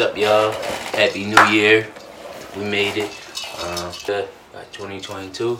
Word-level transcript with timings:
What's 0.00 0.12
up, 0.12 0.16
y'all? 0.16 0.52
Happy 0.98 1.26
New 1.26 1.44
Year. 1.52 1.86
We 2.56 2.64
made 2.64 2.96
it. 2.96 3.10
Uh, 3.58 3.92
2022. 3.92 5.58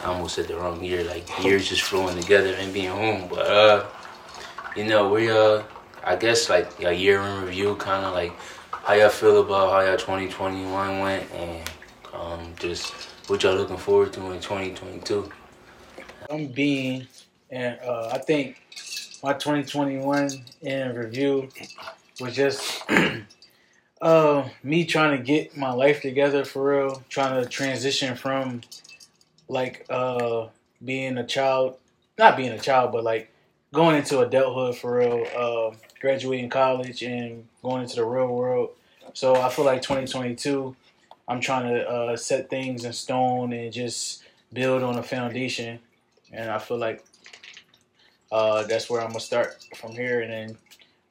I 0.00 0.04
almost 0.06 0.36
said 0.36 0.48
the 0.48 0.56
wrong 0.56 0.82
year. 0.82 1.04
Like 1.04 1.28
years 1.44 1.68
just 1.68 1.82
flowing 1.82 2.18
together 2.18 2.54
and 2.54 2.72
being 2.72 2.88
home. 2.88 3.28
But 3.28 3.46
uh, 3.46 3.86
you 4.74 4.84
know, 4.84 5.10
we 5.10 5.30
uh, 5.30 5.62
I 6.02 6.16
guess 6.16 6.48
like 6.48 6.70
a 6.82 6.94
year 6.94 7.20
in 7.20 7.44
review, 7.44 7.74
kind 7.74 8.06
of 8.06 8.14
like 8.14 8.32
how 8.70 8.94
y'all 8.94 9.10
feel 9.10 9.42
about 9.42 9.72
how 9.72 9.80
y'all 9.80 9.98
2021 9.98 10.98
went, 11.00 11.30
and 11.32 11.70
um, 12.14 12.54
just 12.58 12.94
what 13.28 13.42
y'all 13.42 13.56
looking 13.56 13.76
forward 13.76 14.10
to 14.14 14.30
in 14.30 14.40
2022. 14.40 15.30
I'm 16.30 16.46
being, 16.46 17.06
and 17.50 17.78
uh, 17.84 18.08
I 18.10 18.20
think 18.20 18.56
my 19.22 19.34
2021 19.34 20.30
in 20.62 20.94
review 20.94 21.50
was 22.22 22.34
just 22.34 22.84
uh, 24.00 24.48
me 24.62 24.84
trying 24.84 25.16
to 25.16 25.22
get 25.22 25.56
my 25.56 25.72
life 25.72 26.00
together 26.00 26.44
for 26.44 26.70
real, 26.70 27.02
trying 27.08 27.42
to 27.42 27.48
transition 27.48 28.16
from 28.16 28.62
like 29.48 29.84
uh, 29.90 30.46
being 30.84 31.18
a 31.18 31.26
child, 31.26 31.76
not 32.18 32.36
being 32.36 32.52
a 32.52 32.58
child, 32.58 32.92
but 32.92 33.04
like 33.04 33.30
going 33.72 33.96
into 33.96 34.20
adulthood 34.20 34.76
for 34.76 34.98
real, 34.98 35.26
uh, 35.36 35.76
graduating 36.00 36.48
college 36.48 37.02
and 37.02 37.46
going 37.62 37.82
into 37.82 37.96
the 37.96 38.04
real 38.04 38.28
world. 38.28 38.70
So 39.12 39.34
I 39.36 39.48
feel 39.50 39.64
like 39.64 39.82
2022, 39.82 40.74
I'm 41.28 41.40
trying 41.40 41.74
to 41.74 41.88
uh, 41.88 42.16
set 42.16 42.48
things 42.48 42.84
in 42.84 42.92
stone 42.92 43.52
and 43.52 43.72
just 43.72 44.24
build 44.52 44.82
on 44.82 44.96
a 44.98 45.02
foundation. 45.02 45.78
And 46.32 46.50
I 46.50 46.58
feel 46.58 46.78
like 46.78 47.04
uh, 48.32 48.62
that's 48.64 48.88
where 48.88 49.00
I'm 49.00 49.08
gonna 49.08 49.20
start 49.20 49.66
from 49.74 49.92
here 49.92 50.20
and 50.20 50.32
then 50.32 50.56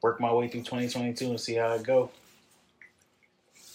work 0.02 0.20
my 0.20 0.32
way 0.32 0.48
through 0.48 0.62
2022 0.62 1.26
and 1.26 1.40
see 1.40 1.54
how 1.54 1.72
it 1.72 1.82
go. 1.82 2.10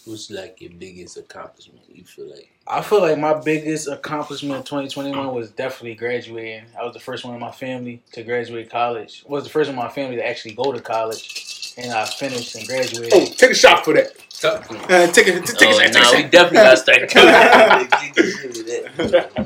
What's 0.06 0.30
like 0.30 0.60
your 0.60 0.70
biggest 0.70 1.16
accomplishment? 1.16 1.80
You 1.92 2.04
feel 2.04 2.30
like? 2.30 2.48
I 2.66 2.80
feel 2.80 3.00
like 3.00 3.18
my 3.18 3.34
biggest 3.34 3.88
accomplishment 3.88 4.58
in 4.58 4.62
2021 4.62 5.34
was 5.34 5.50
definitely 5.50 5.96
graduating. 5.96 6.64
I 6.78 6.84
was 6.84 6.94
the 6.94 7.00
first 7.00 7.24
one 7.24 7.34
in 7.34 7.40
my 7.40 7.50
family 7.50 8.02
to 8.12 8.22
graduate 8.22 8.70
college. 8.70 9.24
I 9.28 9.32
was 9.32 9.44
the 9.44 9.50
first 9.50 9.68
one 9.68 9.76
in 9.78 9.84
my 9.84 9.90
family 9.90 10.16
to 10.16 10.26
actually 10.26 10.54
go 10.54 10.72
to 10.72 10.80
college, 10.80 11.74
and 11.76 11.92
I 11.92 12.04
finished 12.04 12.54
and 12.54 12.66
graduated. 12.66 13.12
Oh, 13.14 13.26
take 13.26 13.50
a 13.50 13.54
shot 13.54 13.84
for 13.84 13.94
that. 13.94 14.12
Uh, 14.44 15.06
take 15.12 15.26
a, 15.26 15.40
take 15.40 15.68
oh, 15.68 15.80
a 15.80 15.92
shot. 15.92 16.12
Nah, 16.12 16.16
we 16.16 16.22
definitely 16.28 16.56
got 16.56 16.70
to 16.70 16.76
start 16.76 16.98
doing 16.98 17.26
that. 17.26 17.90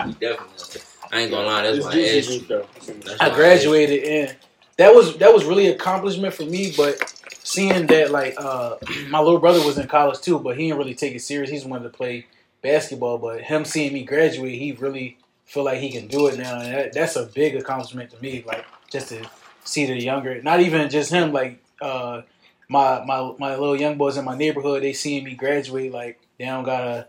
we 0.06 0.12
definitely. 0.12 0.82
I 1.12 1.20
ain't 1.20 1.30
gonna 1.30 1.46
lie, 1.46 1.62
that's 1.62 1.84
why 1.84 1.92
I 1.92 2.18
asked 2.18 2.50
you. 2.50 3.16
I 3.20 3.30
graduated 3.30 4.04
and 4.04 4.36
that 4.76 4.94
was 4.94 5.16
that 5.18 5.32
was 5.32 5.44
really 5.44 5.68
accomplishment 5.68 6.32
for 6.32 6.44
me, 6.44 6.72
but 6.76 7.19
seeing 7.42 7.86
that 7.86 8.10
like 8.10 8.34
uh, 8.38 8.77
my 9.08 9.20
little 9.20 9.41
brother 9.41 9.64
was 9.64 9.78
in 9.78 9.86
college 9.88 10.20
too, 10.20 10.38
but 10.38 10.56
he 10.56 10.66
didn't 10.66 10.78
really 10.78 10.94
take 10.94 11.14
it 11.14 11.20
serious. 11.20 11.50
He's 11.50 11.64
wanted 11.64 11.84
to 11.84 11.91
play 11.91 12.27
basketball, 12.62 13.19
but 13.19 13.42
him 13.42 13.64
seeing 13.64 13.92
me 13.92 14.05
graduate, 14.05 14.58
he 14.58 14.72
really 14.72 15.19
feel 15.47 15.64
like 15.64 15.80
he 15.80 15.91
can 15.91 16.06
do 16.06 16.28
it 16.28 16.38
now, 16.38 16.60
and 16.60 16.74
that, 16.74 16.92
that's 16.92 17.16
a 17.16 17.27
big 17.27 17.56
accomplishment 17.56 18.10
to 18.10 18.20
me. 18.22 18.44
Like 18.47 18.64
just 18.91 19.08
to 19.08 19.28
see 19.64 19.86
the 19.86 20.00
younger, 20.00 20.41
not 20.42 20.60
even 20.60 20.88
just 20.91 21.10
him, 21.12 21.32
like 21.32 21.62
uh, 21.80 22.22
my 22.69 23.05
my 23.05 23.34
my 23.38 23.50
little 23.56 23.78
young 23.78 23.98
boys 23.98 24.16
in 24.16 24.25
my 24.25 24.36
neighborhood, 24.36 24.82
they 24.82 24.92
seeing 24.92 25.25
me 25.25 25.34
graduate, 25.34 25.92
like 25.92 26.20
they 26.38 26.47
don't 26.47 26.64
gotta 26.64 27.06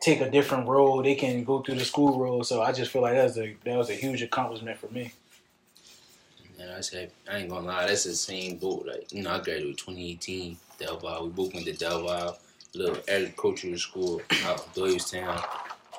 take 0.00 0.20
a 0.20 0.30
different 0.30 0.68
road. 0.68 1.04
They 1.04 1.14
can 1.14 1.44
go 1.44 1.60
through 1.60 1.76
the 1.76 1.84
school 1.84 2.18
road. 2.18 2.46
So 2.46 2.62
I 2.62 2.72
just 2.72 2.90
feel 2.90 3.02
like 3.02 3.14
that 3.14 3.24
was 3.24 3.38
a 3.38 3.56
that 3.64 3.76
was 3.76 3.90
a 3.90 3.94
huge 3.94 4.22
accomplishment 4.22 4.78
for 4.78 4.88
me. 4.88 5.12
Yeah, 6.60 6.74
I 6.76 6.80
said 6.82 7.10
I 7.30 7.38
ain't 7.38 7.48
gonna 7.48 7.66
lie, 7.66 7.86
that's 7.86 8.04
the 8.04 8.14
same 8.14 8.56
boat. 8.56 8.86
Like 8.86 9.12
you 9.12 9.22
know, 9.22 9.30
I 9.30 9.38
graduated 9.38 9.78
2018, 9.78 10.56
Del 10.78 10.98
Val. 10.98 11.24
We 11.24 11.30
both 11.30 11.54
went 11.54 11.64
to 11.66 11.72
Del 11.72 12.04
Val, 12.04 12.38
little 12.74 12.98
agricultural 13.08 13.78
school 13.78 14.20
out 14.44 14.60
of 14.60 14.74
Doylestown. 14.74 15.42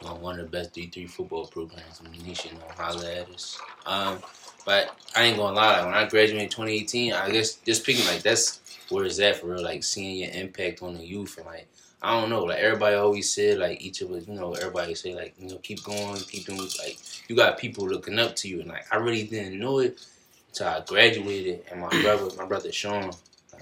You 0.02 0.08
know, 0.08 0.16
one 0.16 0.40
of 0.40 0.46
the 0.46 0.58
best 0.58 0.74
D3 0.76 1.10
football 1.10 1.48
programs 1.48 2.02
in 2.02 2.12
the 2.12 2.18
nation. 2.24 2.52
You 2.54 2.60
know, 2.60 2.66
holla 2.76 3.12
at 3.12 3.30
us. 3.30 3.60
Um, 3.88 4.20
but 4.64 4.96
I 5.16 5.24
ain't 5.24 5.38
gonna 5.38 5.56
lie, 5.56 5.84
when 5.84 5.96
I 5.96 6.08
graduated 6.08 6.52
2018, 6.52 7.14
I 7.14 7.32
guess 7.32 7.56
just 7.56 7.84
picking 7.84 8.06
like 8.06 8.22
that's 8.22 8.62
where 8.90 9.06
it's 9.06 9.20
at 9.20 9.38
for 9.38 9.48
real. 9.48 9.64
Like 9.64 9.84
seeing 9.84 10.18
your 10.18 10.32
impact 10.32 10.84
on 10.84 10.96
the 10.96 11.04
youth 11.04 11.38
and 11.38 11.48
like 11.48 11.68
I 12.04 12.20
don't 12.20 12.30
know. 12.30 12.44
Like 12.44 12.60
everybody 12.60 12.96
always 12.96 13.34
said, 13.34 13.58
like 13.58 13.82
each 13.82 14.02
of 14.02 14.12
us, 14.12 14.28
you 14.28 14.36
know, 14.36 14.54
everybody 14.54 14.94
say 14.94 15.16
like, 15.16 15.34
you 15.40 15.50
know, 15.50 15.58
keep 15.58 15.84
going, 15.84 16.18
keep 16.18 16.46
doing. 16.46 16.60
Like 16.60 16.98
you 17.28 17.36
got 17.36 17.58
people 17.58 17.88
looking 17.88 18.20
up 18.20 18.36
to 18.38 18.48
you, 18.48 18.60
and 18.60 18.70
like 18.70 18.86
I 18.92 18.98
really 18.98 19.24
didn't 19.24 19.60
know 19.60 19.80
it 19.80 20.00
until 20.52 20.68
I 20.68 20.82
graduated. 20.86 21.64
And 21.72 21.82
my 21.82 21.90
brother, 22.02 22.36
my 22.38 22.46
brother 22.46 22.72
Sean, 22.72 23.10
uh, 23.10 23.58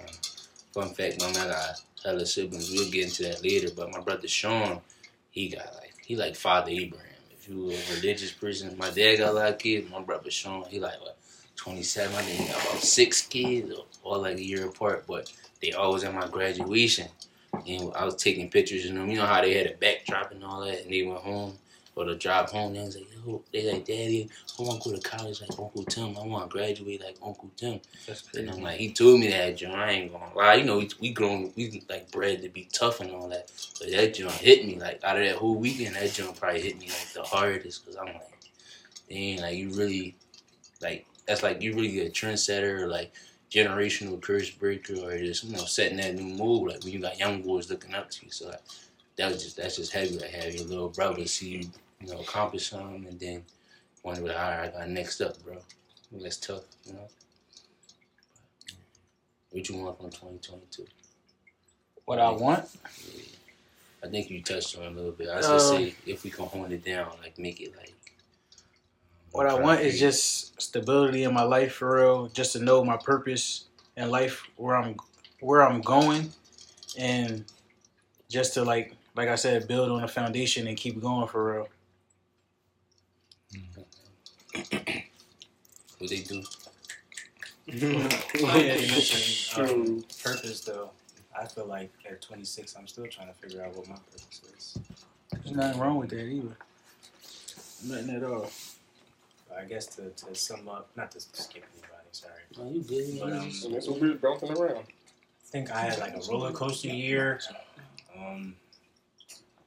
fun 0.74 0.94
fact, 0.94 1.22
my 1.22 1.32
man 1.32 1.50
got 1.50 1.82
hella 2.04 2.26
siblings. 2.26 2.72
We'll 2.72 2.90
get 2.92 3.06
into 3.06 3.24
that 3.24 3.44
later. 3.44 3.70
But 3.76 3.92
my 3.92 4.02
brother 4.02 4.28
Sean, 4.28 4.82
he 5.32 5.50
got 5.50 5.74
like 5.76 5.94
he 6.04 6.16
like 6.16 6.36
Father 6.36 6.72
Abraham. 6.72 7.06
If 7.32 7.48
you 7.48 7.66
were 7.66 7.74
a 7.74 7.96
religious 7.96 8.32
person, 8.32 8.78
my 8.78 8.90
dad 8.90 9.18
got 9.18 9.32
a 9.32 9.34
lot 9.34 9.50
of 9.50 9.58
kids. 9.60 9.90
My 9.90 10.02
brother 10.02 10.32
Sean, 10.32 10.66
he 10.70 10.80
like 10.80 11.00
what. 11.02 11.16
27, 11.56 12.16
I 12.16 12.22
think 12.22 12.40
he 12.40 12.48
got 12.48 12.64
about 12.64 12.82
six 12.82 13.22
kids, 13.22 13.74
all 14.02 14.22
like 14.22 14.38
a 14.38 14.42
year 14.42 14.66
apart, 14.68 15.04
but 15.06 15.30
they 15.62 15.74
always 15.74 16.06
at 16.06 16.14
my 16.14 16.26
graduation 16.26 17.10
and 17.68 17.94
I 17.96 18.06
was 18.06 18.16
taking 18.16 18.50
pictures 18.50 18.86
of 18.86 18.96
them. 18.96 19.10
You 19.10 19.18
know 19.18 19.26
how 19.26 19.42
they 19.42 19.54
had 19.54 19.68
a 19.68 19.76
backdrop 19.76 20.32
and 20.32 20.44
all 20.44 20.62
that, 20.62 20.84
and 20.84 20.92
they 20.92 21.04
went 21.04 21.20
home 21.20 21.58
or 22.00 22.06
to 22.06 22.16
drive 22.16 22.50
home. 22.50 22.74
They 22.74 22.80
was 22.80 22.96
like, 22.96 23.08
"Yo," 23.14 23.44
they 23.52 23.72
like, 23.72 23.86
"Daddy, 23.86 24.30
I 24.58 24.64
want 24.64 24.82
to 24.82 24.90
go 24.90 24.96
to 24.96 25.02
college 25.02 25.42
like 25.42 25.60
Uncle 25.60 25.84
Tim. 25.84 26.18
I 26.18 26.26
want 26.26 26.50
to 26.50 26.58
graduate 26.58 27.04
like 27.04 27.18
Uncle 27.22 27.52
Tim." 27.58 27.82
And 28.36 28.50
I'm 28.50 28.62
like, 28.62 28.80
he 28.80 28.94
told 28.94 29.20
me 29.20 29.28
that, 29.28 29.58
John. 29.58 29.78
I 29.78 29.92
ain't 29.92 30.14
gonna 30.14 30.34
lie. 30.34 30.54
You 30.56 30.64
know, 30.64 30.78
we, 30.78 30.90
we 31.02 31.12
grown, 31.12 31.52
we 31.58 31.84
like 31.90 32.10
bred 32.10 32.42
to 32.42 32.50
be 32.50 32.70
tough 32.72 33.02
and 33.02 33.12
all 33.12 33.28
that. 33.28 33.52
But 33.80 33.92
that 33.92 34.14
John 34.14 34.32
hit 34.32 34.66
me 34.66 34.80
like 34.80 35.04
out 35.04 35.18
of 35.18 35.26
that 35.26 35.36
whole 35.36 35.56
weekend. 35.56 35.96
That 35.96 36.14
John 36.14 36.34
probably 36.34 36.62
hit 36.62 36.80
me 36.80 36.88
like 36.88 37.14
the 37.14 37.24
hardest 37.24 37.86
because 37.86 37.98
I'm 37.98 38.06
like, 38.06 38.40
dang, 39.10 39.42
like 39.42 39.58
you 39.58 39.72
really, 39.72 40.16
like 40.81 41.06
that's 41.28 41.44
like 41.44 41.62
you 41.62 41.76
really 41.76 42.00
a 42.00 42.10
trendsetter 42.10 42.80
or 42.80 42.88
like 42.88 43.12
generational 43.52 44.22
curse 44.22 44.50
breaker 44.52 44.94
or 45.04 45.18
just 45.18 45.44
you 45.44 45.52
know 45.52 45.66
setting 45.66 45.98
that 45.98 46.16
new 46.16 46.24
mood 46.24 46.72
like 46.72 46.84
when 46.84 46.94
you 46.94 47.00
got 47.00 47.20
young 47.20 47.42
boys 47.42 47.70
looking 47.70 47.94
up 47.94 48.10
to 48.10 48.26
you. 48.26 48.31
So 48.31 48.48
like, 48.48 48.62
that 49.18 49.34
was 49.34 49.44
just 49.44 49.58
that's 49.58 49.76
just 49.76 49.92
heavy 49.92 50.18
to 50.18 50.28
have 50.28 50.56
your 50.56 50.66
little 50.66 50.90
brother 50.90 51.26
see 51.26 51.50
you 51.50 51.70
you 52.02 52.14
know 52.14 52.20
accomplish 52.20 52.70
something 52.70 53.06
and 53.08 53.20
then 53.20 53.44
wonder 54.04 54.22
what 54.22 54.36
all 54.36 54.50
right 54.50 54.74
I 54.74 54.80
got 54.80 54.90
next 54.90 55.22
up, 55.22 55.42
bro. 55.44 55.58
That's 56.12 56.38
tough, 56.38 56.64
you 56.86 56.94
know. 56.94 57.08
What 59.52 59.68
you 59.70 59.78
want 59.78 59.98
from 59.98 60.10
2022? 60.10 60.86
What 62.06 62.20
I 62.20 62.32
want? 62.32 62.66
Yeah. 63.14 63.22
I 64.04 64.08
think 64.08 64.30
you 64.30 64.42
touched 64.42 64.78
on 64.78 64.84
it 64.84 64.92
a 64.92 64.96
little 64.96 65.12
bit. 65.12 65.30
I 65.30 65.38
was 65.38 65.46
uh, 65.46 65.60
say 65.60 65.94
if 66.06 66.24
we 66.24 66.30
can 66.30 66.46
hone 66.46 66.72
it 66.72 66.84
down, 66.84 67.12
like 67.22 67.38
make 67.38 67.62
it 67.62 67.76
like 67.78 67.94
what 69.31 69.46
I 69.46 69.54
want 69.54 69.81
is 69.81 70.00
just 70.00 70.60
stability 70.60 71.24
in 71.24 71.34
my 71.34 71.44
life 71.44 71.74
for 71.74 71.98
real, 71.98 72.28
just 72.28 72.54
to 72.54 72.60
know 72.60 72.84
my 72.84 72.98
purpose 72.98 73.66
in 73.96 74.10
life, 74.10 74.44
where 74.56 74.76
I'm 74.76 74.96
where 75.40 75.62
I'm 75.62 75.81
going, 75.81 76.31
and 76.98 77.46
just 78.30 78.54
to 78.56 78.64
like 78.64 78.94
like 79.16 79.30
I 79.30 79.36
said, 79.36 79.68
build 79.68 79.92
on 79.92 80.04
a 80.04 80.08
foundation 80.08 80.68
and 80.68 80.78
keep 80.78 81.02
going 81.02 81.28
for 81.28 81.54
real. 81.54 81.68
What 85.98 86.10
they 86.10 86.20
do? 86.20 86.44
yeah, 87.68 88.76
you 88.76 88.88
mentioned 88.88 89.70
um, 89.70 90.04
purpose 90.24 90.62
though. 90.62 90.92
I 91.40 91.46
feel 91.46 91.66
like 91.66 91.92
at 92.10 92.22
26, 92.22 92.76
I'm 92.76 92.88
still 92.88 93.06
trying 93.08 93.28
to 93.28 93.34
figure 93.34 93.64
out 93.64 93.76
what 93.76 93.88
my 93.88 93.96
purpose 93.96 94.42
is. 94.58 94.78
There's 95.32 95.56
nothing 95.56 95.80
wrong 95.80 95.98
with 95.98 96.10
that 96.10 96.26
either. 96.26 96.58
Nothing 97.86 98.16
at 98.16 98.24
all. 98.24 98.50
I 99.58 99.64
guess 99.64 99.88
to, 99.96 100.10
to 100.10 100.36
sum 100.36 100.68
up, 100.68 100.90
not 100.96 101.12
to 101.12 101.20
skip 101.20 101.64
anybody, 101.74 102.08
sorry. 102.12 102.34
No, 102.58 102.72
you 102.72 102.81
good. 102.81 103.20
But, 103.20 103.34
um, 103.34 103.52
and 103.66 103.74
that's 103.76 103.88
what 103.88 104.00
we 104.00 104.12
are 104.12 104.16
bouncing 104.16 104.52
around. 104.52 104.78
I 104.78 105.52
think 105.52 105.72
I 105.72 105.81
had 105.81 106.00
like 106.00 106.16
a 106.16 106.22
roller 106.30 106.52
coaster 106.52 106.90
year. 106.90 107.40
Um, 108.18 108.56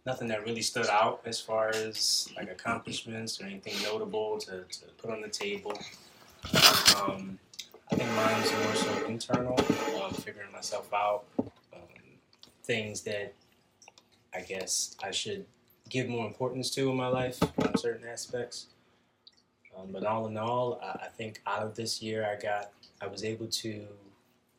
nothing 0.05 0.29
that 0.29 0.45
really 0.45 0.63
stood 0.63 0.87
out 0.87 1.21
as 1.25 1.41
far 1.41 1.69
as 1.69 2.29
like 2.37 2.51
accomplishments 2.51 3.41
or 3.41 3.45
anything 3.45 3.75
notable 3.83 4.39
to, 4.39 4.65
to 4.71 4.87
put 4.99 5.11
on 5.11 5.21
the 5.21 5.29
table. 5.29 5.73
Um, 7.01 7.39
I 7.91 7.95
think 7.95 8.11
mine's 8.13 8.51
more 8.53 8.75
so 8.75 9.07
internal, 9.07 9.59
um, 10.03 10.13
figuring 10.13 10.51
myself 10.53 10.93
out, 10.93 11.25
um, 11.39 11.83
things 12.65 13.03
that 13.03 13.35
I 14.35 14.41
guess 14.41 14.97
I 15.03 15.11
should 15.11 15.45
give 15.89 16.09
more 16.09 16.27
importance 16.27 16.71
to 16.71 16.91
in 16.91 16.97
my 16.97 17.09
life 17.09 17.39
on 17.59 17.77
certain 17.77 18.09
aspects. 18.09 18.67
Um, 19.77 19.89
but 19.93 20.05
all 20.05 20.27
in 20.27 20.37
all, 20.37 20.81
I, 20.83 21.05
I, 21.05 21.09
think 21.17 21.41
out 21.47 21.63
of 21.63 21.75
this 21.75 22.03
year, 22.03 22.27
I 22.27 22.41
got, 22.43 22.73
I 23.01 23.07
was 23.07 23.25
able 23.25 23.47
to 23.47 23.87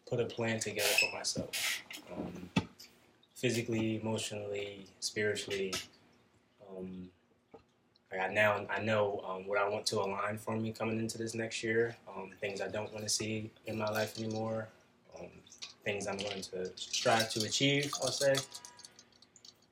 put 0.07 0.19
a 0.19 0.25
plan 0.25 0.59
together 0.59 0.89
for 0.99 1.15
myself, 1.15 1.83
um, 2.11 2.49
physically, 3.43 3.99
emotionally, 4.01 4.85
spiritually. 5.01 5.73
Um, 6.69 7.09
I 8.09 8.15
got 8.15 8.31
now, 8.31 8.65
I 8.69 8.79
know 8.81 9.21
um, 9.27 9.45
what 9.45 9.57
I 9.57 9.67
want 9.67 9.85
to 9.87 9.99
align 9.99 10.37
for 10.37 10.55
me 10.55 10.71
coming 10.71 10.97
into 10.97 11.17
this 11.17 11.35
next 11.35 11.61
year. 11.61 11.93
Um, 12.07 12.31
things 12.39 12.61
I 12.61 12.69
don't 12.69 12.91
want 12.93 13.03
to 13.03 13.09
see 13.09 13.51
in 13.65 13.77
my 13.77 13.89
life 13.89 14.17
anymore. 14.17 14.69
Um, 15.19 15.27
things 15.83 16.07
I'm 16.07 16.15
going 16.15 16.41
to 16.41 16.71
strive 16.77 17.29
to 17.31 17.43
achieve. 17.43 17.91
I'll 18.01 18.11
say, 18.11 18.35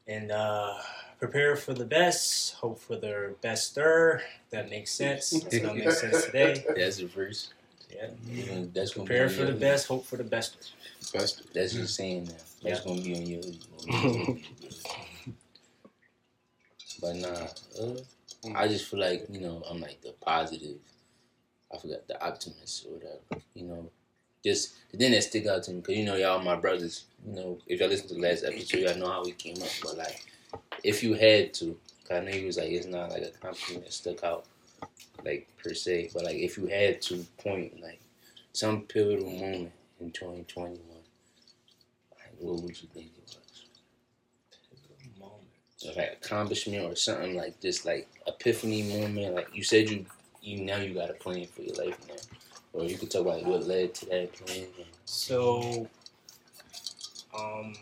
and 0.06 0.34
uh, 0.34 0.74
prepare 1.18 1.56
for 1.56 1.74
the 1.74 1.86
best. 1.86 2.56
Hope 2.56 2.78
for 2.78 2.98
the 2.98 3.36
best 3.40 3.72
stir. 3.72 4.22
That 4.50 4.70
makes 4.70 4.92
sense. 4.92 5.30
That's 5.30 5.60
gonna 5.60 5.76
make 5.76 5.92
sense 5.92 6.26
today. 6.26 6.66
That's 6.76 6.98
the 6.98 7.08
first. 7.08 7.54
Yeah. 7.90 8.08
Yeah, 8.30 8.66
that's 8.74 8.94
gonna 8.94 9.06
Prepare 9.06 9.30
for 9.30 9.46
the 9.46 9.54
best. 9.54 9.88
Hope 9.88 10.06
for 10.06 10.18
the 10.18 10.24
best. 10.24 10.74
Best. 11.14 11.54
That's 11.54 11.74
just 11.74 11.96
saying 11.96 12.26
that. 12.26 12.44
That's 12.64 12.86
Yeah. 12.86 12.92
gonna 12.92 13.02
be 13.02 13.16
on 13.16 13.28
your. 13.28 13.42
but 17.02 17.16
nah, 17.16 17.48
uh, 17.82 17.96
I 18.56 18.68
just 18.68 18.86
feel 18.86 19.00
like 19.00 19.26
you 19.30 19.42
know 19.42 19.64
I'm 19.70 19.82
like 19.82 20.02
the 20.02 20.12
positive. 20.22 20.78
I 21.74 21.78
forgot 21.78 22.08
the 22.08 22.24
optimist 22.24 22.86
or 22.86 22.94
whatever. 22.96 23.44
You 23.56 23.64
know, 23.66 23.90
just 24.44 24.74
the 24.92 24.98
thing 24.98 25.12
that 25.12 25.24
stick 25.24 25.48
out 25.48 25.64
to 25.64 25.72
me 25.72 25.82
because 25.82 25.98
you 25.98 26.06
know 26.06 26.16
y'all 26.16 26.42
my 26.44 26.56
brothers. 26.56 27.06
You 27.26 27.34
know, 27.34 27.58
if 27.68 27.80
y'all 27.80 27.90
listen 27.90 28.08
to 28.10 28.14
the 28.16 28.22
last 28.22 28.44
episode, 28.44 28.80
y'all 28.80 28.98
know 28.98 29.10
how 29.12 29.24
we 29.24 29.32
came 29.32 29.62
up. 29.62 29.70
But 29.84 29.98
like, 29.98 30.26
if 30.84 31.04
you 31.04 31.14
had 31.14 31.54
to, 31.56 31.78
'cause 32.04 32.18
I 32.18 32.20
know 32.22 32.32
you 32.32 32.48
was 32.48 32.58
like 32.58 32.72
it's 32.72 32.88
not 32.88 33.12
like 33.12 33.24
a 33.24 33.32
compliment 33.32 33.86
that 33.86 33.94
stuck 33.94 34.24
out 34.24 34.46
like 35.24 35.48
per 35.64 35.74
se, 35.74 36.10
but 36.14 36.24
like 36.26 36.38
if 36.38 36.58
you 36.58 36.68
had 36.68 37.02
to 37.04 37.26
point 37.38 37.80
like 37.82 38.02
some 38.54 38.82
pivotal 38.84 39.30
moment 39.32 39.72
in 40.00 40.12
2021, 40.12 40.74
like 40.74 40.82
what 42.42 42.62
would 42.62 42.82
you 42.82 42.88
think 42.94 43.12
it 43.18 43.24
was? 43.24 43.38
Or, 45.84 45.94
like 45.96 46.20
accomplishment 46.22 46.84
or 46.84 46.96
something 46.96 47.36
like 47.36 47.60
this, 47.60 47.86
like 47.86 48.08
epiphany 48.28 48.84
moment. 48.84 49.34
Like 49.34 49.50
you 49.54 49.64
said, 49.64 49.90
you 49.90 50.06
you 50.42 50.64
now 50.64 50.78
you 50.78 50.94
got 50.94 51.10
a 51.10 51.14
plan 51.14 51.48
for 51.48 51.62
your 51.62 51.76
life 51.76 51.98
now, 52.08 52.16
or 52.74 52.86
you 52.86 52.98
could 52.98 53.10
talk 53.10 53.22
about 53.22 53.44
what 53.44 53.68
led 53.68 53.94
to 53.96 54.06
that 54.08 54.34
plan. 54.34 54.68
So, 55.06 55.88
um, 57.38 57.74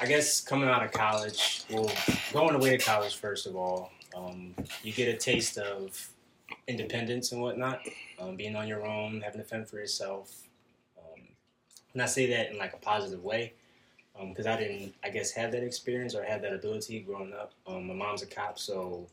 I 0.00 0.06
guess 0.06 0.40
coming 0.40 0.68
out 0.68 0.84
of 0.84 0.92
college, 0.92 1.64
well, 1.70 1.90
going 2.32 2.54
away 2.54 2.76
to 2.76 2.78
college 2.78 3.16
first 3.16 3.46
of 3.46 3.56
all, 3.56 3.90
um, 4.16 4.54
you 4.82 4.92
get 4.92 5.08
a 5.08 5.16
taste 5.16 5.58
of 5.58 6.10
independence 6.66 7.32
and 7.32 7.40
whatnot, 7.40 7.80
um, 8.20 8.36
being 8.36 8.56
on 8.56 8.68
your 8.68 8.86
own, 8.86 9.20
having 9.20 9.40
to 9.40 9.46
fend 9.46 9.68
for 9.68 9.76
yourself. 9.76 10.42
Um, 10.98 11.22
and 11.92 12.02
I 12.02 12.06
say 12.06 12.26
that 12.30 12.50
in 12.50 12.58
like 12.58 12.74
a 12.74 12.78
positive 12.78 13.24
way, 13.24 13.54
because 14.26 14.46
I 14.46 14.56
didn't, 14.56 14.94
I 15.04 15.10
guess, 15.10 15.30
have 15.32 15.52
that 15.52 15.62
experience 15.62 16.14
or 16.14 16.24
have 16.24 16.42
that 16.42 16.52
ability 16.52 17.00
growing 17.00 17.32
up. 17.32 17.52
Um, 17.66 17.86
my 17.86 17.94
mom's 17.94 18.22
a 18.22 18.26
cop, 18.26 18.58
so 18.58 19.06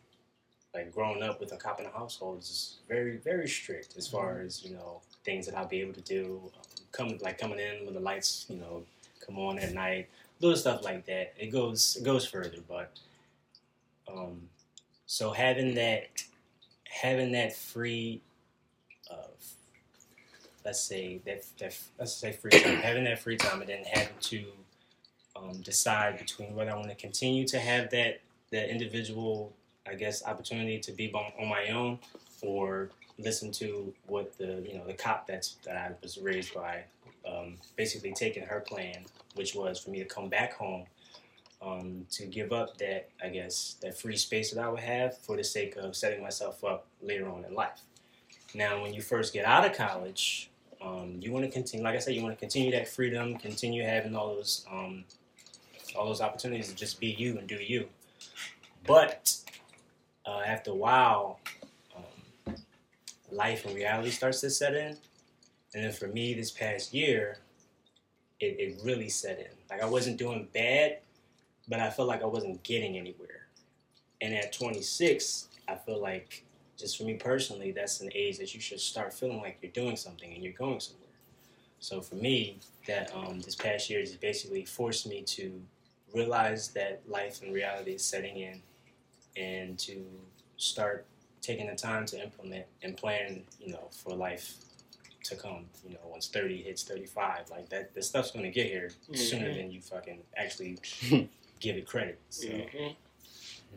like 0.74 0.94
growing 0.94 1.24
up 1.24 1.40
with 1.40 1.54
a 1.54 1.58
cop 1.58 1.80
in 1.80 1.86
the 1.86 1.92
household 1.92 2.40
is 2.40 2.78
very, 2.88 3.18
very 3.18 3.48
strict 3.48 3.96
as 3.98 4.08
far 4.08 4.42
as 4.42 4.64
you 4.64 4.74
know 4.74 5.02
things 5.24 5.46
that 5.46 5.58
I'll 5.58 5.68
be 5.68 5.82
able 5.82 5.94
to 5.94 6.02
do. 6.02 6.42
Um, 6.44 6.62
come 6.92 7.18
like 7.22 7.38
coming 7.38 7.60
in 7.60 7.86
when 7.86 7.94
the 7.94 8.00
lights, 8.00 8.46
you 8.50 8.58
know, 8.58 8.84
come 9.26 9.38
on 9.38 9.60
at 9.60 9.74
night, 9.74 10.08
little 10.40 10.58
stuff 10.58 10.84
like 10.84 11.06
that. 11.06 11.34
It 11.38 11.52
goes, 11.52 11.98
it 12.00 12.04
goes 12.04 12.26
further, 12.26 12.60
but 12.68 12.92
um, 14.08 14.42
so 15.06 15.32
having 15.32 15.76
that, 15.76 16.08
having 16.90 17.32
that 17.34 17.56
free 17.56 18.22
of, 19.10 19.30
let's 20.64 20.80
say 20.82 21.22
that 21.26 21.46
that 21.60 21.78
let's 22.00 22.14
say 22.14 22.32
free 22.32 22.52
time, 22.52 22.78
having 22.78 23.04
that 23.06 23.20
free 23.20 23.38
time, 23.38 23.62
and 23.62 23.70
then 23.70 23.84
having 23.84 24.16
to 24.22 24.46
um, 25.36 25.62
decide 25.62 26.18
between 26.18 26.56
whether 26.56 26.72
I 26.72 26.76
want 26.76 26.90
to 26.90 26.96
continue 26.96 27.46
to 27.48 27.60
have 27.60 27.90
that 27.92 28.22
that 28.52 28.70
individual, 28.70 29.54
I 29.88 29.96
guess, 29.96 30.24
opportunity 30.24 30.80
to 30.80 30.92
be 30.92 31.12
on, 31.12 31.32
on 31.40 31.48
my 31.48 31.70
own, 31.70 32.00
or 32.42 32.90
listen 33.18 33.52
to 33.52 33.94
what 34.08 34.38
the 34.38 34.64
you 34.68 34.78
know 34.78 34.86
the 34.86 34.94
cop 34.94 35.28
that's 35.28 35.58
that 35.66 35.76
I 35.76 35.92
was 36.02 36.18
raised 36.18 36.54
by, 36.54 36.84
um, 37.28 37.56
basically 37.76 38.14
taking 38.14 38.44
her 38.44 38.60
plan, 38.60 39.06
which 39.36 39.56
was 39.56 39.80
for 39.80 39.90
me 39.90 40.00
to 40.00 40.06
come 40.06 40.30
back 40.30 40.54
home, 40.54 40.86
um, 41.62 42.06
to 42.12 42.26
give 42.26 42.54
up 42.54 42.78
that 42.78 43.10
I 43.24 43.30
guess 43.30 43.78
that 43.82 43.98
free 43.98 44.18
space 44.18 44.52
that 44.52 44.64
I 44.64 44.70
would 44.70 44.80
have 44.80 45.18
for 45.18 45.36
the 45.36 45.44
sake 45.44 45.76
of 45.76 45.96
setting 45.96 46.22
myself 46.22 46.64
up 46.64 46.88
later 47.02 47.28
on 47.28 47.46
in 47.46 47.54
life. 47.54 47.82
Now, 48.54 48.82
when 48.82 48.94
you 48.94 49.02
first 49.02 49.34
get 49.34 49.44
out 49.44 49.66
of 49.66 49.76
college, 49.76 50.50
um, 50.82 51.18
you 51.20 51.32
want 51.32 51.44
to 51.46 51.52
continue, 51.52 51.84
like 51.84 51.96
I 51.96 52.00
said, 52.00 52.16
you 52.16 52.22
want 52.22 52.36
to 52.36 52.40
continue 52.40 52.72
that 52.72 52.88
freedom, 52.88 53.38
continue 53.38 53.84
having 53.84 54.16
all 54.16 54.36
those 54.36 54.66
um, 54.72 55.04
all 55.96 56.06
those 56.06 56.22
opportunities 56.22 56.70
to 56.70 56.76
just 56.76 57.00
be 57.00 57.08
you 57.08 57.38
and 57.38 57.48
do 57.48 57.56
you. 57.56 57.88
But 58.86 59.36
uh, 60.26 60.42
after 60.46 60.72
a 60.72 60.76
while, 60.76 61.40
um, 61.96 62.56
life 63.32 63.66
and 63.66 63.76
reality 63.76 64.12
starts 64.12 64.42
to 64.42 64.50
set 64.50 64.74
in. 64.76 64.98
And 65.74 65.84
then 65.84 65.92
for 65.92 66.08
me, 66.08 66.34
this 66.34 66.52
past 66.52 66.94
year, 66.94 67.40
it, 68.40 68.60
it 68.60 68.80
really 68.84 69.10
set 69.10 69.40
in. 69.40 69.48
Like 69.70 69.82
I 69.82 69.86
wasn't 69.86 70.18
doing 70.18 70.48
bad, 70.54 71.00
but 71.68 71.80
I 71.80 71.90
felt 71.90 72.08
like 72.08 72.22
I 72.22 72.28
wasn't 72.28 72.64
getting 72.64 72.98
anywhere. 72.98 73.48
And 74.22 74.34
at 74.34 74.54
26, 74.54 75.50
I 75.68 75.76
feel 75.76 76.02
like, 76.02 76.46
just 76.78 76.98
for 76.98 77.04
me 77.04 77.16
personally, 77.16 77.72
that's 77.72 78.02
an 78.02 78.10
age 78.14 78.38
that 78.38 78.54
you 78.54 78.60
should 78.60 78.80
start 78.80 79.14
feeling 79.14 79.40
like 79.40 79.58
you're 79.62 79.72
doing 79.72 79.96
something 79.96 80.34
and 80.34 80.44
you're 80.44 80.54
going 80.54 80.80
somewhere. 80.80 81.06
So 81.80 82.02
for 82.02 82.16
me, 82.16 82.60
that 82.88 83.14
um, 83.16 83.40
this 83.40 83.56
past 83.56 83.90
year 83.90 84.02
just 84.02 84.22
basically 84.22 84.66
forced 84.66 85.08
me 85.08 85.22
to 85.24 85.62
realize 86.16 86.70
that 86.70 87.02
life 87.08 87.42
and 87.44 87.54
reality 87.54 87.92
is 87.92 88.06
setting 88.06 88.38
in 88.38 88.62
and 89.36 89.78
to 89.80 90.04
start 90.58 91.06
taking 91.42 91.68
the 91.68 91.76
time 91.76 92.06
to 92.08 92.22
implement 92.24 92.66
and 92.82 92.98
plan, 92.98 93.42
you 93.60 93.72
know, 93.72 93.88
for 93.92 94.16
life 94.16 94.56
to 95.24 95.36
come. 95.36 95.66
You 95.84 95.94
know, 95.94 96.00
once 96.06 96.28
30 96.28 96.64
hits 96.64 96.84
35, 96.84 97.50
like 97.52 97.70
that, 97.70 97.94
this 97.94 98.08
stuff's 98.08 98.32
gonna 98.32 98.50
get 98.50 98.68
here 98.68 98.92
sooner 99.14 99.50
mm-hmm. 99.50 99.58
than 99.58 99.72
you 99.72 99.82
fucking 99.82 100.20
actually 100.38 100.78
give 101.60 101.76
it 101.76 101.86
credit. 101.86 102.20
So, 102.30 102.48
mm-hmm. 102.48 102.94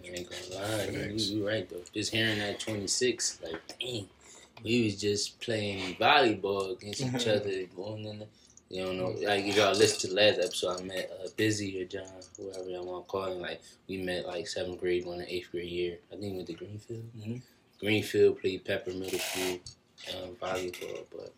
I 0.05 0.09
ain't 0.09 0.31
gonna 0.31 0.63
lie, 0.63 0.85
you, 0.85 1.15
you 1.17 1.47
right 1.47 1.69
though. 1.69 1.83
Just 1.93 2.13
hearing 2.13 2.39
that 2.39 2.61
26, 2.61 3.41
like, 3.43 3.61
dang, 3.81 4.09
we 4.63 4.85
was 4.85 5.01
just 5.01 5.41
playing 5.41 5.97
volleyball 5.97 6.77
against 6.77 7.03
each 7.03 7.27
other, 7.27 7.65
going 7.75 8.05
in 8.05 8.21
the, 8.21 8.27
you 8.71 8.85
don't 8.85 8.99
know, 8.99 9.09
like 9.27 9.45
if 9.45 9.57
y'all 9.57 9.75
listen 9.75 10.01
to 10.01 10.07
the 10.09 10.15
last 10.15 10.39
episode, 10.39 10.81
I 10.81 10.83
met 10.83 11.11
uh, 11.25 11.29
Busy 11.37 11.81
or 11.81 11.87
John, 11.87 12.07
whoever 12.37 12.69
y'all 12.69 12.85
want 12.85 13.07
to 13.07 13.11
call 13.11 13.33
him. 13.33 13.41
Like 13.41 13.61
we 13.89 13.99
met 13.99 14.27
like 14.27 14.47
seventh 14.47 14.81
grade, 14.81 15.07
one 15.07 15.21
and 15.21 15.29
eighth 15.29 15.51
grade 15.51 15.71
year. 15.71 15.99
I 16.13 16.17
think 16.17 16.33
we 16.33 16.37
went 16.37 16.47
to 16.49 16.53
Greenfield. 16.55 17.05
Mhm. 17.19 17.43
Greenfield 17.81 18.41
played 18.41 18.65
Pepper 18.65 18.91
Middle 18.91 19.19
School 19.19 19.59
um, 20.15 20.37
volleyball, 20.37 21.05
but 21.11 21.33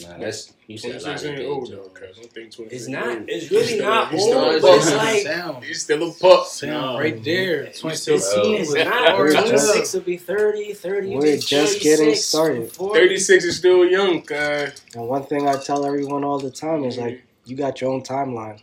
nah, 0.00 0.18
that's 0.18 0.52
you 0.66 0.76
said 0.78 0.96
a 0.96 1.00
lot 1.08 1.24
of 1.24 1.40
old 1.46 1.70
though, 1.70 1.88
cuz. 1.88 2.18
I 2.18 2.22
don't 2.22 2.52
26 2.52 2.72
it's 2.72 2.88
not, 2.88 3.08
old. 3.08 3.24
it's 3.28 3.50
really 3.50 3.66
still- 3.66 3.84
not 3.90 4.12
he's 4.12 4.22
still- 4.22 4.38
old, 4.38 4.62
but 4.62 4.76
it's 4.78 4.92
like, 4.94 5.22
sound, 5.22 5.64
He's 5.64 5.82
still 5.82 6.08
a 6.10 6.12
pup. 6.12 6.46
sound 6.46 6.98
right 6.98 7.24
there. 7.24 7.62
It's, 7.64 7.80
26 7.80 8.24
it's, 8.36 8.74
not. 8.74 9.18
We're 9.18 9.32
26 9.32 9.94
will 9.94 10.00
be 10.02 10.16
30, 10.16 10.72
30 10.74 11.16
we're 11.16 11.36
just 11.38 11.80
getting 11.80 12.06
36, 12.06 12.24
started. 12.24 12.72
40. 12.72 13.00
36 13.00 13.44
is 13.44 13.56
still 13.56 13.84
young, 13.86 14.22
cuz. 14.22 14.82
And 14.94 15.08
one 15.08 15.24
thing 15.24 15.48
I 15.48 15.54
tell 15.56 15.84
everyone 15.84 16.22
all 16.24 16.38
the 16.38 16.50
time 16.50 16.84
is 16.84 16.98
like, 16.98 17.22
you 17.44 17.56
got 17.56 17.80
your 17.80 17.90
own 17.92 18.02
timeline. 18.02 18.60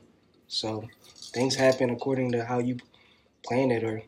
So 0.48 0.88
things 1.33 1.55
happen 1.55 1.89
according 1.89 2.31
to 2.33 2.45
how 2.45 2.59
you 2.59 2.77
plan 3.43 3.71
it, 3.71 3.83
or 3.83 4.01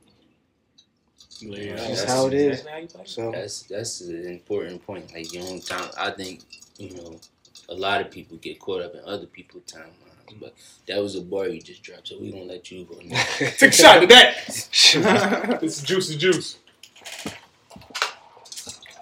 Yeah, 1.40 1.76
That's 1.76 1.88
that's 1.88 2.04
how 2.06 2.28
it 2.28 2.34
is. 2.34 2.60
exactly 2.60 2.72
how 2.72 2.78
you 2.80 2.88
play. 2.88 3.02
so. 3.06 3.32
That's 3.32 3.62
that's 3.64 4.02
an 4.02 4.26
important 4.28 4.84
point. 4.86 5.14
Like 5.14 5.32
your 5.34 5.44
own 5.44 5.62
time. 5.62 5.90
I 5.98 6.10
think 6.12 6.42
you 6.78 6.92
know 6.96 7.20
a 7.70 7.74
lot 7.76 8.02
of 8.02 8.12
people 8.12 8.38
get 8.38 8.60
caught 8.60 8.82
up 8.82 8.94
in 8.94 9.02
other 9.06 9.26
people's 9.26 9.64
timelines, 9.64 10.40
but 10.40 10.54
that 10.88 11.02
was 11.02 11.16
a 11.16 11.22
bar 11.22 11.48
you 11.48 11.62
just 11.62 11.84
dropped, 11.84 12.08
so 12.08 12.20
we 12.20 12.32
gonna 12.32 12.44
let 12.44 12.70
you 12.72 12.86
go. 12.86 12.98
Next. 13.04 13.38
Take 13.60 13.72
a 13.72 13.76
shot 13.76 14.04
at 14.04 14.10
that. 14.10 15.60
this 15.62 15.78
is 15.80 15.82
juicy 15.82 16.18
juice. 16.18 16.58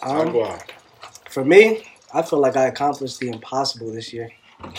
um, 0.01 0.59
for 1.29 1.43
me, 1.43 1.83
I 2.13 2.21
feel 2.21 2.39
like 2.39 2.55
I 2.55 2.65
accomplished 2.67 3.19
the 3.19 3.29
impossible 3.29 3.91
this 3.91 4.13
year. 4.13 4.29
You 4.63 4.71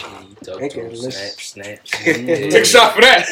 talk 0.42 0.58
Thank 0.58 0.74
you. 0.76 0.84
him, 0.84 0.96
snap, 0.96 1.40
snap. 1.40 1.84
Take 1.84 2.54
a 2.54 2.64
shot 2.64 2.94
for 2.94 3.02
that. 3.02 3.26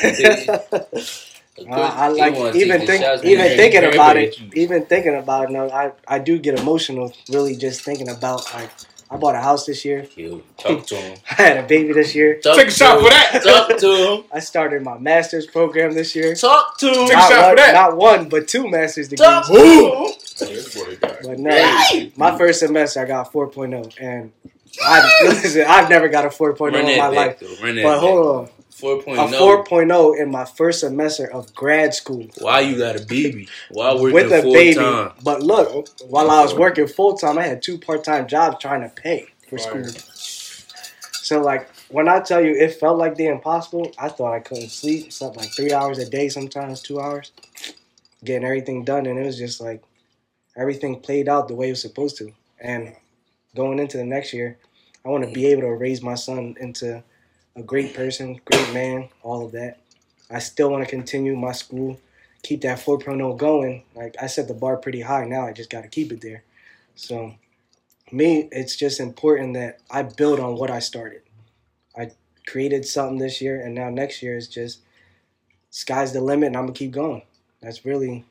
Good- 0.90 1.09
Uh, 1.56 1.71
I 1.73 2.09
like 2.09 2.35
even 2.56 2.80
the 2.80 2.87
think 2.87 3.25
even 3.25 3.47
man. 3.47 3.56
thinking 3.56 3.80
Very 3.83 3.94
about 3.94 4.14
good 4.14 4.23
it. 4.25 4.40
Even 4.56 4.87
thinking 4.87 5.14
about 5.14 5.44
it, 5.44 5.50
no, 5.52 5.71
I 5.71 5.92
I 6.09 6.18
do 6.18 6.37
get 6.40 6.59
emotional. 6.59 7.12
Really, 7.30 7.54
just 7.54 7.83
thinking 7.83 8.09
about 8.09 8.42
like 8.52 8.71
I 9.11 9.17
bought 9.17 9.35
a 9.35 9.41
house 9.41 9.67
this 9.67 9.85
year. 9.85 10.07
Yo, 10.17 10.43
talk 10.59 10.87
to 10.87 10.95
him. 10.97 11.19
I 11.31 11.35
had 11.35 11.57
a 11.59 11.63
baby 11.67 11.93
this 11.93 12.15
year. 12.15 12.41
Talk 12.41 12.57
Take 12.57 12.69
a 12.69 12.71
shot 12.71 13.01
for 13.01 13.09
that. 13.11 13.43
Talk 13.45 13.79
to 13.79 13.87
him. 14.19 14.25
I 14.33 14.41
started 14.41 14.83
my 14.83 14.99
master's 14.99 15.47
program 15.47 15.93
this 15.93 16.17
year. 16.17 16.35
Talk 16.35 16.79
to 16.79 16.87
him. 16.89 16.95
Take 16.95 17.11
a 17.11 17.13
Not 17.15 17.31
shot 17.31 17.41
one, 17.43 17.51
for 17.51 17.57
that. 17.57 17.75
not 17.75 17.97
one, 17.97 18.29
but 18.29 18.49
two 18.49 18.69
master's 18.69 19.09
degrees. 19.09 19.29
Talk 19.29 19.47
to 19.47 19.53
him. 19.53 19.61
Ooh. 19.61 20.09
This 20.39 20.75
boy 20.75 20.97
But 21.01 21.39
no, 21.39 22.11
my 22.17 22.37
first 22.37 22.61
semester 22.61 23.01
I 23.01 23.05
got 23.05 23.33
4.0, 23.33 23.95
and 24.01 24.33
I 24.83 25.21
listen, 25.25 25.65
I've 25.69 25.89
never 25.89 26.09
got 26.09 26.25
a 26.25 26.29
4.0 26.29 26.59
Run 26.73 26.75
in 26.75 26.99
my 26.99 27.11
that 27.11 27.13
life. 27.13 27.39
back, 27.39 27.39
though. 27.41 27.55
But 27.61 27.75
back. 27.83 28.01
hold 28.01 28.27
on, 28.27 28.49
4.0. 28.85 29.17
a 29.17 29.64
4.0 29.64 30.21
in 30.21 30.31
my 30.31 30.45
first 30.45 30.81
semester 30.81 31.31
of 31.33 31.55
grad 31.55 31.95
school 31.95 32.26
Why 32.38 32.61
you 32.61 32.76
got 32.76 33.00
a 33.00 33.05
baby? 33.05 33.49
Why 33.71 33.95
working 33.95 34.12
with 34.12 34.33
a 34.33 34.43
full 34.43 34.53
baby. 34.53 34.75
time? 34.75 35.12
But 35.23 35.43
look, 35.43 35.88
while 36.09 36.31
I 36.31 36.43
was 36.43 36.55
working 36.55 36.87
full 36.87 37.17
time, 37.17 37.38
I 37.38 37.45
had 37.45 37.62
two 37.62 37.79
part 37.79 38.05
time 38.05 38.29
jobs 38.29 38.59
trying 38.61 38.83
to 38.83 38.91
pay 38.91 39.26
for 39.49 39.59
Fire. 39.59 39.88
school. 39.88 40.03
So 41.12 41.41
like 41.41 41.71
when 41.88 42.09
I 42.09 42.21
tell 42.21 42.45
you 42.45 42.55
it 42.55 42.75
felt 42.75 42.99
like 42.99 43.14
the 43.14 43.26
impossible, 43.26 43.91
I 43.99 44.11
thought 44.11 44.35
I 44.35 44.41
couldn't 44.41 44.69
sleep. 44.69 45.12
Slept 45.12 45.37
like 45.37 45.55
three 45.55 45.73
hours 45.73 45.99
a 45.99 46.09
day, 46.09 46.29
sometimes 46.29 46.83
two 46.83 47.00
hours, 47.00 47.33
getting 48.23 48.45
everything 48.45 48.85
done, 48.85 49.07
and 49.07 49.19
it 49.19 49.25
was 49.25 49.38
just 49.38 49.61
like 49.61 49.83
everything 50.57 51.00
played 51.00 51.29
out 51.29 51.49
the 51.49 51.55
way 51.55 51.69
it 51.69 51.73
was 51.73 51.81
supposed 51.81 52.19
to. 52.19 52.33
And 52.61 52.95
going 53.57 53.79
into 53.79 53.97
the 53.97 54.05
next 54.05 54.35
year, 54.35 54.59
I 55.05 55.09
want 55.09 55.25
to 55.25 55.31
be 55.31 55.47
able 55.47 55.62
to 55.62 55.75
raise 55.75 56.03
my 56.03 56.14
son 56.14 56.57
into 56.61 57.03
a 57.57 57.63
great 57.63 57.95
person, 57.95 58.41
great 58.45 58.73
man, 58.73 59.09
all 59.23 59.45
of 59.45 59.53
that. 59.53 59.79
I 60.31 60.39
still 60.39 60.71
want 60.71 60.85
to 60.85 60.91
continue 60.91 61.37
my 61.37 61.53
school, 61.53 62.01
keep 62.43 62.63
that 62.63 62.79
4.0 62.79 63.37
going. 63.39 63.83
Like 63.95 64.17
I 64.21 64.27
set 64.27 64.49
the 64.49 64.55
bar 64.55 64.77
pretty 64.77 65.03
high 65.03 65.25
now, 65.25 65.47
I 65.47 65.53
just 65.53 65.71
got 65.71 65.83
to 65.83 65.89
keep 65.89 66.13
it 66.13 66.21
there. 66.21 66.43
So, 66.97 67.35
me, 68.13 68.49
it's 68.53 68.77
just 68.77 69.01
important 69.01 69.55
that 69.55 69.81
I 69.91 70.03
build 70.03 70.41
on 70.41 70.57
what 70.57 70.71
I 70.71 70.79
started. 70.79 71.23
I 71.97 72.11
created 72.47 72.85
something 72.85 73.19
this 73.19 73.41
year, 73.41 73.61
and 73.61 73.75
now 73.75 73.91
next 73.91 74.23
year 74.23 74.37
is 74.37 74.49
just 74.49 74.81
sky's 75.71 76.13
the 76.13 76.21
limit, 76.21 76.49
and 76.49 76.57
I'm 76.57 76.65
gonna 76.65 76.75
keep 76.75 76.93
going. 76.93 77.23
That's 77.61 77.85
really 77.85 78.25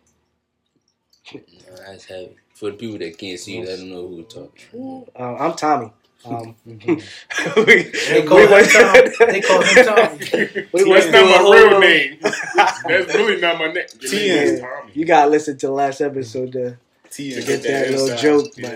that's 1.86 2.06
heavy. 2.06 2.36
For 2.54 2.72
the 2.72 2.78
people 2.78 3.00
that 3.00 3.18
can't 3.18 3.40
see, 3.40 3.64
let 3.66 3.80
them 3.80 3.90
know 3.90 4.08
who 4.08 4.18
we're 4.18 4.24
talking. 4.24 5.08
Uh, 5.18 5.36
I'm 5.36 5.56
Tommy. 5.56 5.92
Um, 6.26 6.56
we, 6.66 6.76
They 6.76 8.22
we 8.22 8.28
call 8.28 8.38
him 8.40 8.66
Tom. 8.66 8.96
They 9.28 9.42
call 9.42 9.62
him 9.62 9.86
Tom. 9.86 10.18
we 10.74 10.94
That's 10.94 11.08
not 11.08 11.44
my 11.44 11.52
real 11.54 11.80
name. 11.80 12.18
That's 12.56 13.14
really 13.16 13.42
not 13.42 13.58
my 13.58 13.66
name. 13.68 13.76
Your 14.00 14.12
T 14.12 14.18
name 14.18 14.38
is 14.44 14.52
is- 14.52 14.60
Tommy. 14.62 14.92
You 14.94 15.06
gotta 15.06 15.30
listen 15.30 15.58
to 15.58 15.68
the 15.68 15.72
last 15.74 16.00
episode 16.02 16.54
to, 16.54 16.78
T 17.10 17.34
to 17.34 17.42
get 17.42 17.64
that 17.64 17.90
little 17.92 18.06
inside. 18.08 18.20
joke. 18.22 18.48
Yeah. 18.56 18.76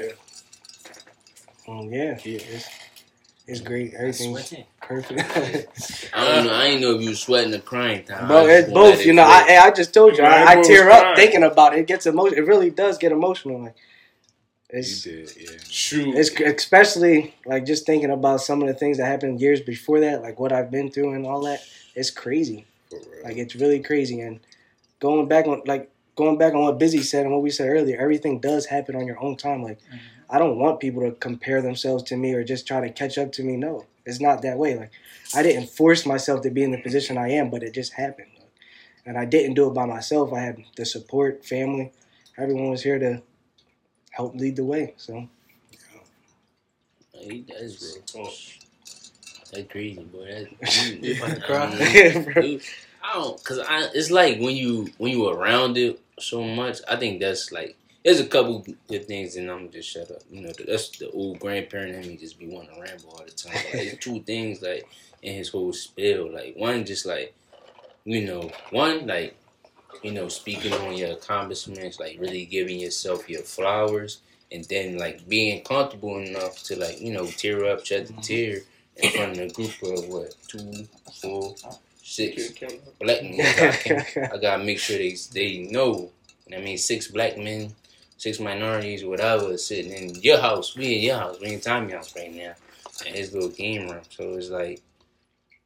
But 1.66 1.72
um, 1.72 1.92
yeah, 1.94 2.18
it's, 2.24 2.70
it's 3.48 3.62
great. 3.62 3.94
Everything's 3.94 4.48
Sweating. 4.48 4.66
perfect. 4.82 6.10
I 6.13 6.25
don't 6.36 6.46
know. 6.48 6.54
I 6.54 6.66
ain't 6.66 6.82
know 6.82 6.96
if 6.96 7.01
you 7.01 7.10
was 7.10 7.20
sweating 7.22 7.54
or 7.54 7.60
crying. 7.60 8.04
Tom. 8.06 8.27
Bro, 8.27 8.48
it's 8.48 8.70
wanna 8.70 8.92
both. 8.96 9.06
You 9.06 9.13
know. 9.13 9.24
I, 9.25 9.60
I 9.63 9.72
just 9.72 9.94
told 9.94 10.18
you, 10.18 10.24
Yeah, 10.24 10.46
I, 10.48 10.60
I 10.60 10.62
tear 10.62 10.89
up 10.89 11.01
crying. 11.01 11.16
thinking 11.16 11.44
about 11.44 11.74
it. 11.75 11.80
It 11.80 11.88
gets 11.88 12.06
emotional. 12.06 12.38
It 12.39 12.46
really 12.48 12.70
does 12.70 12.98
get 12.98 13.12
emotional. 13.12 13.62
Like 13.63 13.75
it's 14.69 15.03
did, 15.03 15.31
yeah. 15.39 15.57
Shoot. 15.69 16.15
it's 16.15 16.29
especially 16.41 17.36
like 17.45 17.65
just 17.65 17.86
thinking 17.86 18.12
about 18.12 18.41
some 18.41 18.62
of 18.62 18.67
the 18.67 18.74
things 18.74 18.97
that 18.97 19.05
happened 19.05 19.39
years 19.39 19.62
before 19.62 20.01
that, 20.01 20.21
like 20.21 20.39
what 20.39 20.51
I've 20.51 20.69
been 20.69 20.91
through 20.91 21.13
and 21.13 21.25
all 21.25 21.41
that. 21.43 21.62
It's 21.95 22.09
crazy. 22.09 22.65
Like 23.24 23.38
it's 23.38 23.55
really 23.55 23.79
crazy. 23.79 24.19
And 24.19 24.39
going 25.00 25.27
back 25.27 25.47
on 25.47 25.62
like 25.65 25.89
going 26.15 26.38
back 26.38 26.53
on 26.53 26.62
what 26.62 26.79
Busy 26.79 27.01
said 27.01 27.24
and 27.24 27.33
what 27.33 27.43
we 27.43 27.50
said 27.50 27.69
earlier, 27.69 27.97
everything 27.97 28.39
does 28.39 28.65
happen 28.65 28.95
on 28.95 29.07
your 29.07 29.19
own 29.21 29.38
time. 29.38 29.63
Like 29.63 29.79
I 30.29 30.38
don't 30.38 30.59
want 30.59 30.81
people 30.81 31.01
to 31.01 31.12
compare 31.12 31.62
themselves 31.62 32.03
to 32.03 32.17
me 32.17 32.33
or 32.33 32.43
just 32.43 32.67
try 32.67 32.81
to 32.81 32.91
catch 32.91 33.17
up 33.17 33.31
to 33.33 33.43
me. 33.43 33.55
No, 33.55 33.86
it's 34.05 34.19
not 34.19 34.41
that 34.41 34.57
way. 34.57 34.75
Like 34.75 34.91
I 35.33 35.43
didn't 35.43 35.69
force 35.69 36.05
myself 36.05 36.41
to 36.41 36.50
be 36.50 36.63
in 36.63 36.71
the 36.71 36.81
position 36.81 37.17
I 37.17 37.29
am, 37.31 37.50
but 37.50 37.63
it 37.63 37.74
just 37.74 37.93
happened. 37.93 38.31
And 39.05 39.17
I 39.17 39.24
didn't 39.24 39.53
do 39.53 39.69
it 39.69 39.74
by 39.74 39.86
myself. 39.86 40.33
I 40.33 40.41
had 40.41 40.57
the 40.75 40.86
support, 40.86 41.45
family. 41.45 41.93
Everyone 42.38 42.69
was 42.69 42.83
here 42.83 43.00
to 43.00 43.21
help 44.17 44.36
lead 44.36 44.55
the 44.55 44.65
way. 44.65 44.93
So 44.97 45.29
Hey, 47.13 47.43
That's 47.47 47.81
Real 47.81 48.25
talk. 48.25 48.33
That's 49.51 49.71
crazy, 49.71 50.01
boy. 50.03 50.47
That's, 50.59 50.91
You 51.01 51.17
about 51.24 51.36
to 51.36 51.53
I 51.53 51.69
mean, 51.75 52.33
dude, 52.41 52.62
I 53.03 53.13
don't, 53.13 53.43
cause 53.43 53.59
I. 53.59 53.89
It's 53.93 54.12
like 54.12 54.39
when 54.39 54.55
you 54.55 54.89
when 54.97 55.12
you 55.12 55.27
around 55.29 55.77
it 55.77 56.00
so 56.19 56.43
much. 56.43 56.79
I 56.88 56.95
think 56.95 57.19
that's 57.19 57.51
like. 57.51 57.75
There's 58.05 58.19
a 58.21 58.27
couple 58.27 58.65
good 58.88 59.05
things, 59.05 59.36
and 59.36 59.51
I'm 59.51 59.69
just 59.69 59.89
shut 59.89 60.09
up. 60.12 60.21
You 60.31 60.41
know, 60.41 60.51
that's 60.65 60.89
the 60.97 61.09
old 61.12 61.39
grandparent 61.39 61.95
in 61.95 62.09
me 62.09 62.15
just 62.15 62.39
be 62.39 62.47
wanting 62.47 62.75
to 62.75 62.81
ramble 62.81 63.09
all 63.09 63.25
the 63.25 63.31
time. 63.31 63.57
But, 63.71 63.79
like, 63.79 64.00
two 64.00 64.21
things 64.25 64.62
like 64.62 64.88
in 65.21 65.36
his 65.36 65.50
whole 65.50 65.74
spill. 65.74 66.31
Like 66.31 66.55
one, 66.55 66.86
just 66.86 67.05
like 67.05 67.33
you 68.05 68.25
know, 68.25 68.50
one 68.71 69.07
like 69.07 69.36
you 70.04 70.12
know, 70.12 70.27
speaking 70.27 70.74
on 70.74 70.96
your 70.96 71.12
accomplishments, 71.12 72.00
like 72.00 72.18
really 72.20 72.46
giving 72.46 72.80
yourself 72.80 73.30
your 73.30 73.42
flowers, 73.42 74.20
and 74.51 74.63
then 74.66 74.98
like 74.98 75.27
being 75.27 75.63
comfortable 75.63 76.18
enough 76.20 76.63
to 76.63 76.75
like 76.77 77.01
you 77.01 77.13
know 77.13 77.25
tear 77.25 77.66
up, 77.66 77.86
shed 77.86 78.08
the 78.08 78.13
mm-hmm. 78.13 78.22
tear 78.22 78.60
in 78.98 79.12
front 79.12 79.32
of 79.34 79.39
a 79.39 79.50
group 79.50 79.74
of 79.84 80.08
what 80.08 80.36
two, 80.48 80.88
four, 81.22 81.56
six 82.01 82.54
black 83.00 83.24
men. 83.24 84.06
I 84.32 84.38
gotta, 84.38 84.63
make 84.63 84.80
sure 84.80 84.98
they 84.98 85.16
they 85.34 85.68
know. 85.72 86.12
I 86.56 86.60
mean, 86.60 86.77
six 86.77 87.10
black 87.10 87.38
men, 87.38 87.75
six 88.18 88.39
minorities, 88.39 89.04
whatever, 89.04 89.58
sitting 89.58 89.92
in 89.92 90.16
your 90.16 90.39
house. 90.39 90.75
We 90.75 90.96
in 90.96 91.01
your 91.04 91.18
house. 91.18 91.39
We 91.42 91.54
in 91.54 91.60
Tommy 91.60 91.92
house 91.92 92.16
right 92.16 92.34
now, 92.34 92.54
in 93.06 93.13
his 93.13 93.34
little 93.34 93.50
game 93.50 93.89
room. 93.89 94.01
So 94.10 94.34
it's 94.36 94.50
like, 94.50 94.82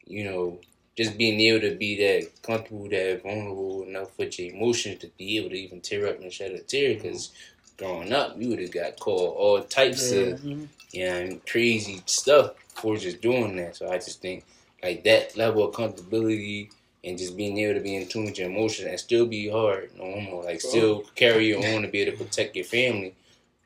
you 0.06 0.24
know, 0.24 0.60
just 0.98 1.18
being 1.18 1.40
able 1.40 1.62
to 1.62 1.76
be 1.76 1.98
that 1.98 2.42
comfortable, 2.44 2.90
that 2.90 3.22
vulnerable 3.24 3.84
enough 3.84 4.18
with 4.18 4.38
your 4.40 4.54
emotions 4.54 5.00
to 5.00 5.08
be 5.18 5.38
able 5.38 5.50
to 5.50 5.56
even 5.56 5.82
tear 5.82 6.08
up 6.08 6.20
and 6.20 6.32
shed 6.32 6.52
a 6.52 6.60
tear. 6.60 6.96
Because 6.96 7.32
growing 7.78 8.14
up, 8.14 8.40
you 8.40 8.50
would 8.50 8.60
have 8.60 8.72
got 8.72 9.00
called 9.00 9.36
all 9.38 9.64
types 9.64 10.12
of 10.12 10.44
yeah, 10.44 10.56
mm-hmm. 10.56 11.00
and 11.00 11.46
crazy 11.46 12.02
stuff 12.06 12.52
for 12.76 12.98
just 12.98 13.22
doing 13.22 13.56
that. 13.58 13.76
So 13.76 13.90
I 13.90 13.96
just 13.96 14.22
think 14.22 14.46
like 14.84 15.04
that 15.04 15.38
level 15.38 15.68
of 15.68 15.76
comfortability 15.76 16.70
and 17.04 17.18
just 17.18 17.36
being 17.36 17.58
able 17.58 17.74
to 17.76 17.80
be 17.80 17.96
in 17.96 18.08
tune 18.08 18.26
with 18.26 18.38
your 18.38 18.50
emotions 18.50 18.88
and 18.88 19.00
still 19.00 19.26
be 19.26 19.50
hard, 19.50 19.92
no 19.98 20.04
homo, 20.04 20.44
like 20.44 20.62
still 20.62 21.04
carry 21.16 21.48
your 21.48 21.66
own 21.66 21.82
to 21.82 21.88
be 21.88 22.02
able 22.02 22.18
to 22.18 22.24
protect 22.24 22.56
your 22.56 22.66
family. 22.66 23.16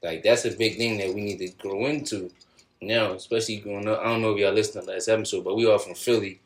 Like 0.01 0.23
that's 0.23 0.45
a 0.45 0.51
big 0.51 0.77
thing 0.77 0.97
that 0.99 1.13
we 1.13 1.21
need 1.21 1.39
to 1.39 1.49
grow 1.57 1.85
into 1.87 2.31
now, 2.81 3.13
especially 3.13 3.57
growing 3.57 3.87
up. 3.87 3.99
I 3.99 4.05
don't 4.05 4.21
know 4.21 4.33
if 4.33 4.39
y'all 4.39 4.53
listened 4.53 4.85
to 4.85 4.91
last 4.91 5.09
episode, 5.09 5.43
but 5.43 5.55
we 5.55 5.67
all 5.67 5.79
from 5.79 5.95
Philly. 5.95 6.39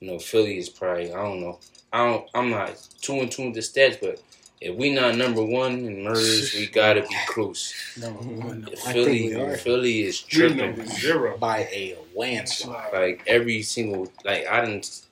You 0.00 0.12
know, 0.12 0.18
Philly 0.18 0.58
is 0.58 0.68
probably 0.68 1.12
I 1.12 1.22
don't 1.22 1.40
know. 1.40 1.58
I 1.92 2.06
don't. 2.06 2.28
I'm 2.34 2.50
not 2.50 2.76
too 3.00 3.14
in 3.14 3.28
tune 3.28 3.46
with 3.46 3.54
the 3.54 3.60
stats, 3.60 3.98
but 4.00 4.22
if 4.60 4.74
we 4.76 4.92
not 4.92 5.16
number 5.16 5.42
one 5.44 5.72
in 5.72 6.02
murders, 6.04 6.54
we 6.54 6.66
gotta 6.66 7.02
be 7.02 7.16
close. 7.28 7.74
Number 8.00 8.20
one. 8.22 8.68
I 8.86 8.92
Philly, 8.92 9.30
think 9.30 9.34
we 9.36 9.40
are. 9.40 9.56
Philly 9.56 10.02
is 10.02 10.20
tripping 10.20 10.86
zero. 10.86 11.36
By 11.38 11.60
a 11.72 11.96
landslide. 12.14 12.92
like 12.92 13.22
every 13.26 13.62
single 13.62 14.10
like 14.24 14.46
I 14.46 14.64
didn't 14.64 15.02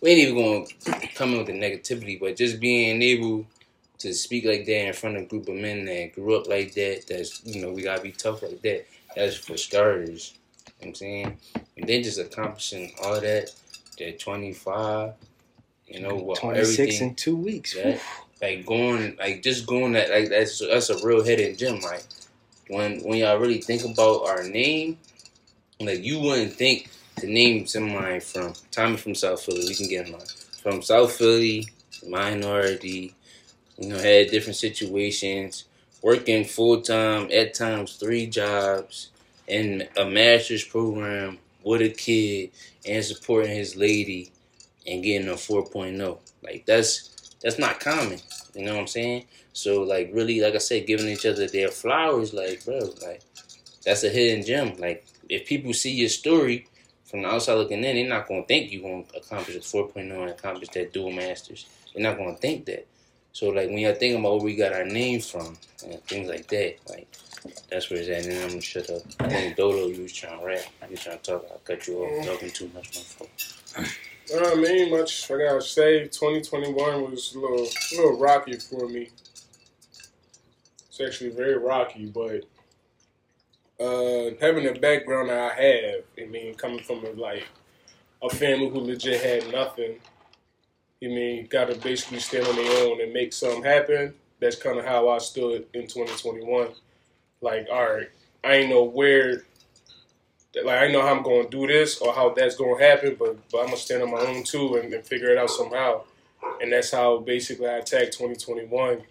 we 0.00 0.10
ain't 0.10 0.28
even 0.28 0.34
gonna 0.36 1.06
come 1.14 1.32
in 1.32 1.38
with 1.38 1.46
the 1.46 1.52
negativity, 1.52 2.18
but 2.18 2.36
just 2.36 2.60
being 2.60 3.02
able 3.02 3.46
to 3.98 4.12
speak 4.14 4.44
like 4.44 4.64
that 4.66 4.86
in 4.88 4.92
front 4.92 5.16
of 5.16 5.22
a 5.22 5.26
group 5.26 5.48
of 5.48 5.54
men 5.54 5.84
that 5.84 6.12
grew 6.14 6.36
up 6.36 6.48
like 6.48 6.74
that, 6.74 7.04
that's 7.08 7.44
you 7.44 7.62
know, 7.62 7.72
we 7.72 7.82
gotta 7.82 8.02
be 8.02 8.12
tough 8.12 8.42
like 8.42 8.60
that. 8.62 8.86
That's 9.14 9.36
for 9.36 9.56
starters. 9.56 10.34
You 10.66 10.70
know 10.70 10.74
what 10.78 10.88
I'm 10.88 10.94
saying? 10.94 11.36
And 11.76 11.88
then 11.88 12.02
just 12.02 12.18
accomplishing 12.18 12.92
all 13.02 13.20
that, 13.20 13.50
twenty 14.18 14.52
five, 14.52 15.14
you 15.86 16.00
know, 16.00 16.14
what 16.14 16.38
Twenty 16.38 16.64
six 16.64 16.78
everything 16.78 17.08
in 17.08 17.14
two 17.14 17.36
weeks. 17.36 17.74
that 17.74 18.00
like 18.40 18.66
going 18.66 19.16
like 19.18 19.42
just 19.42 19.66
going 19.66 19.92
that 19.92 20.10
like 20.10 20.28
that's 20.28 20.58
that's 20.58 20.90
a 20.90 21.06
real 21.06 21.24
head 21.24 21.40
in 21.40 21.56
gym, 21.56 21.80
like 21.80 22.04
when 22.68 23.00
when 23.00 23.18
y'all 23.18 23.38
really 23.38 23.60
think 23.60 23.84
about 23.84 24.24
our 24.26 24.42
name 24.44 24.98
like 25.80 26.02
you 26.02 26.18
wouldn't 26.20 26.52
think 26.52 26.88
to 27.16 27.26
name 27.26 27.66
somebody 27.66 28.20
from 28.20 28.54
Tommy 28.70 28.96
from 28.96 29.14
South 29.14 29.42
Philly 29.42 29.66
we 29.68 29.74
can 29.74 29.88
get 29.88 30.06
him 30.06 30.14
on 30.14 30.26
from 30.62 30.82
South 30.82 31.12
Philly 31.12 31.68
minority 32.08 33.14
you 33.78 33.88
know 33.88 33.98
had 33.98 34.30
different 34.30 34.56
situations 34.56 35.64
working 36.02 36.44
full 36.44 36.80
time 36.80 37.28
at 37.32 37.54
times 37.54 37.96
three 37.96 38.26
jobs 38.26 39.10
in 39.46 39.88
a 39.96 40.04
master's 40.04 40.64
program 40.64 41.38
with 41.64 41.82
a 41.82 41.90
kid 41.90 42.50
and 42.86 43.04
supporting 43.04 43.54
his 43.54 43.76
lady 43.76 44.32
and 44.86 45.02
getting 45.02 45.28
a 45.28 45.32
4.0 45.32 46.18
like 46.42 46.66
that's 46.66 47.10
that's 47.42 47.58
not 47.58 47.80
common. 47.80 48.18
You 48.54 48.64
know 48.64 48.74
what 48.74 48.80
I'm 48.82 48.86
saying? 48.86 49.26
So 49.52 49.82
like 49.82 50.10
really, 50.12 50.40
like 50.40 50.54
I 50.54 50.58
said, 50.58 50.86
giving 50.86 51.08
each 51.08 51.26
other 51.26 51.46
their 51.46 51.68
flowers, 51.68 52.32
like 52.32 52.64
bro, 52.64 52.78
like 53.02 53.22
that's 53.84 54.04
a 54.04 54.08
hidden 54.08 54.44
gem. 54.44 54.76
Like 54.78 55.06
if 55.28 55.46
people 55.46 55.72
see 55.72 55.92
your 55.92 56.08
story 56.08 56.66
from 57.04 57.22
the 57.22 57.28
outside 57.28 57.54
looking 57.54 57.84
in, 57.84 57.96
they're 57.96 58.08
not 58.08 58.28
gonna 58.28 58.44
think 58.44 58.72
you're 58.72 58.82
gonna 58.82 59.04
accomplish 59.16 59.56
a 59.56 59.60
4.0 59.60 59.98
and 59.98 60.30
accomplish 60.30 60.68
that 60.70 60.92
dual 60.92 61.10
masters. 61.10 61.66
They're 61.94 62.02
not 62.02 62.18
gonna 62.18 62.36
think 62.36 62.66
that. 62.66 62.86
So 63.32 63.48
like 63.48 63.68
when 63.68 63.78
y'all 63.78 63.94
think 63.94 64.18
about 64.18 64.36
where 64.36 64.44
we 64.44 64.56
got 64.56 64.72
our 64.72 64.84
name 64.84 65.20
from 65.20 65.56
and 65.84 66.02
things 66.04 66.28
like 66.28 66.46
that, 66.48 66.76
like 66.88 67.08
that's 67.70 67.90
where 67.90 67.98
it's 67.98 68.08
at. 68.08 68.24
And 68.24 68.32
then 68.32 68.42
I'm 68.42 68.48
gonna 68.50 68.60
shut 68.60 68.90
up. 68.90 69.02
I 69.20 69.28
think 69.28 69.56
Dodo, 69.56 69.88
you 69.88 70.02
was 70.02 70.12
trying 70.12 70.38
to 70.38 70.46
rap. 70.46 70.62
You 70.90 70.96
trying 70.96 71.18
to 71.18 71.22
talk. 71.22 71.46
I 71.52 71.56
cut 71.64 71.86
you 71.86 71.98
off 71.98 72.26
talking 72.26 72.50
too 72.50 72.70
much. 72.74 72.94
My 72.94 73.02
fault. 73.02 73.30
I 74.34 74.54
mean, 74.54 74.90
much 74.90 75.30
I 75.30 75.38
gotta 75.38 75.60
say, 75.60 76.04
2021 76.04 77.10
was 77.10 77.34
a 77.34 77.38
little, 77.40 77.66
a 77.66 77.96
little 77.96 78.18
rocky 78.18 78.56
for 78.56 78.88
me. 78.88 79.10
It's 80.88 81.00
actually 81.00 81.30
very 81.30 81.58
rocky, 81.58 82.06
but 82.06 82.44
uh, 83.80 84.30
having 84.40 84.64
the 84.64 84.78
background 84.80 85.30
that 85.30 85.52
I 85.52 85.62
have, 85.62 86.04
I 86.18 86.30
mean, 86.30 86.54
coming 86.54 86.82
from 86.82 87.04
a, 87.04 87.10
like 87.10 87.44
a 88.22 88.30
family 88.30 88.68
who 88.68 88.80
legit 88.80 89.20
had 89.20 89.52
nothing, 89.52 89.96
I 91.02 91.06
mean, 91.06 91.46
got 91.46 91.68
to 91.68 91.74
basically 91.76 92.20
stand 92.20 92.46
on 92.46 92.56
their 92.56 92.86
own 92.86 93.00
and 93.00 93.12
make 93.12 93.32
something 93.32 93.64
happen. 93.64 94.14
That's 94.40 94.56
kind 94.56 94.78
of 94.78 94.84
how 94.84 95.08
I 95.08 95.18
stood 95.18 95.66
in 95.74 95.86
2021. 95.88 96.68
Like, 97.40 97.66
all 97.72 97.94
right, 97.94 98.08
I 98.44 98.54
ain't 98.54 98.70
know 98.70 98.84
where 98.84 99.42
like 100.64 100.82
I 100.82 100.88
know 100.88 101.02
how 101.02 101.14
I'm 101.14 101.22
going 101.22 101.44
to 101.44 101.50
do 101.50 101.66
this 101.66 101.98
or 101.98 102.12
how 102.12 102.30
that's 102.34 102.56
going 102.56 102.78
to 102.78 102.84
happen, 102.84 103.16
but 103.18 103.36
but 103.50 103.60
I'm 103.60 103.66
gonna 103.66 103.76
stand 103.76 104.02
on 104.02 104.10
my 104.10 104.18
own 104.20 104.44
too 104.44 104.76
and, 104.76 104.92
and 104.92 105.04
figure 105.04 105.30
it 105.30 105.38
out 105.38 105.50
somehow. 105.50 106.02
And 106.60 106.72
that's 106.72 106.90
how 106.90 107.18
basically 107.18 107.68
I 107.68 107.78
attacked 107.78 108.12
2021. 108.18 109.02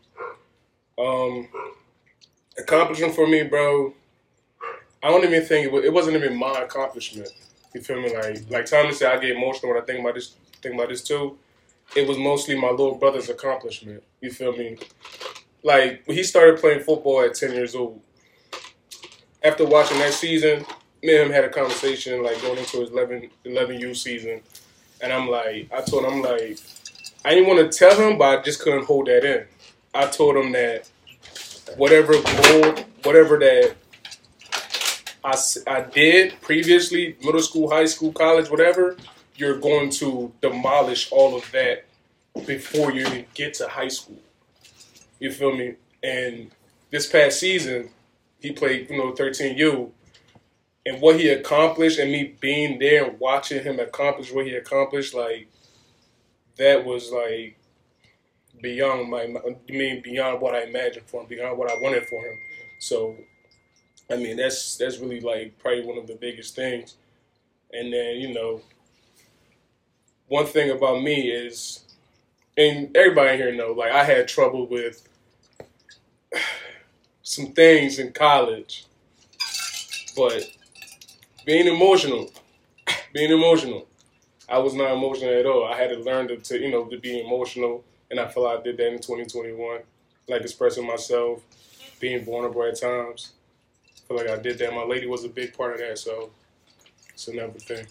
Um, 0.99 1.47
accomplishment 2.57 3.15
for 3.15 3.27
me, 3.27 3.43
bro. 3.43 3.93
I 5.03 5.09
don't 5.09 5.23
even 5.23 5.43
think 5.43 5.65
it, 5.65 5.71
was, 5.71 5.83
it 5.83 5.91
wasn't 5.91 6.17
even 6.17 6.37
my 6.37 6.61
accomplishment. 6.61 7.29
You 7.73 7.81
feel 7.81 8.01
me? 8.01 8.15
Like 8.15 8.49
like 8.49 8.65
Tommy 8.65 8.93
said, 8.93 9.11
I 9.11 9.19
get 9.19 9.35
emotional 9.35 9.73
when 9.73 9.81
I 9.81 9.85
think 9.85 10.01
about 10.01 10.15
this. 10.15 10.35
Think 10.61 10.75
about 10.75 10.89
this 10.89 11.01
too. 11.03 11.37
It 11.95 12.07
was 12.07 12.17
mostly 12.17 12.55
my 12.55 12.69
little 12.69 12.95
brother's 12.95 13.29
accomplishment. 13.29 14.03
You 14.21 14.31
feel 14.31 14.53
me? 14.53 14.77
Like 15.63 16.05
he 16.05 16.23
started 16.23 16.59
playing 16.59 16.81
football 16.81 17.21
at 17.21 17.35
10 17.35 17.53
years 17.53 17.75
old. 17.75 18.01
After 19.43 19.65
watching 19.65 19.99
that 19.99 20.13
season, 20.13 20.65
me 21.03 21.17
and 21.17 21.27
him 21.27 21.31
had 21.31 21.43
a 21.43 21.49
conversation 21.49 22.23
like 22.23 22.41
going 22.41 22.59
into 22.59 22.79
his 22.79 22.91
11, 22.91 23.29
11 23.43 23.79
U 23.79 23.93
season, 23.93 24.41
and 25.01 25.11
I'm 25.11 25.27
like, 25.27 25.69
I 25.73 25.81
told 25.81 26.05
him 26.05 26.13
I'm 26.13 26.21
like, 26.21 26.59
I 27.25 27.35
didn't 27.35 27.47
want 27.47 27.71
to 27.71 27.77
tell 27.77 27.95
him, 27.97 28.17
but 28.17 28.39
I 28.39 28.41
just 28.41 28.61
couldn't 28.61 28.85
hold 28.85 29.07
that 29.07 29.25
in. 29.25 29.45
I 29.93 30.05
told 30.07 30.37
him 30.37 30.51
that 30.53 30.89
whatever 31.75 32.13
goal, 32.13 32.75
whatever 33.03 33.37
that 33.39 33.75
I, 35.23 35.37
I 35.67 35.81
did 35.81 36.39
previously, 36.41 37.15
middle 37.23 37.41
school, 37.41 37.69
high 37.69 37.85
school, 37.85 38.11
college, 38.11 38.49
whatever, 38.49 38.95
you're 39.41 39.57
going 39.57 39.89
to 39.89 40.31
demolish 40.39 41.11
all 41.11 41.35
of 41.35 41.51
that 41.51 41.85
before 42.45 42.91
you 42.91 43.01
even 43.01 43.25
get 43.33 43.55
to 43.55 43.67
high 43.67 43.87
school. 43.87 44.19
You 45.19 45.31
feel 45.31 45.57
me? 45.57 45.73
And 46.03 46.51
this 46.91 47.07
past 47.07 47.39
season, 47.39 47.89
he 48.39 48.51
played, 48.51 48.87
you 48.91 48.97
know, 48.97 49.13
13U. 49.13 49.89
And 50.85 51.01
what 51.01 51.19
he 51.19 51.29
accomplished 51.29 51.97
and 51.97 52.11
me 52.11 52.35
being 52.39 52.77
there 52.77 53.05
and 53.05 53.19
watching 53.19 53.63
him 53.63 53.79
accomplish 53.79 54.31
what 54.31 54.45
he 54.45 54.53
accomplished, 54.53 55.15
like, 55.15 55.47
that 56.57 56.85
was 56.85 57.11
like 57.11 57.57
beyond 58.61 59.09
my, 59.09 59.23
I 59.23 59.71
mean, 59.71 60.01
beyond 60.03 60.39
what 60.39 60.53
I 60.53 60.65
imagined 60.65 61.07
for 61.07 61.21
him, 61.21 61.27
beyond 61.27 61.57
what 61.57 61.71
I 61.71 61.75
wanted 61.81 62.05
for 62.05 62.19
him. 62.21 62.37
So, 62.79 63.15
I 64.11 64.17
mean, 64.17 64.37
that's 64.37 64.77
that's 64.77 64.99
really 64.99 65.19
like 65.19 65.57
probably 65.57 65.83
one 65.83 65.97
of 65.97 66.05
the 66.05 66.15
biggest 66.15 66.55
things. 66.55 66.95
And 67.73 67.91
then 67.91 68.17
you 68.17 68.33
know, 68.33 68.61
one 70.31 70.45
thing 70.45 70.71
about 70.71 71.03
me 71.03 71.29
is, 71.29 71.83
and 72.55 72.95
everybody 72.95 73.35
here 73.35 73.53
know, 73.53 73.73
like 73.73 73.91
I 73.91 74.05
had 74.05 74.29
trouble 74.29 74.65
with 74.65 75.05
some 77.21 77.47
things 77.47 77.99
in 77.99 78.13
college, 78.13 78.85
but 80.15 80.49
being 81.45 81.67
emotional, 81.67 82.31
being 83.13 83.29
emotional, 83.29 83.89
I 84.47 84.57
was 84.59 84.73
not 84.73 84.93
emotional 84.93 85.37
at 85.37 85.45
all. 85.45 85.65
I 85.65 85.75
had 85.75 85.89
to 85.89 85.97
learn 85.97 86.29
to, 86.29 86.37
to 86.37 86.61
you 86.61 86.71
know 86.71 86.85
to 86.85 86.97
be 86.97 87.19
emotional, 87.19 87.83
and 88.09 88.17
I 88.17 88.29
feel 88.29 88.43
like 88.43 88.59
I 88.59 88.63
did 88.63 88.77
that 88.77 88.87
in 88.87 89.01
2021, 89.01 89.81
like 90.29 90.43
expressing 90.43 90.87
myself, 90.87 91.41
being 91.99 92.23
vulnerable 92.23 92.63
at 92.63 92.79
times. 92.79 93.33
I 93.85 94.07
feel 94.07 94.15
like 94.15 94.29
I 94.29 94.41
did 94.41 94.59
that. 94.59 94.73
My 94.73 94.85
lady 94.85 95.07
was 95.07 95.25
a 95.25 95.29
big 95.29 95.57
part 95.57 95.73
of 95.73 95.79
that, 95.79 95.99
so 95.99 96.31
it's 97.09 97.27
another 97.27 97.59
thing. 97.59 97.85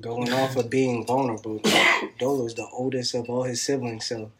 Going 0.00 0.32
off 0.32 0.56
of 0.56 0.70
being 0.70 1.04
vulnerable, 1.04 1.60
Dolo's 2.18 2.54
the 2.54 2.66
oldest 2.72 3.14
of 3.14 3.28
all 3.28 3.42
his 3.42 3.60
siblings, 3.60 4.06
so 4.06 4.30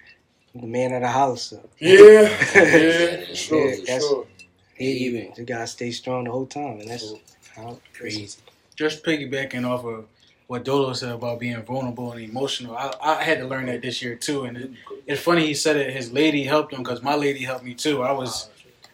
the 0.55 0.67
man 0.67 0.93
of 0.95 1.03
the 1.03 1.09
house. 1.09 1.43
So 1.43 1.69
Yeah, 1.79 1.99
yeah, 2.01 2.29
for 3.29 3.35
sure, 3.35 3.69
Yeah, 3.69 3.77
that's- 3.77 4.01
sure. 4.03 4.27
he 4.75 4.91
even- 5.07 5.33
you 5.37 5.45
gotta 5.45 5.67
stay 5.67 5.91
strong 5.91 6.25
the 6.25 6.31
whole 6.31 6.47
time, 6.47 6.81
and 6.81 6.89
that's 6.91 7.13
how 7.55 7.79
Crazy. 7.93 8.39
just 8.75 9.05
piggybacking 9.05 9.69
off 9.69 9.85
of 9.85 10.07
what 10.47 10.65
Dolo 10.65 10.95
said 10.95 11.11
about 11.13 11.39
being 11.39 11.61
vulnerable 11.63 12.11
and 12.13 12.23
emotional, 12.23 12.75
I, 12.75 12.95
I 13.01 13.23
had 13.23 13.39
to 13.39 13.47
learn 13.47 13.67
that 13.67 13.83
this 13.83 14.01
year 14.03 14.17
too. 14.17 14.45
And 14.45 14.57
it, 14.57 14.71
it's 15.07 15.21
funny 15.21 15.47
he 15.47 15.55
said 15.55 15.77
it. 15.77 15.93
His 15.93 16.11
lady 16.11 16.43
helped 16.45 16.73
him 16.73 16.83
because 16.83 17.03
my 17.03 17.15
lady 17.15 17.41
helped 17.45 17.65
me 17.65 17.75
too. 17.75 18.03
I 18.03 18.11
was, 18.13 18.49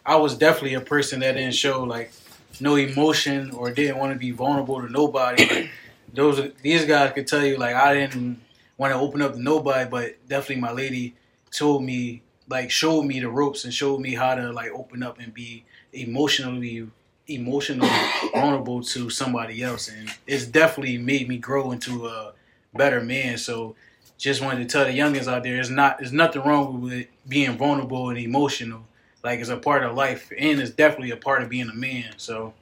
I 0.05 0.17
was 0.17 0.37
definitely 0.37 0.75
a 0.75 0.81
person 0.81 1.21
that 1.21 1.31
didn't 1.31 1.55
show 1.55 1.83
like 1.83 2.11
no 2.59 2.75
emotion 2.75 3.49
or 3.51 3.71
didn't 3.71 3.97
want 3.97 4.13
to 4.13 4.19
be 4.19 4.29
vulnerable 4.31 4.81
to 4.81 4.89
nobody. 4.91 5.69
Those 6.13 6.51
these 6.61 6.85
guys 6.85 7.13
could 7.13 7.27
tell 7.27 7.45
you 7.45 7.57
like 7.57 7.75
I 7.75 7.93
didn't 7.93 8.41
want 8.77 8.93
to 8.93 8.99
open 8.99 9.21
up 9.21 9.33
to 9.33 9.41
nobody, 9.41 9.89
but 9.89 10.27
definitely 10.27 10.61
my 10.61 10.71
lady 10.71 11.15
told 11.51 11.83
me 11.83 12.21
like 12.49 12.71
showed 12.71 13.03
me 13.03 13.19
the 13.19 13.29
ropes 13.29 13.65
and 13.65 13.73
showed 13.73 13.99
me 13.99 14.15
how 14.15 14.35
to 14.35 14.51
like 14.51 14.71
open 14.71 15.03
up 15.03 15.19
and 15.19 15.33
be 15.33 15.65
emotionally 15.93 16.87
emotionally 17.27 17.89
vulnerable 18.33 18.81
to 18.81 19.09
somebody 19.09 19.61
else. 19.61 19.89
And 19.89 20.09
it's 20.25 20.45
definitely 20.45 20.97
made 20.97 21.27
me 21.27 21.37
grow 21.37 21.71
into 21.71 22.07
a 22.07 22.33
better 22.73 23.01
man. 23.01 23.37
So 23.37 23.75
just 24.17 24.41
wanted 24.41 24.59
to 24.59 24.65
tell 24.65 24.85
the 24.85 24.97
youngins 24.97 25.31
out 25.31 25.43
there 25.43 25.59
it's 25.59 25.69
not 25.69 25.99
there's 25.99 26.13
nothing 26.13 26.41
wrong 26.43 26.81
with 26.81 27.07
being 27.27 27.57
vulnerable 27.57 28.09
and 28.09 28.17
emotional. 28.17 28.85
Like 29.23 29.39
it's 29.39 29.49
a 29.49 29.57
part 29.57 29.83
of 29.83 29.95
life 29.95 30.31
and 30.37 30.59
it's 30.61 30.71
definitely 30.71 31.11
a 31.11 31.17
part 31.17 31.43
of 31.43 31.49
being 31.49 31.69
a 31.69 31.75
man. 31.75 32.13
So 32.17 32.53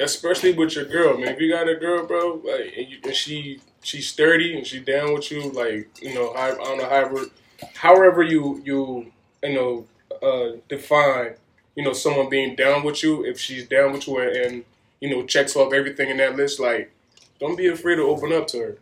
especially 0.00 0.52
with 0.52 0.74
your 0.74 0.84
girl, 0.84 1.16
man. 1.18 1.28
If 1.28 1.40
you 1.40 1.50
got 1.50 1.68
a 1.68 1.74
girl, 1.74 2.06
bro, 2.06 2.40
like, 2.44 2.74
and, 2.76 2.88
you, 2.88 2.98
and 3.04 3.14
she 3.14 3.60
she's 3.82 4.08
sturdy 4.08 4.56
and 4.56 4.66
she 4.66 4.80
down 4.80 5.14
with 5.14 5.30
you, 5.30 5.50
like, 5.50 5.88
you 6.02 6.14
know, 6.14 6.28
I, 6.30 6.52
I 6.52 6.54
don't 6.54 6.78
know, 6.78 6.88
however, 6.88 7.26
however 7.74 8.22
you 8.22 8.60
you 8.64 9.12
you 9.42 9.54
know 9.54 9.86
uh, 10.22 10.56
define, 10.68 11.34
you 11.76 11.84
know, 11.84 11.92
someone 11.92 12.28
being 12.28 12.56
down 12.56 12.84
with 12.84 13.02
you. 13.02 13.24
If 13.24 13.38
she's 13.38 13.66
down 13.68 13.92
with 13.92 14.06
you 14.06 14.18
and, 14.18 14.36
and 14.36 14.64
you 15.00 15.10
know 15.10 15.24
checks 15.26 15.56
off 15.56 15.72
everything 15.72 16.10
in 16.10 16.16
that 16.18 16.36
list, 16.36 16.60
like, 16.60 16.90
don't 17.38 17.56
be 17.56 17.68
afraid 17.68 17.96
to 17.96 18.02
open 18.02 18.32
up 18.32 18.46
to 18.48 18.58
her. 18.58 18.78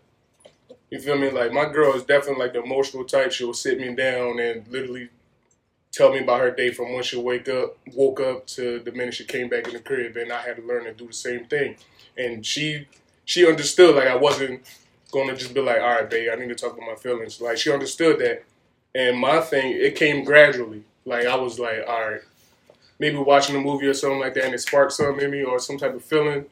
You 0.91 1.01
feel 1.01 1.17
me? 1.17 1.31
Like 1.31 1.53
my 1.53 1.71
girl 1.73 1.95
is 1.95 2.05
definitely 2.05 2.45
like 2.45 2.53
the 2.53 2.63
emotional 2.63 3.05
type. 3.05 3.33
She'll 3.33 3.55
sit 3.55 3.81
me 3.81 3.95
down 3.95 4.39
and 4.39 4.67
literally 4.69 5.09
tell 5.93 6.13
me 6.13 6.21
about 6.21 6.41
her 6.41 6.51
day 6.51 6.73
from 6.73 6.93
when 6.93 7.03
she 7.03 7.19
wake 7.19 7.49
up, 7.49 7.77
woke 7.95 8.21
up 8.21 8.47
to 8.47 8.81
the 8.81 8.91
minute 8.93 9.15
she 9.15 9.25
came 9.25 9.49
back 9.49 9.67
in 9.67 9.75
the 9.75 9.79
crib, 9.79 10.17
and 10.17 10.33
I 10.33 10.43
had 10.43 10.57
to 10.57 10.63
learn 10.63 10.85
to 10.85 10.95
do 10.95 11.07
the 11.07 11.13
same 11.13 11.45
thing. 11.45 11.77
And 12.17 12.45
she 12.45 12.89
she 13.25 13.47
understood 13.47 13.95
like 13.95 14.09
I 14.09 14.17
wasn't 14.17 14.63
gonna 15.13 15.37
just 15.37 15.55
be 15.55 15.61
like, 15.61 15.81
all 15.81 15.89
right, 15.89 16.11
babe, 16.11 16.31
I 16.33 16.37
need 16.37 16.49
to 16.49 16.55
talk 16.55 16.73
about 16.73 16.87
my 16.87 16.97
feelings. 16.97 17.41
Like 17.41 17.59
she 17.59 17.71
understood 17.71 18.19
that. 18.21 18.45
And 18.95 19.19
my 19.19 19.41
thing, 19.41 19.73
it 19.73 19.97
came 19.97 20.25
gradually. 20.25 20.85
Like 21.05 21.27
I 21.27 21.37
was 21.37 21.59
like, 21.59 21.85
all 21.87 22.11
right, 22.11 22.21
maybe 22.99 23.19
watching 23.19 23.57
a 23.57 23.61
movie 23.61 23.87
or 23.87 23.95
something 23.95 24.21
like 24.21 24.35
that, 24.35 24.45
and 24.45 24.55
it 24.55 24.61
sparked 24.61 24.93
something 24.93 25.25
in 25.25 25.31
me 25.31 25.43
or 25.43 25.59
some 25.59 25.79
type 25.79 25.95
of 25.95 26.05
feeling, 26.05 26.47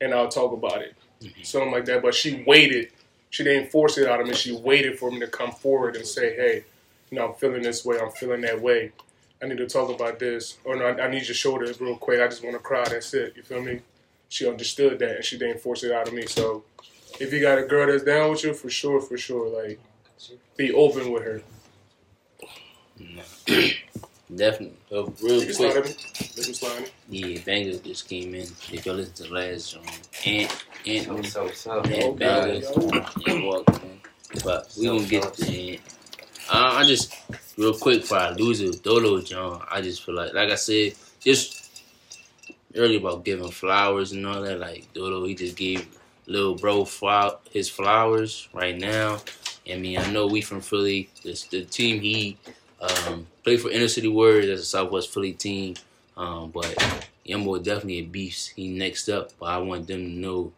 and 0.00 0.12
I'll 0.12 0.28
talk 0.28 0.52
about 0.52 0.82
it, 0.82 0.94
mm-hmm. 1.20 1.42
something 1.42 1.72
like 1.72 1.84
that. 1.86 2.02
But 2.02 2.14
she 2.14 2.44
waited. 2.46 2.90
She 3.30 3.44
didn't 3.44 3.70
force 3.70 3.96
it 3.96 4.08
out 4.08 4.20
of 4.20 4.26
me. 4.26 4.34
She 4.34 4.52
waited 4.52 4.98
for 4.98 5.10
me 5.10 5.20
to 5.20 5.28
come 5.28 5.52
forward 5.52 5.94
and 5.94 6.04
say, 6.04 6.34
hey, 6.34 6.64
you 7.10 7.18
know, 7.18 7.28
I'm 7.28 7.34
feeling 7.34 7.62
this 7.62 7.84
way, 7.84 7.98
I'm 8.00 8.10
feeling 8.12 8.42
that 8.42 8.60
way. 8.60 8.92
I 9.42 9.46
need 9.46 9.58
to 9.58 9.66
talk 9.68 9.90
about 9.94 10.18
this. 10.18 10.58
Or 10.64 10.76
no, 10.76 10.84
I, 10.86 11.06
I 11.06 11.10
need 11.10 11.26
your 11.26 11.34
shoulder 11.34 11.72
real 11.80 11.96
quick. 11.96 12.20
I 12.20 12.28
just 12.28 12.42
want 12.44 12.56
to 12.56 12.60
cry. 12.60 12.84
That's 12.88 13.12
it. 13.14 13.34
You 13.36 13.42
feel 13.42 13.62
me? 13.62 13.80
She 14.28 14.46
understood 14.48 14.98
that 15.00 15.16
and 15.16 15.24
she 15.24 15.38
didn't 15.38 15.60
force 15.60 15.82
it 15.82 15.92
out 15.92 16.06
of 16.08 16.14
me. 16.14 16.26
So 16.26 16.62
if 17.18 17.32
you 17.32 17.40
got 17.40 17.58
a 17.58 17.62
girl 17.64 17.86
that's 17.86 18.04
down 18.04 18.30
with 18.30 18.44
you, 18.44 18.54
for 18.54 18.70
sure, 18.70 19.00
for 19.00 19.16
sure, 19.18 19.48
like 19.64 19.80
be 20.56 20.72
open 20.72 21.10
with 21.10 21.22
her. 21.24 21.42
Definitely. 24.34 24.76
Uh, 24.92 25.04
real 25.22 25.42
You 25.42 25.52
slide 25.52 25.72
quick. 25.72 25.84
me. 25.86 26.52
Slide 26.54 26.80
me. 26.82 26.88
Yeah, 27.08 27.40
Bangers 27.44 27.80
just 27.80 28.08
came 28.08 28.34
in. 28.34 28.42
If 28.70 28.86
y'all 28.86 28.94
listen 28.94 29.14
to 29.14 29.22
the 29.24 29.30
last 29.30 29.66
song, 29.66 29.82
Ant, 30.24 30.64
Ant, 30.86 31.26
So, 31.26 31.48
so, 31.50 31.80
Ant 31.80 32.02
Oh, 32.04 32.12
Bangers, 32.12 32.68
God. 32.70 33.06
and 33.26 33.44
walked. 33.44 33.80
But 34.44 34.72
we 34.78 34.86
gonna 34.86 35.04
get 35.06 35.34
to 35.34 35.72
Ant. 35.72 35.80
Uh, 36.52 36.74
I 36.78 36.84
just 36.84 37.14
real 37.56 37.74
quick 37.74 38.00
before 38.00 38.18
I 38.18 38.30
lose 38.30 38.60
it, 38.60 38.82
Dolo 38.82 39.20
John. 39.20 39.62
I 39.70 39.80
just 39.80 40.04
feel 40.04 40.16
like, 40.16 40.34
like 40.34 40.50
I 40.50 40.56
said, 40.56 40.94
just 41.20 41.84
earlier 42.74 42.98
about 42.98 43.24
giving 43.24 43.50
flowers 43.52 44.10
and 44.10 44.26
all 44.26 44.42
that. 44.42 44.58
Like 44.58 44.92
Dodo, 44.92 45.24
he 45.24 45.36
just 45.36 45.56
gave 45.56 45.86
little 46.26 46.56
bro 46.56 46.84
his 47.50 47.68
flowers 47.68 48.48
right 48.52 48.76
now. 48.76 49.18
I 49.70 49.76
mean, 49.76 49.98
I 49.98 50.10
know 50.10 50.26
we 50.26 50.40
from 50.40 50.60
Philly. 50.60 51.08
This 51.22 51.44
the 51.44 51.64
team 51.64 52.00
he 52.00 52.36
um, 52.80 53.28
played 53.44 53.60
for 53.60 53.70
Inner 53.70 53.86
City 53.86 54.08
Warriors 54.08 54.48
as 54.48 54.60
a 54.60 54.64
Southwest 54.64 55.14
Philly 55.14 55.34
team. 55.34 55.76
Um, 56.16 56.50
but 56.50 57.06
young 57.24 57.44
boy 57.44 57.58
definitely 57.58 57.98
a 57.98 58.02
beast. 58.06 58.54
He 58.56 58.68
next 58.68 59.08
up, 59.08 59.30
but 59.38 59.46
I 59.46 59.58
want 59.58 59.86
them 59.86 60.04
to 60.04 60.10
know 60.10 60.52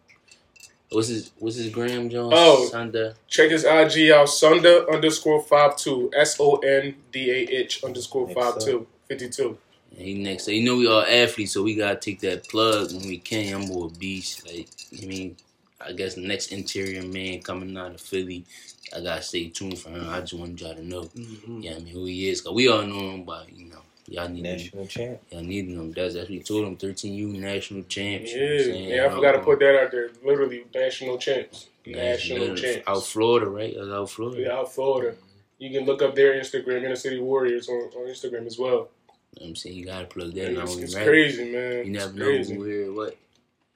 what's 0.92 1.08
his 1.08 1.30
what's 1.38 1.56
his 1.56 1.68
gram 1.70 2.08
Jones? 2.10 2.32
Oh. 2.36 2.66
Sunday. 2.68 3.12
Check 3.28 3.50
his 3.50 3.64
IG 3.64 4.10
out, 4.10 4.28
Sunda 4.28 4.86
underscore 4.88 5.42
five 5.42 5.76
two. 5.76 6.10
S 6.14 6.36
O 6.40 6.56
N 6.56 6.94
D 7.10 7.30
A 7.30 7.34
H 7.34 7.82
underscore 7.84 8.28
five 8.30 8.58
two. 8.58 8.86
Fifty 9.08 9.28
two. 9.28 9.58
He 9.96 10.14
next. 10.14 10.44
So 10.44 10.50
you 10.50 10.62
know 10.64 10.76
we 10.76 10.86
all 10.86 11.02
athletes, 11.02 11.52
so 11.52 11.62
we 11.62 11.74
gotta 11.74 11.96
take 11.98 12.20
that 12.20 12.48
plug 12.48 12.92
when 12.92 13.06
we 13.08 13.18
can. 13.18 13.66
Boy 13.68 13.86
a 13.86 13.90
beast. 13.90 14.46
Like 14.46 14.68
I 15.02 15.06
mean, 15.06 15.36
I 15.80 15.92
guess 15.92 16.16
next 16.16 16.52
interior 16.52 17.02
man 17.02 17.42
coming 17.42 17.76
out 17.76 17.94
of 17.94 18.00
Philly. 18.00 18.44
I 18.94 19.00
gotta 19.00 19.22
stay 19.22 19.48
tuned 19.48 19.78
for 19.78 19.90
him. 19.90 20.08
I 20.08 20.20
just 20.20 20.34
want 20.34 20.60
y'all 20.60 20.74
to 20.74 20.84
know. 20.84 21.02
Mhm. 21.16 21.62
Yeah, 21.62 21.72
I 21.72 21.78
mean 21.78 21.86
who 21.88 22.04
he 22.06 22.28
is. 22.28 22.40
Cause 22.40 22.52
we 22.54 22.68
all 22.68 22.82
know 22.82 23.10
him, 23.10 23.24
but 23.24 23.52
you 23.52 23.66
know 23.66 23.82
Y'all 24.08 24.28
need 24.28 24.44
them. 24.44 24.52
National 24.56 24.86
champ. 24.86 25.20
Y'all 25.30 25.42
need 25.42 25.68
them. 25.76 25.92
That's 25.92 26.14
that's 26.14 26.24
what 26.28 26.30
we 26.30 26.42
told 26.42 26.66
them. 26.66 26.76
13U 26.76 27.38
national 27.38 27.82
champs. 27.84 28.32
Yeah, 28.34 28.40
you 28.40 28.68
know 28.72 28.78
I'm 28.78 28.88
yeah, 28.88 29.06
I 29.06 29.08
forgot 29.10 29.32
to 29.32 29.38
put 29.40 29.58
that 29.60 29.80
out 29.80 29.90
there. 29.92 30.10
Literally, 30.24 30.64
national 30.74 31.18
champs. 31.18 31.68
National 31.86 32.38
National- 32.48 32.56
champs. 32.56 32.88
Out 32.88 33.04
Florida, 33.04 33.46
right? 33.46 33.76
Out 33.76 34.10
Florida. 34.10 34.40
Yeah, 34.42 34.52
out 34.58 34.72
Florida. 34.72 35.16
You 35.58 35.70
can 35.70 35.86
look 35.86 36.02
up 36.02 36.14
their 36.16 36.34
Instagram, 36.34 36.82
Inner 36.84 36.96
City 36.96 37.20
Warriors, 37.20 37.68
on, 37.68 37.74
on 37.96 38.08
Instagram 38.08 38.46
as 38.46 38.58
well. 38.58 38.88
You 39.38 39.44
know 39.44 39.48
I'm 39.50 39.56
saying? 39.56 39.76
You 39.76 39.86
gotta 39.86 40.06
plug 40.06 40.34
that 40.34 40.52
now 40.52 40.62
It's, 40.62 40.76
it's 40.76 40.94
right. 40.96 41.06
crazy, 41.06 41.52
man. 41.52 41.86
You 41.86 41.92
never 41.92 42.06
It's 42.08 42.14
know 42.16 42.24
crazy. 42.26 42.54
who 42.56 42.64
here, 42.64 42.92
what. 42.92 43.16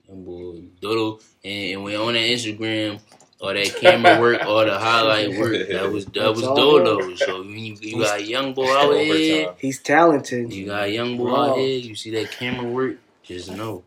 Young 0.08 0.24
boy, 0.24 0.62
Dodo, 0.80 1.18
and, 1.44 1.72
and 1.72 1.82
when 1.82 1.96
on 1.96 2.12
that 2.14 2.20
Instagram, 2.20 3.00
all 3.40 3.54
that 3.54 3.76
camera 3.76 4.20
work, 4.20 4.44
all 4.46 4.64
the 4.64 4.78
highlight 4.78 5.38
work, 5.38 5.68
that 5.68 5.90
was 5.92 6.06
that 6.06 6.14
That's 6.14 6.36
was 6.36 6.44
all 6.44 6.56
Dodo. 6.56 7.14
So 7.16 7.40
when 7.42 7.58
you, 7.58 7.76
you 7.80 7.98
got 8.02 8.20
a 8.20 8.22
young 8.24 8.54
boy 8.54 8.70
out 8.72 8.94
here, 8.94 9.46
Overtime. 9.46 9.56
He's 9.60 9.78
talented. 9.80 10.52
you 10.52 10.66
got 10.66 10.84
a 10.84 10.90
young 10.90 11.16
boy 11.16 11.32
Wow. 11.32 11.50
out 11.52 11.58
here, 11.58 11.78
you 11.78 11.94
see 11.94 12.10
that 12.12 12.30
camera 12.30 12.64
work, 12.70 12.96
just 13.22 13.50
know. 13.50 13.84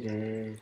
Mm. 0.00 0.58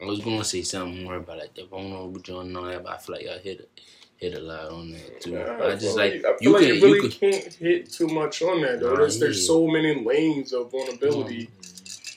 I 0.00 0.04
was 0.04 0.20
gonna 0.20 0.44
say 0.44 0.62
something 0.62 1.04
more 1.04 1.16
about 1.16 1.38
like 1.38 1.54
the 1.54 1.64
vulnerable 1.66 2.20
joint 2.20 2.48
and 2.48 2.56
all 2.56 2.64
that, 2.64 2.82
but 2.84 2.92
I 2.92 2.98
feel 2.98 3.16
like 3.16 3.26
I 3.28 3.38
hit 3.38 3.60
a, 3.60 3.80
hit 4.24 4.34
a 4.34 4.40
lot 4.40 4.70
on 4.70 4.92
that 4.92 5.20
too. 5.20 5.32
Yeah, 5.32 5.58
I 5.62 5.70
just 5.72 5.82
feel 5.82 5.96
like 5.96 6.12
I 6.24 6.36
feel 6.36 6.36
you 6.40 6.52
like 6.52 6.60
could 6.60 6.68
you 6.68 6.74
you 6.74 6.82
really 6.82 7.00
could 7.08 7.20
can't 7.20 7.54
hit 7.54 7.90
too 7.90 8.08
much 8.08 8.42
on 8.42 8.60
that 8.62 8.80
though. 8.80 8.92
Nah, 8.92 8.98
there's, 9.00 9.18
there's 9.18 9.46
so 9.46 9.66
many 9.66 10.04
lanes 10.04 10.52
of 10.52 10.70
vulnerability. 10.70 11.50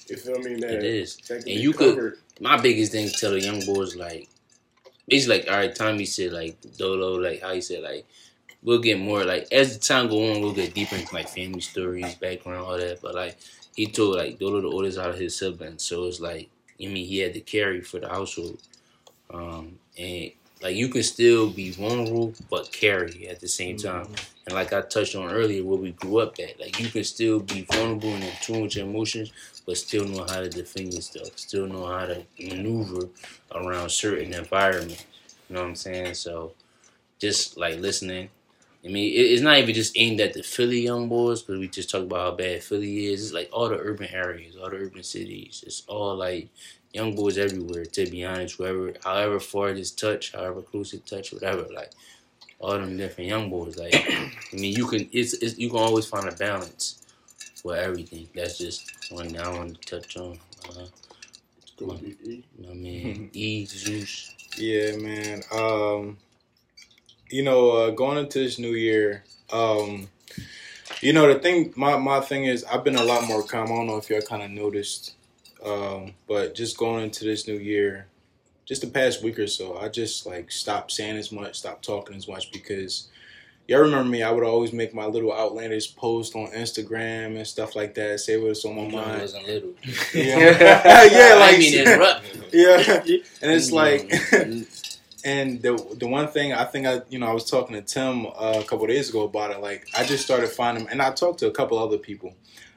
You 0.10 0.18
feel 0.18 0.40
me? 0.40 0.56
That, 0.56 0.72
it 0.72 0.84
is. 0.84 1.18
And 1.30 1.48
you 1.48 1.74
could- 1.74 2.18
my 2.40 2.58
biggest 2.58 2.92
thing 2.92 3.08
to 3.10 3.14
tell 3.14 3.32
the 3.32 3.42
young 3.42 3.60
boys 3.66 3.96
like 3.96 4.30
it's 5.08 5.28
like 5.28 5.46
all 5.50 5.58
right 5.58 5.76
tommy 5.76 6.06
said 6.06 6.32
like 6.32 6.58
dolo 6.78 7.16
like 7.16 7.42
how 7.42 7.54
he 7.54 7.62
said 7.62 7.84
like 7.84 8.06
we'll 8.64 8.80
get 8.80 9.00
more 9.00 9.26
like 9.26 9.48
as 9.52 9.78
the 9.78 9.80
time 9.84 10.08
go 10.10 10.32
on 10.34 10.42
we'll 10.42 10.54
get 10.54 10.74
deeper 10.74 10.96
into 10.96 11.14
like 11.14 11.28
family 11.28 11.62
stories 11.62 12.16
background 12.16 12.66
all 12.66 12.78
that 12.78 13.02
but 13.02 13.16
like 13.16 13.38
he 13.76 13.88
told 13.88 14.16
like 14.18 14.40
dolo 14.40 14.62
the 14.62 14.68
oldest 14.68 14.98
out 14.98 15.10
of 15.10 15.20
his 15.20 15.36
siblings 15.38 15.84
so 15.84 16.06
it's 16.06 16.20
like 16.20 16.50
i 16.82 16.86
mean 16.86 17.06
he 17.06 17.20
had 17.20 17.34
to 17.34 17.42
carry 17.42 17.82
for 17.82 18.00
the 18.00 18.08
household 18.10 18.60
um 19.34 19.78
and 19.98 20.32
like 20.62 20.76
you 20.76 20.90
can 20.90 21.04
still 21.04 21.50
be 21.50 21.72
vulnerable 21.72 22.34
but 22.50 22.72
carry 22.72 23.28
at 23.28 23.40
the 23.40 23.48
same 23.48 23.78
mm-hmm. 23.78 24.04
time 24.04 24.16
and 24.46 24.56
like 24.56 24.74
i 24.74 24.82
touched 24.82 25.16
on 25.16 25.32
earlier 25.32 25.64
where 25.64 25.80
we 25.80 25.92
grew 25.92 26.20
up 26.20 26.36
at 26.40 26.60
like 26.60 26.80
you 26.80 26.90
can 26.90 27.04
still 27.04 27.40
be 27.40 27.62
vulnerable 27.72 28.10
and 28.10 28.24
in 28.24 28.32
tune 28.42 28.62
with 28.62 28.76
your 28.76 28.86
emotions 28.86 29.32
but 29.70 29.78
still 29.78 30.04
know 30.06 30.26
how 30.28 30.40
to 30.40 30.50
defend 30.50 30.96
yourself, 30.96 31.38
still 31.38 31.68
know 31.68 31.86
how 31.86 32.04
to 32.04 32.24
maneuver 32.40 33.08
around 33.54 33.88
certain 33.92 34.34
environments. 34.34 35.06
You 35.48 35.56
know 35.56 35.62
what 35.62 35.68
I'm 35.68 35.76
saying? 35.76 36.16
So 36.16 36.54
just 37.20 37.56
like 37.56 37.78
listening. 37.78 38.30
I 38.86 38.88
mean, 38.88 39.12
it, 39.14 39.18
it's 39.32 39.42
not 39.42 39.58
even 39.58 39.76
just 39.76 39.98
aimed 39.98 40.22
at 40.22 40.34
the 40.34 40.44
Philly 40.44 40.82
young 40.82 41.10
boys 41.10 41.42
because 41.42 41.60
we 41.60 41.68
just 41.68 41.90
talk 41.90 42.04
about 42.04 42.20
how 42.32 42.36
bad 42.38 42.64
Philly 42.64 43.08
is. 43.08 43.24
It's 43.26 43.34
like 43.34 43.50
all 43.52 43.70
the 43.70 43.78
urban 43.78 44.10
areas, 44.14 44.56
all 44.56 44.70
the 44.70 44.78
urban 44.78 45.04
cities. 45.04 45.64
It's 45.68 45.84
all 45.88 46.16
like 46.16 46.50
young 46.94 47.16
boys 47.16 47.38
everywhere. 47.38 47.86
To 47.86 48.06
be 48.10 48.24
honest, 48.26 48.56
whoever, 48.56 48.94
however 49.04 49.40
far 49.40 49.74
this 49.74 49.92
touch, 49.92 50.32
however 50.32 50.62
close 50.62 50.94
it 50.94 51.06
touch, 51.06 51.34
whatever, 51.34 51.68
like 51.74 51.92
all 52.60 52.74
them 52.74 52.98
different 52.98 53.30
young 53.30 53.50
boys. 53.50 53.78
Like, 53.78 53.96
I 53.96 54.32
mean, 54.56 54.76
you 54.76 54.88
can 54.88 55.10
it's, 55.12 55.34
it's 55.34 55.58
you 55.58 55.70
can 55.70 55.80
always 55.80 56.06
find 56.06 56.30
a 56.30 56.34
balance 56.36 57.04
for 57.56 57.76
everything. 57.76 58.30
That's 58.36 58.58
just 58.58 58.92
one 59.12 59.28
thing 59.30 59.40
I 59.40 59.50
want 59.50 59.82
to 59.82 60.00
touch 60.02 60.18
on. 60.18 60.40
Uh, 60.70 60.86
Go 61.78 61.98
you 62.02 62.44
know 62.60 62.68
what 62.68 62.72
I 62.72 62.74
mean, 62.76 63.30
E 63.34 63.66
Zeus. 63.66 64.36
Yeah, 64.58 64.98
man. 64.98 65.44
Um, 65.52 66.18
you 67.30 67.44
know, 67.44 67.72
uh, 67.72 67.90
going 67.92 68.18
into 68.18 68.40
this 68.40 68.60
new 68.60 68.74
year, 68.74 69.24
um, 69.52 70.08
you 71.02 71.14
know, 71.14 71.32
the 71.32 71.40
thing, 71.40 71.74
my, 71.76 71.98
my 71.98 72.20
thing 72.20 72.46
is, 72.46 72.64
I've 72.66 72.84
been 72.84 72.96
a 72.96 73.04
lot 73.04 73.28
more 73.28 73.44
calm. 73.44 73.68
I 73.72 73.76
don't 73.76 73.88
know 73.88 73.98
if 73.98 74.10
y'all 74.10 74.22
kind 74.22 74.44
of 74.44 74.52
noticed, 74.52 75.14
um, 75.66 76.14
but 76.28 76.56
just 76.56 76.78
going 76.78 77.04
into 77.04 77.24
this 77.26 77.48
new 77.48 77.58
year, 77.58 78.08
just 78.66 78.82
the 78.82 78.88
past 78.88 79.24
week 79.24 79.40
or 79.40 79.48
so, 79.48 79.78
I 79.78 79.90
just 79.90 80.26
like 80.26 80.52
stopped 80.52 80.92
saying 80.92 81.18
as 81.18 81.32
much, 81.32 81.60
stopped 81.60 81.86
talking 81.86 82.16
as 82.16 82.28
much 82.28 82.52
because 82.52 83.08
y'all 83.68 83.80
remember 83.80 84.10
me. 84.10 84.24
I 84.24 84.32
would 84.32 84.44
always 84.44 84.74
make 84.74 84.94
my 84.94 85.06
little 85.06 85.34
outlandish 85.34 85.96
post 85.96 86.36
on 86.36 86.48
Instagram 86.52 87.38
and 87.38 87.48
stuff 87.48 87.76
like 87.76 87.96
that, 87.96 88.20
say 88.20 88.38
what's 88.38 88.66
on 88.66 88.76
my 88.76 88.84
You 88.84 88.92
mind. 88.92 89.22
wasn't 89.22 89.48
little. 89.48 89.74
Yeah, 90.14 91.06
yeah, 91.12 91.36
like 91.36 91.60
didn't 91.60 92.00
mean 92.00 92.22
yeah, 92.54 93.02
and 93.42 93.52
it's 93.52 93.72
like. 93.72 94.12
And 95.26 95.62
the 95.62 95.76
the 95.98 96.08
one 96.08 96.28
thing 96.28 96.54
I 96.54 96.64
think 96.66 96.88
I 96.88 97.02
you 97.10 97.20
know 97.20 97.28
I 97.28 97.34
was 97.34 97.50
talking 97.50 97.76
to 97.76 97.82
Tim 97.82 98.26
uh, 98.28 98.60
a 98.60 98.64
couple 98.64 98.88
days 98.88 99.10
ago 99.10 99.24
about 99.24 99.52
it. 99.52 99.60
Like 99.62 99.88
I 99.98 100.04
just 100.04 100.24
started 100.24 100.50
finding, 100.50 100.88
and 100.90 101.02
I 101.02 101.12
talked 101.12 101.40
to 101.40 101.48
a 101.48 101.52
couple 101.52 101.78
other 101.78 101.98
people. 101.98 102.36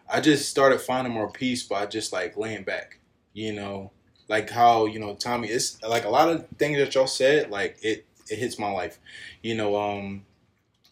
I 0.09 0.21
just 0.21 0.49
started 0.49 0.81
finding 0.81 1.13
more 1.13 1.31
peace 1.31 1.63
by 1.63 1.87
just 1.87 2.13
like 2.13 2.37
laying 2.37 2.65
back. 2.65 2.99
You 3.33 3.53
know, 3.53 3.93
like 4.29 4.51
how 4.51 4.87
you 4.87 4.99
know 4.99 5.15
Tommy. 5.15 5.49
It's 5.49 5.83
like 5.83 6.05
a 6.05 6.11
lot 6.11 6.29
of 6.29 6.47
things 6.59 6.79
that 6.79 6.95
y'all 6.95 7.07
said. 7.07 7.51
Like 7.51 7.79
it 7.83 8.07
it 8.29 8.39
hits 8.39 8.59
my 8.59 8.71
life. 8.71 8.99
You 9.43 9.55
know, 9.55 9.77
um, 9.77 10.25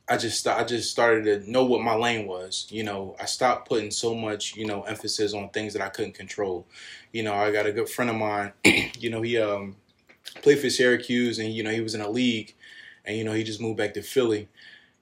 I 0.09 0.17
just 0.17 0.47
I 0.47 0.65
just 0.65 0.91
started 0.91 1.25
to 1.25 1.51
know 1.51 1.65
what 1.65 1.83
my 1.83 1.95
lane 1.95 2.27
was. 2.27 2.67
You 2.71 2.85
know, 2.85 3.17
I 3.21 3.27
stopped 3.27 3.69
putting 3.69 3.91
so 3.91 4.15
much 4.15 4.57
you 4.57 4.67
know 4.67 4.83
emphasis 4.83 5.35
on 5.35 5.49
things 5.51 5.73
that 5.73 5.83
I 5.83 5.89
couldn't 5.89 6.15
control. 6.15 6.67
You 7.13 7.23
know, 7.23 7.35
I 7.35 7.51
got 7.51 7.67
a 7.67 7.73
good 7.73 7.89
friend 7.89 8.11
of 8.11 8.17
mine. 8.17 8.53
you 8.99 9.11
know, 9.11 9.23
he 9.23 9.39
um 9.39 9.77
played 10.43 10.59
for 10.59 10.71
Syracuse, 10.71 11.39
and 11.39 11.53
you 11.53 11.63
know 11.63 11.71
he 11.71 11.81
was 11.81 11.95
in 11.95 12.01
a 12.01 12.09
league, 12.11 12.55
and 13.05 13.17
you 13.17 13.25
know 13.25 13.33
he 13.33 13.45
just 13.45 13.61
moved 13.61 13.79
back 13.79 13.95
to 13.95 14.03
Philly. 14.03 14.49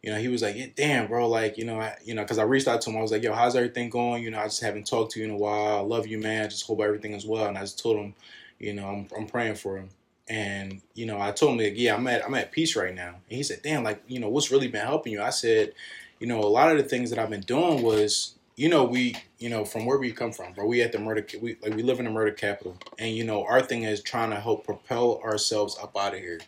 You 0.02 0.12
know 0.12 0.18
he 0.18 0.28
was 0.28 0.42
like, 0.42 0.56
yeah, 0.56 0.66
"Damn, 0.74 1.08
bro, 1.08 1.28
like 1.28 1.58
you 1.58 1.64
know, 1.64 1.80
I, 1.80 1.96
you 2.04 2.14
know," 2.14 2.22
because 2.22 2.38
I 2.38 2.44
reached 2.44 2.68
out 2.68 2.80
to 2.82 2.90
him. 2.90 2.96
I 2.96 3.02
was 3.02 3.12
like, 3.12 3.22
"Yo, 3.22 3.32
how's 3.34 3.56
everything 3.56 3.90
going? 3.90 4.22
You 4.22 4.30
know, 4.30 4.38
I 4.38 4.44
just 4.44 4.60
haven't 4.62 4.86
talked 4.86 5.12
to 5.12 5.20
you 5.20 5.26
in 5.26 5.32
a 5.32 5.36
while. 5.36 5.78
I 5.78 5.80
love 5.80 6.06
you, 6.06 6.18
man. 6.18 6.44
I 6.44 6.48
just 6.48 6.66
hope 6.66 6.80
everything 6.80 7.14
is 7.14 7.26
well." 7.26 7.46
And 7.46 7.58
I 7.58 7.62
just 7.62 7.80
told 7.80 7.96
him, 7.96 8.14
you 8.58 8.74
know, 8.74 8.86
I'm 8.86 9.08
I'm 9.16 9.26
praying 9.26 9.56
for 9.56 9.76
him. 9.76 9.90
And 10.28 10.82
you 10.94 11.06
know, 11.06 11.20
I 11.20 11.32
told 11.32 11.52
him 11.52 11.58
like, 11.58 11.74
"Yeah, 11.76 11.94
I'm 11.96 12.06
at 12.06 12.24
I'm 12.24 12.34
at 12.34 12.52
peace 12.52 12.76
right 12.76 12.94
now." 12.94 13.16
And 13.28 13.36
he 13.36 13.42
said, 13.42 13.60
"Damn, 13.62 13.82
like 13.84 14.02
you 14.06 14.20
know, 14.20 14.28
what's 14.28 14.50
really 14.50 14.68
been 14.68 14.86
helping 14.86 15.12
you?" 15.12 15.22
I 15.22 15.30
said, 15.30 15.72
"You 16.20 16.26
know, 16.26 16.40
a 16.40 16.42
lot 16.42 16.70
of 16.70 16.78
the 16.78 16.84
things 16.84 17.10
that 17.10 17.18
I've 17.18 17.30
been 17.30 17.40
doing 17.40 17.82
was." 17.82 18.34
You 18.58 18.68
know, 18.68 18.82
we, 18.82 19.14
you 19.38 19.48
know, 19.48 19.64
from 19.64 19.86
where 19.86 19.98
we 19.98 20.10
come 20.10 20.32
from, 20.32 20.52
bro. 20.52 20.66
We 20.66 20.82
at 20.82 20.90
the 20.90 20.98
murder, 20.98 21.24
we 21.40 21.56
like 21.62 21.74
we 21.74 21.84
live 21.84 22.00
in 22.00 22.06
the 22.06 22.10
murder 22.10 22.32
capital, 22.32 22.76
and 22.98 23.14
you 23.14 23.22
know, 23.22 23.44
our 23.44 23.62
thing 23.62 23.84
is 23.84 24.02
trying 24.02 24.30
to 24.30 24.40
help 24.40 24.64
propel 24.64 25.20
ourselves 25.22 25.78
up 25.80 25.96
out 25.96 26.14
of 26.14 26.20
here 26.20 26.40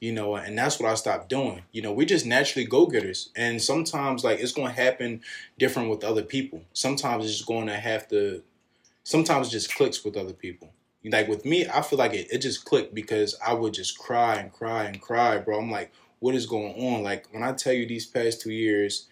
you 0.00 0.12
know 0.12 0.36
and 0.36 0.56
that's 0.56 0.78
what 0.78 0.90
i 0.90 0.94
stopped 0.94 1.28
doing. 1.28 1.62
You 1.72 1.82
know 1.82 1.92
we 1.92 2.06
just 2.06 2.24
naturally 2.26 2.66
go-getters. 2.66 3.30
And 3.36 3.60
sometimes 3.60 4.24
like 4.24 4.40
it's 4.40 4.52
to 4.52 4.68
happen 4.68 5.22
different 5.58 5.90
with 5.90 6.04
other 6.04 6.22
people. 6.22 6.62
Sometimes 6.72 7.24
it's 7.24 7.34
just 7.36 7.48
going 7.48 7.66
to 7.66 7.76
have 7.76 8.08
to 8.08 8.42
sometimes 9.02 9.48
just 9.48 9.74
clicks 9.74 10.04
with 10.04 10.16
other 10.16 10.32
people. 10.32 10.70
Like 11.04 11.28
with 11.28 11.44
me 11.44 11.66
i 11.66 11.82
feel 11.82 11.98
like 11.98 12.14
it, 12.14 12.28
it 12.30 12.38
just 12.38 12.64
clicked 12.64 12.94
because 12.94 13.34
i 13.44 13.52
would 13.52 13.74
just 13.74 13.98
cry 13.98 14.36
and 14.36 14.52
cry 14.52 14.84
and 14.84 15.00
cry 15.00 15.38
bro. 15.38 15.58
I'm 15.58 15.70
like 15.70 15.92
what 16.20 16.34
is 16.34 16.46
going 16.46 16.74
on? 16.74 17.02
Like 17.02 17.26
when 17.32 17.42
i 17.42 17.52
tell 17.52 17.72
you 17.72 17.86
these 17.86 18.06
past 18.06 18.40
two 18.40 18.52
years 18.52 19.08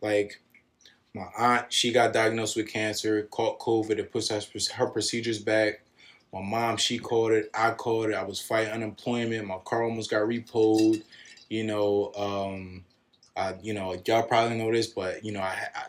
like 0.00 0.40
my 1.14 1.26
aunt 1.36 1.72
she 1.72 1.92
got 1.92 2.12
diagnosed 2.12 2.56
with 2.56 2.68
cancer 2.68 3.22
caught 3.30 3.58
covid 3.58 3.98
it 3.98 4.12
puts 4.12 4.30
her, 4.30 4.40
her 4.74 4.86
procedures 4.86 5.38
back 5.38 5.82
my 6.32 6.42
mom, 6.42 6.76
she 6.76 6.98
caught 6.98 7.32
it. 7.32 7.50
I 7.52 7.72
caught 7.72 8.10
it. 8.10 8.14
I 8.14 8.22
was 8.22 8.40
fighting 8.40 8.72
unemployment. 8.72 9.46
My 9.46 9.58
car 9.64 9.82
almost 9.82 10.10
got 10.10 10.22
repoed. 10.22 11.02
You 11.48 11.64
know, 11.64 12.12
um, 12.14 12.84
I, 13.36 13.56
you 13.62 13.74
know, 13.74 14.00
y'all 14.06 14.22
probably 14.22 14.56
know 14.56 14.70
this, 14.70 14.86
but 14.86 15.24
you 15.24 15.32
know, 15.32 15.40
I, 15.40 15.56
I, 15.74 15.82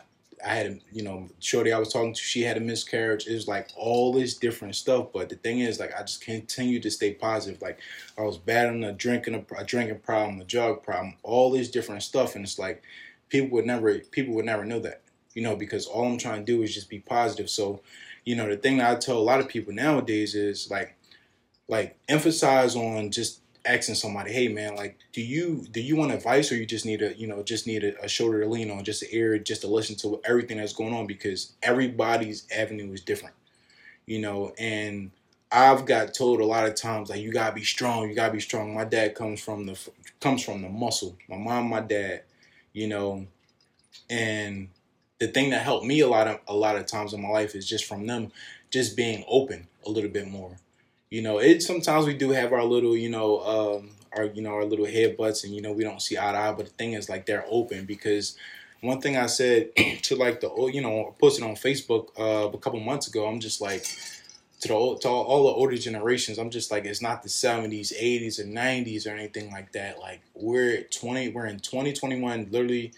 I 0.44 0.54
had, 0.54 0.66
a, 0.66 0.78
you 0.90 1.04
know, 1.04 1.28
shorty 1.38 1.72
I 1.72 1.78
was 1.78 1.92
talking 1.92 2.14
to, 2.14 2.20
she 2.20 2.42
had 2.42 2.56
a 2.56 2.60
miscarriage. 2.60 3.28
It 3.28 3.34
was 3.34 3.46
like 3.46 3.68
all 3.76 4.12
this 4.12 4.34
different 4.34 4.74
stuff. 4.74 5.12
But 5.12 5.28
the 5.28 5.36
thing 5.36 5.60
is, 5.60 5.78
like, 5.78 5.92
I 5.96 6.02
just 6.02 6.20
continued 6.24 6.82
to 6.82 6.90
stay 6.90 7.14
positive. 7.14 7.62
Like, 7.62 7.78
I 8.18 8.22
was 8.22 8.38
battling 8.38 8.82
a 8.82 8.92
drinking, 8.92 9.34
a, 9.36 9.60
a 9.60 9.64
drinking 9.64 10.00
problem, 10.00 10.40
a 10.40 10.44
drug 10.44 10.82
problem, 10.82 11.14
all 11.22 11.52
this 11.52 11.70
different 11.70 12.02
stuff, 12.02 12.34
and 12.34 12.44
it's 12.44 12.58
like 12.58 12.82
people 13.28 13.50
would 13.50 13.66
never, 13.66 13.96
people 14.00 14.34
would 14.34 14.44
never 14.46 14.64
know 14.64 14.80
that, 14.80 15.02
you 15.34 15.42
know, 15.42 15.56
because 15.56 15.86
all 15.86 16.04
I'm 16.04 16.18
trying 16.18 16.44
to 16.44 16.52
do 16.52 16.62
is 16.62 16.74
just 16.74 16.90
be 16.90 16.98
positive. 17.00 17.48
So 17.48 17.80
you 18.24 18.36
know 18.36 18.48
the 18.48 18.56
thing 18.56 18.78
that 18.78 18.90
i 18.90 18.94
tell 18.98 19.18
a 19.18 19.20
lot 19.20 19.40
of 19.40 19.48
people 19.48 19.72
nowadays 19.72 20.34
is 20.34 20.70
like 20.70 20.96
like 21.68 21.98
emphasize 22.08 22.76
on 22.76 23.10
just 23.10 23.40
asking 23.64 23.94
somebody 23.94 24.32
hey 24.32 24.48
man 24.48 24.74
like 24.74 24.98
do 25.12 25.22
you 25.22 25.64
do 25.70 25.80
you 25.80 25.94
want 25.94 26.12
advice 26.12 26.50
or 26.50 26.56
you 26.56 26.66
just 26.66 26.84
need 26.84 27.00
a 27.00 27.16
you 27.16 27.26
know 27.26 27.42
just 27.42 27.66
need 27.66 27.84
a, 27.84 28.04
a 28.04 28.08
shoulder 28.08 28.42
to 28.42 28.48
lean 28.48 28.70
on 28.70 28.82
just 28.82 29.02
an 29.02 29.08
ear 29.12 29.38
just 29.38 29.60
to 29.60 29.68
listen 29.68 29.94
to 29.94 30.20
everything 30.24 30.56
that's 30.56 30.72
going 30.72 30.92
on? 30.92 31.06
Because 31.06 31.52
everybody's 31.62 32.46
avenue 32.50 32.92
is 32.92 33.00
different 33.00 33.34
you 34.06 34.20
know? 34.20 34.52
And 34.58 35.10
i've 35.54 35.84
got 35.84 36.14
told 36.14 36.40
a 36.40 36.46
lot 36.46 36.66
of 36.66 36.74
times 36.74 37.10
like 37.10 37.20
you 37.20 37.30
gotta 37.30 37.54
be 37.54 37.62
strong 37.62 38.08
you 38.08 38.16
gotta 38.16 38.32
be 38.32 38.40
strong. 38.40 38.74
My 38.74 38.84
dad 38.84 39.14
comes 39.14 39.40
from 39.40 39.66
the 39.66 39.78
comes 40.20 40.42
from 40.44 40.62
the 40.62 40.68
muscle. 40.68 41.16
My 41.28 41.36
mom 41.36 41.68
my 41.68 41.80
dad 41.80 42.22
you 42.72 42.88
know? 42.88 43.26
And 44.10 44.68
the 45.22 45.28
thing 45.28 45.50
that 45.50 45.62
helped 45.62 45.86
me 45.86 46.00
a 46.00 46.08
lot 46.08 46.26
of 46.26 46.40
a 46.48 46.54
lot 46.54 46.76
of 46.76 46.86
times 46.86 47.14
in 47.14 47.22
my 47.22 47.28
life 47.28 47.54
is 47.54 47.68
just 47.68 47.84
from 47.84 48.06
them 48.06 48.32
just 48.70 48.96
being 48.96 49.24
open 49.28 49.68
a 49.86 49.90
little 49.90 50.10
bit 50.10 50.26
more 50.26 50.56
you 51.10 51.22
know 51.22 51.38
it 51.38 51.62
sometimes 51.62 52.06
we 52.06 52.14
do 52.14 52.30
have 52.30 52.52
our 52.52 52.64
little 52.64 52.96
you 52.96 53.08
know 53.08 53.40
um 53.40 53.90
our 54.16 54.24
you 54.24 54.42
know 54.42 54.50
our 54.50 54.64
little 54.64 54.86
headbutts 54.86 55.44
and 55.44 55.54
you 55.54 55.62
know 55.62 55.72
we 55.72 55.84
don't 55.84 56.02
see 56.02 56.18
eye 56.18 56.32
to 56.32 56.38
eye 56.38 56.52
but 56.52 56.66
the 56.66 56.72
thing 56.72 56.94
is 56.94 57.08
like 57.08 57.24
they're 57.26 57.46
open 57.48 57.84
because 57.84 58.36
one 58.82 59.00
thing 59.00 59.16
I 59.16 59.26
said 59.26 59.70
to 60.02 60.16
like 60.16 60.40
the 60.40 60.50
old, 60.50 60.74
you 60.74 60.82
know, 60.82 61.14
posted 61.20 61.44
on 61.44 61.54
Facebook 61.54 62.08
uh, 62.18 62.50
a 62.50 62.58
couple 62.58 62.80
months 62.80 63.06
ago. 63.06 63.26
I'm 63.26 63.40
just 63.40 63.60
like 63.60 63.84
to 64.60 64.68
the 64.68 64.98
to 65.02 65.08
all, 65.08 65.24
all 65.24 65.44
the 65.44 65.52
older 65.52 65.76
generations. 65.76 66.36
I'm 66.38 66.50
just 66.50 66.70
like 66.70 66.84
it's 66.84 67.00
not 67.00 67.22
the 67.22 67.28
70s, 67.28 67.92
80s, 67.92 68.40
or 68.40 68.44
90s 68.44 69.06
or 69.06 69.10
anything 69.10 69.50
like 69.50 69.72
that. 69.72 70.00
Like 70.00 70.22
we're 70.34 70.82
20, 70.82 71.28
we're 71.28 71.46
in 71.46 71.60
2021. 71.60 72.48
Literally, 72.50 72.92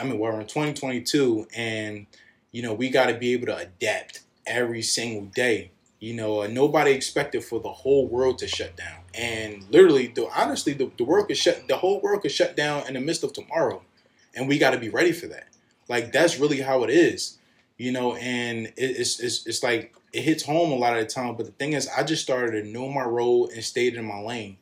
I 0.00 0.04
mean, 0.04 0.18
we're 0.18 0.40
in 0.40 0.46
2022, 0.46 1.48
and 1.54 2.06
you 2.50 2.62
know 2.62 2.74
we 2.74 2.90
got 2.90 3.06
to 3.06 3.14
be 3.14 3.32
able 3.32 3.46
to 3.46 3.56
adapt 3.56 4.20
every 4.46 4.82
single 4.82 5.26
day. 5.26 5.72
You 6.00 6.14
know, 6.14 6.42
uh, 6.42 6.48
nobody 6.48 6.92
expected 6.92 7.44
for 7.44 7.60
the 7.60 7.70
whole 7.72 8.08
world 8.08 8.38
to 8.38 8.48
shut 8.48 8.76
down, 8.76 9.00
and 9.14 9.64
literally, 9.70 10.08
the, 10.08 10.28
honestly, 10.34 10.72
the, 10.72 10.90
the 10.96 11.04
world 11.04 11.28
could 11.28 11.36
shut, 11.36 11.68
the 11.68 11.76
whole 11.76 12.00
world 12.00 12.22
could 12.22 12.32
shut 12.32 12.56
down 12.56 12.86
in 12.88 12.94
the 12.94 13.00
midst 13.00 13.22
of 13.22 13.32
tomorrow 13.32 13.82
and 14.34 14.48
we 14.48 14.58
got 14.58 14.70
to 14.70 14.78
be 14.78 14.88
ready 14.88 15.12
for 15.12 15.26
that. 15.28 15.48
Like 15.88 16.12
that's 16.12 16.38
really 16.38 16.60
how 16.60 16.84
it 16.84 16.90
is, 16.90 17.38
you 17.76 17.92
know. 17.92 18.14
And 18.16 18.66
it, 18.66 18.74
it's 18.76 19.20
it's 19.20 19.46
it's 19.46 19.62
like 19.62 19.94
it 20.12 20.22
hits 20.22 20.44
home 20.44 20.72
a 20.72 20.76
lot 20.76 20.96
of 20.96 21.06
the 21.06 21.12
time. 21.12 21.36
But 21.36 21.46
the 21.46 21.52
thing 21.52 21.72
is, 21.72 21.88
I 21.88 22.02
just 22.02 22.22
started 22.22 22.62
to 22.62 22.68
know 22.68 22.88
my 22.88 23.04
role 23.04 23.48
and 23.48 23.62
stayed 23.64 23.94
in 23.94 24.04
my 24.04 24.20
lane, 24.20 24.58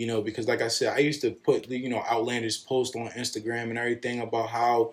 you 0.00 0.06
know. 0.06 0.20
Because 0.22 0.48
like 0.48 0.62
I 0.62 0.68
said, 0.68 0.94
I 0.94 0.98
used 0.98 1.20
to 1.22 1.30
put 1.30 1.68
you 1.68 1.88
know 1.88 2.02
outlandish 2.10 2.64
posts 2.64 2.96
on 2.96 3.08
Instagram 3.08 3.64
and 3.64 3.78
everything 3.78 4.20
about 4.20 4.48
how 4.48 4.92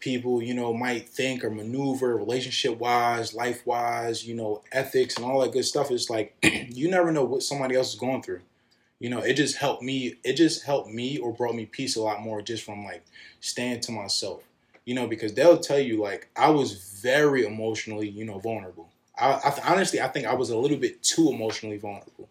people 0.00 0.42
you 0.42 0.54
know 0.54 0.72
might 0.72 1.08
think 1.08 1.44
or 1.44 1.50
maneuver 1.50 2.16
relationship 2.16 2.78
wise 2.78 3.34
life 3.34 3.66
wise 3.66 4.24
you 4.26 4.34
know 4.34 4.62
ethics 4.70 5.16
and 5.16 5.24
all 5.24 5.40
that 5.40 5.52
good 5.52 5.64
stuff. 5.64 5.90
It's 5.90 6.10
like 6.10 6.36
you 6.42 6.90
never 6.90 7.12
know 7.12 7.24
what 7.24 7.42
somebody 7.42 7.76
else 7.76 7.94
is 7.94 8.00
going 8.00 8.22
through. 8.22 8.40
You 8.98 9.10
know 9.10 9.20
it 9.20 9.34
just 9.34 9.56
helped 9.56 9.82
me 9.82 10.16
it 10.24 10.34
just 10.34 10.64
helped 10.64 10.90
me 10.90 11.18
or 11.18 11.32
brought 11.32 11.54
me 11.54 11.66
peace 11.66 11.96
a 11.96 12.02
lot 12.02 12.20
more 12.20 12.42
just 12.42 12.64
from 12.64 12.84
like 12.84 13.04
staying 13.40 13.80
to 13.80 13.92
myself 13.92 14.42
you 14.88 14.94
know 14.94 15.06
because 15.06 15.34
they'll 15.34 15.58
tell 15.58 15.78
you 15.78 16.00
like 16.00 16.28
i 16.34 16.48
was 16.48 16.72
very 17.02 17.44
emotionally 17.44 18.08
you 18.08 18.24
know 18.24 18.38
vulnerable. 18.38 18.88
I, 19.16 19.32
I 19.32 19.72
honestly 19.72 20.00
i 20.00 20.08
think 20.08 20.26
i 20.26 20.34
was 20.34 20.50
a 20.50 20.56
little 20.56 20.78
bit 20.78 21.02
too 21.02 21.30
emotionally 21.30 21.76
vulnerable 21.76 22.28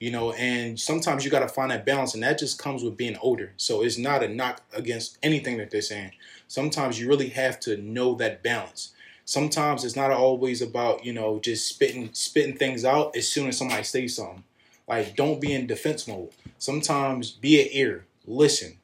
you 0.00 0.10
know 0.10 0.32
and 0.32 0.78
sometimes 0.78 1.24
you 1.24 1.30
got 1.30 1.40
to 1.40 1.48
find 1.48 1.70
that 1.70 1.86
balance 1.86 2.14
and 2.14 2.22
that 2.22 2.38
just 2.38 2.58
comes 2.58 2.82
with 2.82 2.96
being 2.96 3.16
older 3.18 3.52
so 3.56 3.82
it's 3.82 3.98
not 3.98 4.22
a 4.22 4.28
knock 4.28 4.62
against 4.72 5.18
anything 5.22 5.58
that 5.58 5.70
they're 5.70 5.82
saying 5.82 6.12
sometimes 6.46 7.00
you 7.00 7.08
really 7.08 7.28
have 7.28 7.58
to 7.58 7.76
know 7.76 8.14
that 8.14 8.42
balance 8.42 8.92
sometimes 9.24 9.84
it's 9.84 9.96
not 9.96 10.10
always 10.10 10.62
about 10.62 11.04
you 11.04 11.12
know 11.12 11.38
just 11.40 11.68
spitting 11.68 12.08
spitting 12.12 12.56
things 12.56 12.84
out 12.84 13.14
as 13.16 13.28
soon 13.28 13.48
as 13.48 13.58
somebody 13.58 13.82
says 13.82 14.16
something 14.16 14.44
like, 14.88 15.16
don't 15.16 15.40
be 15.40 15.52
in 15.52 15.66
defense 15.66 16.08
mode. 16.08 16.30
Sometimes 16.56 17.30
be 17.30 17.60
an 17.60 17.68
ear, 17.72 18.06
listen, 18.26 18.78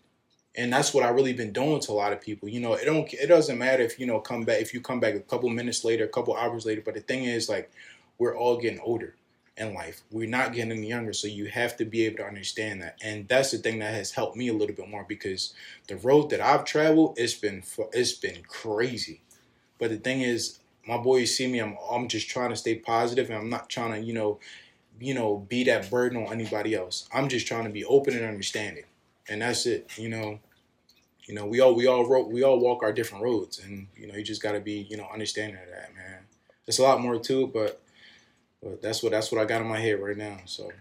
and 0.54 0.72
that's 0.72 0.92
what 0.92 1.02
I 1.02 1.08
really 1.08 1.32
been 1.32 1.52
doing 1.52 1.80
to 1.80 1.92
a 1.92 1.94
lot 1.94 2.12
of 2.12 2.20
people. 2.20 2.48
You 2.48 2.60
know, 2.60 2.74
it 2.74 2.84
don't 2.84 3.12
it 3.14 3.26
doesn't 3.26 3.58
matter 3.58 3.82
if 3.82 3.98
you 3.98 4.06
know 4.06 4.20
come 4.20 4.44
back 4.44 4.60
if 4.60 4.74
you 4.74 4.80
come 4.80 5.00
back 5.00 5.14
a 5.14 5.20
couple 5.20 5.48
minutes 5.48 5.82
later, 5.82 6.04
a 6.04 6.08
couple 6.08 6.36
hours 6.36 6.66
later. 6.66 6.82
But 6.84 6.94
the 6.94 7.00
thing 7.00 7.24
is, 7.24 7.48
like, 7.48 7.72
we're 8.18 8.36
all 8.36 8.58
getting 8.58 8.80
older 8.80 9.16
in 9.56 9.74
life. 9.74 10.02
We're 10.10 10.28
not 10.28 10.52
getting 10.52 10.72
any 10.72 10.88
younger, 10.88 11.12
so 11.12 11.28
you 11.28 11.46
have 11.46 11.76
to 11.76 11.84
be 11.84 12.06
able 12.06 12.18
to 12.18 12.26
understand 12.26 12.82
that. 12.82 12.98
And 13.02 13.28
that's 13.28 13.52
the 13.52 13.58
thing 13.58 13.78
that 13.78 13.94
has 13.94 14.12
helped 14.12 14.36
me 14.36 14.48
a 14.48 14.52
little 14.52 14.74
bit 14.74 14.88
more 14.88 15.04
because 15.08 15.54
the 15.86 15.96
road 15.96 16.30
that 16.30 16.40
I've 16.40 16.64
traveled, 16.64 17.18
it's 17.18 17.34
been 17.34 17.62
it's 17.92 18.12
been 18.12 18.42
crazy. 18.48 19.22
But 19.78 19.90
the 19.90 19.96
thing 19.96 20.22
is, 20.22 20.58
my 20.86 20.96
boys 20.96 21.36
see 21.36 21.46
me. 21.46 21.60
I'm 21.60 21.76
I'm 21.90 22.08
just 22.08 22.28
trying 22.28 22.50
to 22.50 22.56
stay 22.56 22.76
positive, 22.76 23.30
and 23.30 23.38
I'm 23.38 23.50
not 23.50 23.70
trying 23.70 23.92
to 23.92 24.00
you 24.06 24.14
know 24.14 24.40
you 25.00 25.14
know, 25.14 25.46
be 25.48 25.64
that 25.64 25.90
burden 25.90 26.24
on 26.24 26.32
anybody 26.32 26.74
else. 26.74 27.08
I'm 27.12 27.28
just 27.28 27.46
trying 27.46 27.64
to 27.64 27.70
be 27.70 27.84
open 27.84 28.14
and 28.14 28.24
understanding, 28.24 28.84
and 29.28 29.42
that's 29.42 29.66
it. 29.66 29.90
You 29.98 30.08
know, 30.08 30.38
you 31.24 31.34
know, 31.34 31.46
we 31.46 31.60
all 31.60 31.74
we 31.74 31.86
all 31.86 32.06
wrote, 32.06 32.30
we 32.30 32.42
all 32.42 32.58
walk 32.58 32.82
our 32.82 32.92
different 32.92 33.24
roads, 33.24 33.58
and 33.58 33.88
you 33.96 34.06
know, 34.06 34.14
you 34.14 34.22
just 34.22 34.42
got 34.42 34.52
to 34.52 34.60
be 34.60 34.86
you 34.88 34.96
know 34.96 35.08
understanding 35.12 35.58
of 35.62 35.68
that, 35.68 35.94
man. 35.94 36.20
There's 36.64 36.78
a 36.78 36.82
lot 36.82 37.00
more 37.00 37.18
to 37.18 37.42
it, 37.42 37.52
but 37.52 37.82
but 38.64 38.82
that's 38.82 39.02
what 39.02 39.12
that's 39.12 39.30
what 39.30 39.40
I 39.40 39.44
got 39.44 39.60
in 39.60 39.68
my 39.68 39.78
head 39.78 40.00
right 40.00 40.16
now. 40.16 40.38
So. 40.46 40.72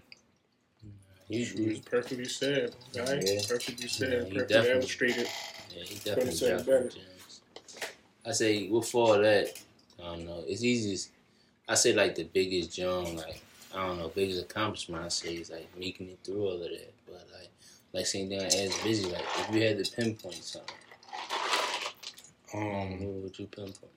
You, 1.29 1.39
you 1.39 1.81
perfectly 1.81 2.25
said, 2.25 2.75
right? 2.95 3.23
Yeah. 3.25 3.41
Perfectly 3.47 3.87
said, 3.87 4.27
yeah, 4.27 4.39
perfectly 4.41 4.71
illustrated. 4.71 5.27
Yeah, 5.75 5.83
he 5.83 5.95
definitely 5.95 6.49
got 6.49 6.65
better. 6.65 6.89
I 8.25 8.31
say 8.31 8.67
with 8.67 8.93
all 8.93 9.17
that, 9.19 9.59
I 9.99 10.03
don't 10.03 10.25
know. 10.25 10.43
It's 10.47 10.63
easy. 10.63 11.09
I 11.67 11.75
say 11.75 11.93
like 11.93 12.15
the 12.15 12.25
biggest 12.25 12.75
jump, 12.75 13.15
like 13.15 13.41
I 13.73 13.87
don't 13.87 13.97
know, 13.97 14.09
biggest 14.09 14.43
accomplishment 14.43 15.03
I 15.03 15.07
say 15.07 15.35
is 15.35 15.49
like 15.49 15.67
making 15.77 16.09
it 16.09 16.19
through 16.23 16.43
all 16.43 16.53
of 16.53 16.59
that. 16.59 16.93
But 17.05 17.27
like, 17.33 17.49
like 17.93 18.05
saying 18.05 18.29
down 18.29 18.41
as 18.41 18.77
busy, 18.83 19.09
like 19.09 19.23
if 19.39 19.55
you 19.55 19.63
had 19.63 19.83
to 19.83 19.91
pinpoint 19.91 20.43
something, 20.43 20.75
um, 22.53 22.99
what 22.99 23.23
would 23.23 23.39
you 23.39 23.47
pinpoint? 23.47 23.92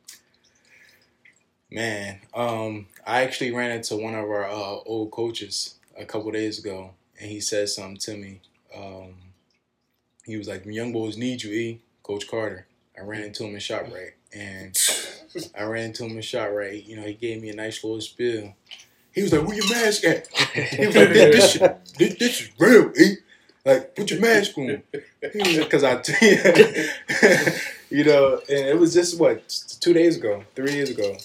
Man, 1.71 2.21
um, 2.33 2.87
I 3.05 3.23
actually 3.23 3.51
ran 3.53 3.73
into 3.73 3.97
one 3.97 4.15
of 4.15 4.25
our 4.25 4.45
uh, 4.45 4.79
old 4.87 5.11
coaches 5.11 5.75
a 5.99 6.05
couple 6.05 6.31
days 6.31 6.61
ago, 6.61 6.93
and 7.21 7.29
he 7.31 7.41
said 7.41 7.69
something 7.69 7.97
to 7.99 8.17
me. 8.17 8.41
Um, 8.75 9.15
he 10.25 10.37
was 10.37 10.47
like, 10.47 10.65
"Young 10.65 10.93
boys 10.93 11.17
need 11.17 11.43
you, 11.43 11.53
E." 11.53 11.81
Coach 12.05 12.29
Carter. 12.29 12.67
I 12.97 13.03
ran 13.03 13.23
into 13.23 13.45
him 13.45 13.55
in 13.55 13.61
ShopRite, 13.61 14.13
and 14.33 14.79
I 15.59 15.65
ran 15.65 15.87
into 15.87 16.05
him 16.05 16.13
in 16.13 16.19
ShopRite. 16.19 16.87
You 16.87 16.97
know, 16.97 17.03
he 17.03 17.15
gave 17.15 17.43
me 17.43 17.51
a 17.51 17.55
nice 17.55 17.83
little 17.83 18.01
spill. 18.01 18.55
He 19.13 19.23
was 19.23 19.33
like, 19.33 19.45
"Where 19.45 19.57
your 19.57 19.69
mask 19.69 20.05
at?" 20.05 20.29
He 20.55 20.87
was 20.87 20.95
like, 20.95 21.09
"This, 21.09 21.55
this, 21.55 21.73
this, 21.99 22.15
this 22.19 22.41
is 22.43 22.51
real, 22.61 22.93
eh? 22.97 23.15
Like, 23.65 23.97
put 23.97 24.11
your 24.13 24.21
mask 24.21 24.57
on." 24.57 24.83
Because 25.21 25.83
I, 25.83 25.95
you 27.91 28.05
know, 28.05 28.41
and 28.49 28.69
it 28.69 28.79
was 28.79 28.95
just 28.95 29.19
what 29.19 29.49
two 29.81 29.93
days 29.93 30.17
ago, 30.17 30.45
three 30.55 30.75
years 30.75 30.91
ago. 30.91 31.17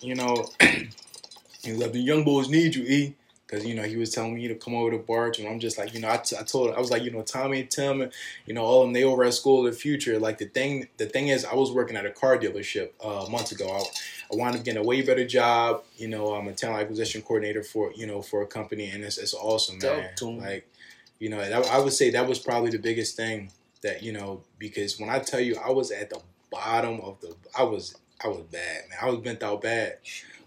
You 0.00 0.14
know, 0.14 0.46
he 0.60 1.72
was 1.72 1.78
like, 1.78 1.92
"The 1.92 2.00
young 2.00 2.24
boys 2.24 2.48
need 2.48 2.74
you, 2.74 2.84
e." 2.84 3.14
Because 3.46 3.66
you 3.66 3.74
know 3.74 3.82
he 3.82 3.96
was 3.96 4.10
telling 4.10 4.36
me 4.36 4.46
to 4.46 4.54
come 4.54 4.76
over 4.76 4.92
to 4.92 4.98
Barge, 4.98 5.40
and 5.40 5.48
I'm 5.48 5.58
just 5.58 5.76
like, 5.76 5.92
you 5.92 6.00
know, 6.00 6.08
I, 6.08 6.18
t- 6.18 6.36
I 6.38 6.44
told 6.44 6.68
him 6.68 6.76
I 6.76 6.78
was 6.78 6.92
like, 6.92 7.02
you 7.02 7.10
know, 7.10 7.22
Tommy 7.22 7.62
and 7.62 7.70
Tim, 7.70 8.08
you 8.46 8.54
know, 8.54 8.62
all 8.62 8.82
of 8.82 8.86
them 8.86 8.92
they 8.92 9.02
over 9.02 9.24
at 9.24 9.34
school 9.34 9.66
of 9.66 9.72
the 9.72 9.78
future. 9.78 10.20
Like 10.20 10.38
the 10.38 10.44
thing, 10.44 10.86
the 10.98 11.06
thing 11.06 11.28
is, 11.28 11.44
I 11.44 11.54
was 11.54 11.72
working 11.72 11.96
at 11.96 12.06
a 12.06 12.10
car 12.10 12.38
dealership 12.38 12.90
uh, 13.02 13.28
months 13.28 13.50
ago. 13.50 13.68
I, 13.68 13.80
I 14.32 14.36
wound 14.36 14.54
up 14.56 14.62
getting 14.64 14.80
a 14.80 14.86
way 14.86 15.02
better 15.02 15.26
job. 15.26 15.82
You 15.96 16.06
know, 16.06 16.32
I'm 16.34 16.46
a 16.46 16.52
talent 16.52 16.82
acquisition 16.82 17.22
coordinator 17.22 17.64
for 17.64 17.92
you 17.96 18.06
know 18.06 18.22
for 18.22 18.42
a 18.42 18.46
company, 18.46 18.88
and 18.88 19.02
it's 19.02 19.18
it's 19.18 19.34
awesome, 19.34 19.78
man. 19.78 20.14
Like, 20.38 20.68
you 21.18 21.28
know, 21.28 21.40
I 21.40 21.80
would 21.80 21.92
say 21.92 22.10
that 22.10 22.28
was 22.28 22.38
probably 22.38 22.70
the 22.70 22.78
biggest 22.78 23.16
thing 23.16 23.50
that 23.82 24.02
you 24.04 24.12
know 24.12 24.42
because 24.60 25.00
when 25.00 25.10
I 25.10 25.18
tell 25.18 25.40
you 25.40 25.56
I 25.56 25.70
was 25.70 25.90
at 25.90 26.10
the 26.10 26.20
bottom 26.52 27.00
of 27.00 27.20
the, 27.20 27.34
I 27.58 27.64
was 27.64 27.96
I 28.22 28.28
was 28.28 28.42
bad, 28.42 28.88
man. 28.88 28.98
I 29.00 29.10
was 29.10 29.20
bent 29.20 29.42
out 29.42 29.62
bad. 29.62 29.98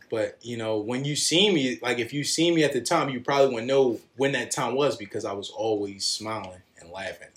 But 0.10 0.38
you 0.42 0.58
know, 0.58 0.78
when 0.78 1.06
you 1.06 1.16
see 1.16 1.52
me, 1.52 1.80
like 1.82 2.00
if 2.00 2.14
you 2.14 2.24
see 2.24 2.54
me 2.54 2.64
at 2.64 2.74
the 2.74 2.82
time, 2.82 3.10
you 3.10 3.20
probably 3.20 3.48
wouldn't 3.48 3.68
know 3.68 4.00
when 4.16 4.32
that 4.34 4.52
time 4.52 4.76
was 4.76 4.96
because 4.96 5.26
I 5.26 5.34
was 5.34 5.50
always 5.50 6.06
smiling 6.06 6.62
and 6.80 6.92
laughing. 6.92 7.30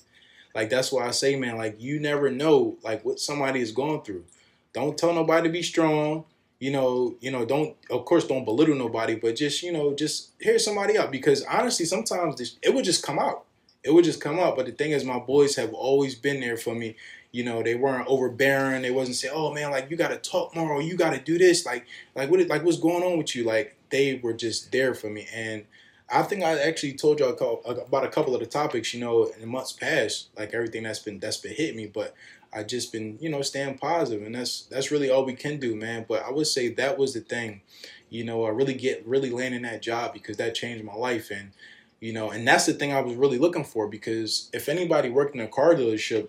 Like 0.55 0.71
that's 0.71 0.93
why 0.93 1.07
I 1.07 1.11
say, 1.11 1.37
man, 1.37 1.57
like 1.57 1.81
you 1.81 2.01
never 2.01 2.31
know 2.31 2.77
like 2.83 3.05
what 3.05 3.21
somebody 3.21 3.61
is 3.61 3.73
going 3.73 4.03
through. 4.03 4.25
Don't 4.73 4.99
tell 4.99 5.15
nobody 5.15 5.49
to 5.49 5.53
be 5.53 5.63
strong 5.63 6.25
you 6.59 6.71
know, 6.71 7.17
you 7.21 7.31
know, 7.31 7.45
don't 7.45 7.77
of 7.91 8.05
course 8.05 8.27
don't 8.27 8.45
belittle 8.45 8.77
nobody, 8.77 9.15
but 9.15 9.37
just 9.37 9.63
you 9.63 9.73
know, 9.73 9.95
just 9.95 10.31
hear 10.41 10.59
somebody 10.59 10.97
out 10.97 11.11
because 11.11 11.43
honestly, 11.43 11.85
sometimes 11.85 12.37
this, 12.37 12.57
it 12.63 12.75
would 12.75 12.85
just 12.85 13.03
come 13.03 13.19
out. 13.19 13.45
It 13.85 13.93
would 13.93 14.05
just 14.05 14.21
come 14.21 14.39
out. 14.39 14.57
But 14.57 14.67
the 14.67 14.73
thing 14.73 14.93
is, 14.93 15.05
my 15.05 15.19
boys 15.19 15.57
have 15.57 15.73
always 15.75 16.15
been 16.15 16.41
there 16.41 16.57
for 16.57 16.75
me. 16.75 16.97
You 17.37 17.45
know, 17.45 17.63
they 17.63 17.75
weren't 17.75 18.09
overbearing. 18.09 18.81
They 18.81 18.91
wasn't 18.91 19.17
saying, 19.17 19.35
"Oh 19.37 19.53
man, 19.53 19.71
like 19.71 19.91
you 19.91 19.97
got 19.97 20.09
to 20.09 20.17
talk 20.17 20.57
more, 20.57 20.73
or 20.73 20.81
you 20.81 20.97
got 20.97 21.13
to 21.13 21.21
do 21.21 21.37
this." 21.37 21.67
Like, 21.67 21.87
like 22.15 22.31
what, 22.31 22.47
like 22.49 22.65
what's 22.65 22.79
going 22.79 23.03
on 23.03 23.19
with 23.19 23.37
you? 23.37 23.45
Like 23.45 23.77
they 23.91 24.21
were 24.23 24.33
just 24.33 24.73
there 24.73 24.95
for 24.95 25.11
me, 25.11 25.29
and 25.35 25.67
I 26.09 26.23
think 26.23 26.43
I 26.43 26.59
actually 26.59 26.95
told 26.95 27.21
y'all 27.21 27.37
about 27.67 28.05
a 28.05 28.09
couple 28.09 28.35
of 28.35 28.41
the 28.41 28.47
topics. 28.47 28.95
You 28.95 29.01
know, 29.01 29.25
in 29.39 29.49
months 29.51 29.73
past, 29.73 30.29
like 30.39 30.55
everything 30.55 30.85
that's 30.85 31.01
been 31.01 31.19
that's 31.19 31.37
been 31.37 31.55
hit 31.55 31.77
me, 31.77 31.87
but 31.87 32.15
I 32.55 32.63
just 32.63 32.91
been, 32.91 33.19
you 33.21 33.29
know, 33.29 33.43
staying 33.43 33.77
positive, 33.77 34.25
and 34.25 34.35
that's 34.35 34.63
that's 34.63 34.91
really 34.91 35.11
all 35.11 35.27
we 35.27 35.35
can 35.35 35.59
do, 35.61 35.77
man. 35.77 36.07
But 36.09 36.25
I 36.25 36.31
would 36.31 36.47
say 36.47 36.69
that 36.71 36.97
was 36.97 37.13
the 37.13 37.21
thing, 37.21 37.61
you 38.09 38.25
know, 38.25 38.45
I 38.45 38.49
really 38.49 38.75
get 38.75 39.07
really 39.07 39.29
landing 39.31 39.63
that 39.63 39.83
job 39.83 40.15
because 40.15 40.39
that 40.39 40.55
changed 40.55 40.85
my 40.85 40.95
life, 40.95 41.31
and 41.31 41.53
you 42.01 42.15
know, 42.15 42.31
and 42.31 42.49
that's 42.49 42.65
the 42.65 42.73
thing 42.73 42.95
I 42.95 43.01
was 43.01 43.15
really 43.15 43.39
looking 43.39 43.65
for 43.65 43.89
because 43.89 44.49
if 44.55 44.69
anybody 44.71 45.11
worked 45.11 45.35
in 45.35 45.41
a 45.43 45.49
car 45.49 45.75
dealership, 45.75 46.29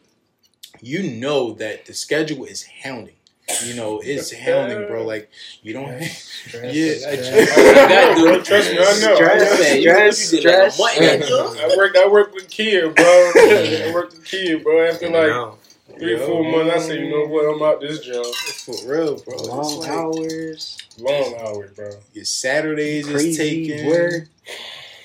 you 0.82 1.04
know 1.04 1.54
that 1.54 1.86
the 1.86 1.94
schedule 1.94 2.46
is 2.46 2.64
hounding. 2.84 3.16
You 3.64 3.76
know, 3.76 4.02
it's 4.04 4.34
hounding, 4.34 4.88
bro. 4.88 5.06
Like 5.06 5.30
you 5.62 5.72
don't, 5.72 6.04
stress, 6.04 6.76
yeah. 6.76 8.44
Trust 8.44 8.72
me, 8.72 8.78
I 8.78 9.00
know. 9.00 9.16
Stress, 9.16 10.30
stress, 10.30 10.78
stress. 10.78 10.80
I 10.82 11.74
worked, 11.78 11.98
I 11.98 12.08
worked 12.10 12.36
with 12.36 12.50
Kia, 12.50 12.90
bro. 12.90 13.06
I 13.36 13.92
worked 13.94 14.16
with 14.16 14.26
Kia, 14.26 14.60
bro. 14.60 14.86
After 14.90 15.10
like 15.10 15.60
three, 15.98 16.18
four 16.18 16.44
months, 16.44 16.76
I 16.76 16.80
said, 16.80 17.00
you 17.00 17.10
know 17.10 17.26
what, 17.28 17.46
I'm 17.46 17.62
out 17.62 17.80
this 17.80 18.02
job. 18.02 18.26
For 18.26 18.76
real, 18.86 19.18
bro. 19.20 19.38
Long 19.38 19.80
like, 19.80 19.90
hours. 19.90 20.78
Long 21.00 21.36
hours, 21.40 21.72
bro. 21.72 21.92
Your 22.14 22.26
Saturdays 22.26 23.08
Crazy 23.08 23.30
is 23.30 23.38
taken. 23.38 23.88
Work. 23.88 24.28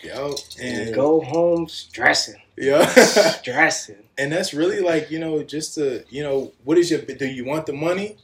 Yo, 0.03 0.35
and 0.61 0.93
go 0.93 1.21
home 1.21 1.69
stressing. 1.69 2.43
Yeah. 2.57 2.87
Stressing. 2.87 4.02
And 4.19 4.33
that's 4.33 4.53
really 4.55 4.81
like 4.81 5.11
you 5.11 5.19
know 5.19 5.43
just 5.43 5.75
to 5.75 6.05
you 6.11 6.23
know 6.23 6.53
what 6.65 6.79
is 6.79 6.91
your 6.91 7.01
do 7.01 7.27
you 7.27 7.45
want 7.45 7.67
the 7.67 7.73
money 7.73 8.17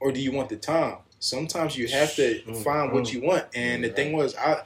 or 0.00 0.12
do 0.12 0.20
you 0.20 0.32
want 0.32 0.48
the 0.50 0.56
time? 0.56 0.98
Sometimes 1.18 1.76
you 1.76 1.88
have 1.88 2.14
to 2.16 2.42
Mm, 2.46 2.62
find 2.62 2.92
what 2.92 3.12
you 3.12 3.22
want. 3.22 3.46
And 3.54 3.82
the 3.82 3.88
thing 3.88 4.12
was 4.12 4.34
i 4.36 4.62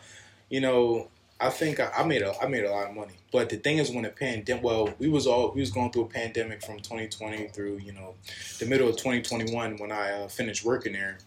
you 0.49 0.61
know 0.61 1.09
i 1.41 1.49
think 1.49 1.79
I, 1.81 1.91
I 1.97 2.05
made 2.05 2.23
a 2.23 2.35
i 2.43 2.47
made 2.47 2.65
a 2.65 2.71
lot 2.71 2.89
of 2.89 2.95
money. 2.95 3.15
But 3.33 3.49
the 3.49 3.57
thing 3.57 3.79
is 3.79 3.91
when 3.91 4.03
the 4.03 4.11
pandemic 4.11 4.63
well 4.65 4.93
we 4.99 5.09
was 5.09 5.27
all 5.27 5.53
we 5.53 5.61
was 5.61 5.71
going 5.71 5.91
through 5.93 6.03
a 6.03 6.09
pandemic 6.09 6.63
from 6.63 6.79
2020 6.79 7.49
through 7.49 7.79
you 7.79 7.93
know 7.93 8.15
the 8.59 8.67
middle 8.67 8.89
of 8.89 8.97
2021 8.97 9.77
when 9.79 9.93
i 9.93 10.11
uh, 10.13 10.29
finished 10.29 10.65
working 10.65 10.93
there. 10.95 11.19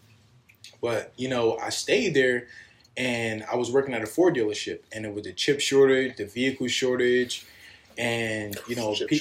But 0.80 1.12
you 1.16 1.28
know 1.28 1.56
i 1.58 1.70
stayed 1.70 2.14
there 2.14 2.46
and 2.96 3.44
i 3.50 3.56
was 3.56 3.72
working 3.72 3.94
at 3.94 4.02
a 4.02 4.06
ford 4.06 4.36
dealership 4.36 4.80
and 4.92 5.04
it 5.04 5.12
was 5.12 5.24
the 5.24 5.32
chip 5.32 5.60
shortage 5.60 6.16
the 6.16 6.26
vehicle 6.26 6.68
shortage 6.68 7.44
and 7.98 8.56
you 8.68 8.76
know 8.76 8.94
Chip 8.94 9.08
pe- 9.08 9.20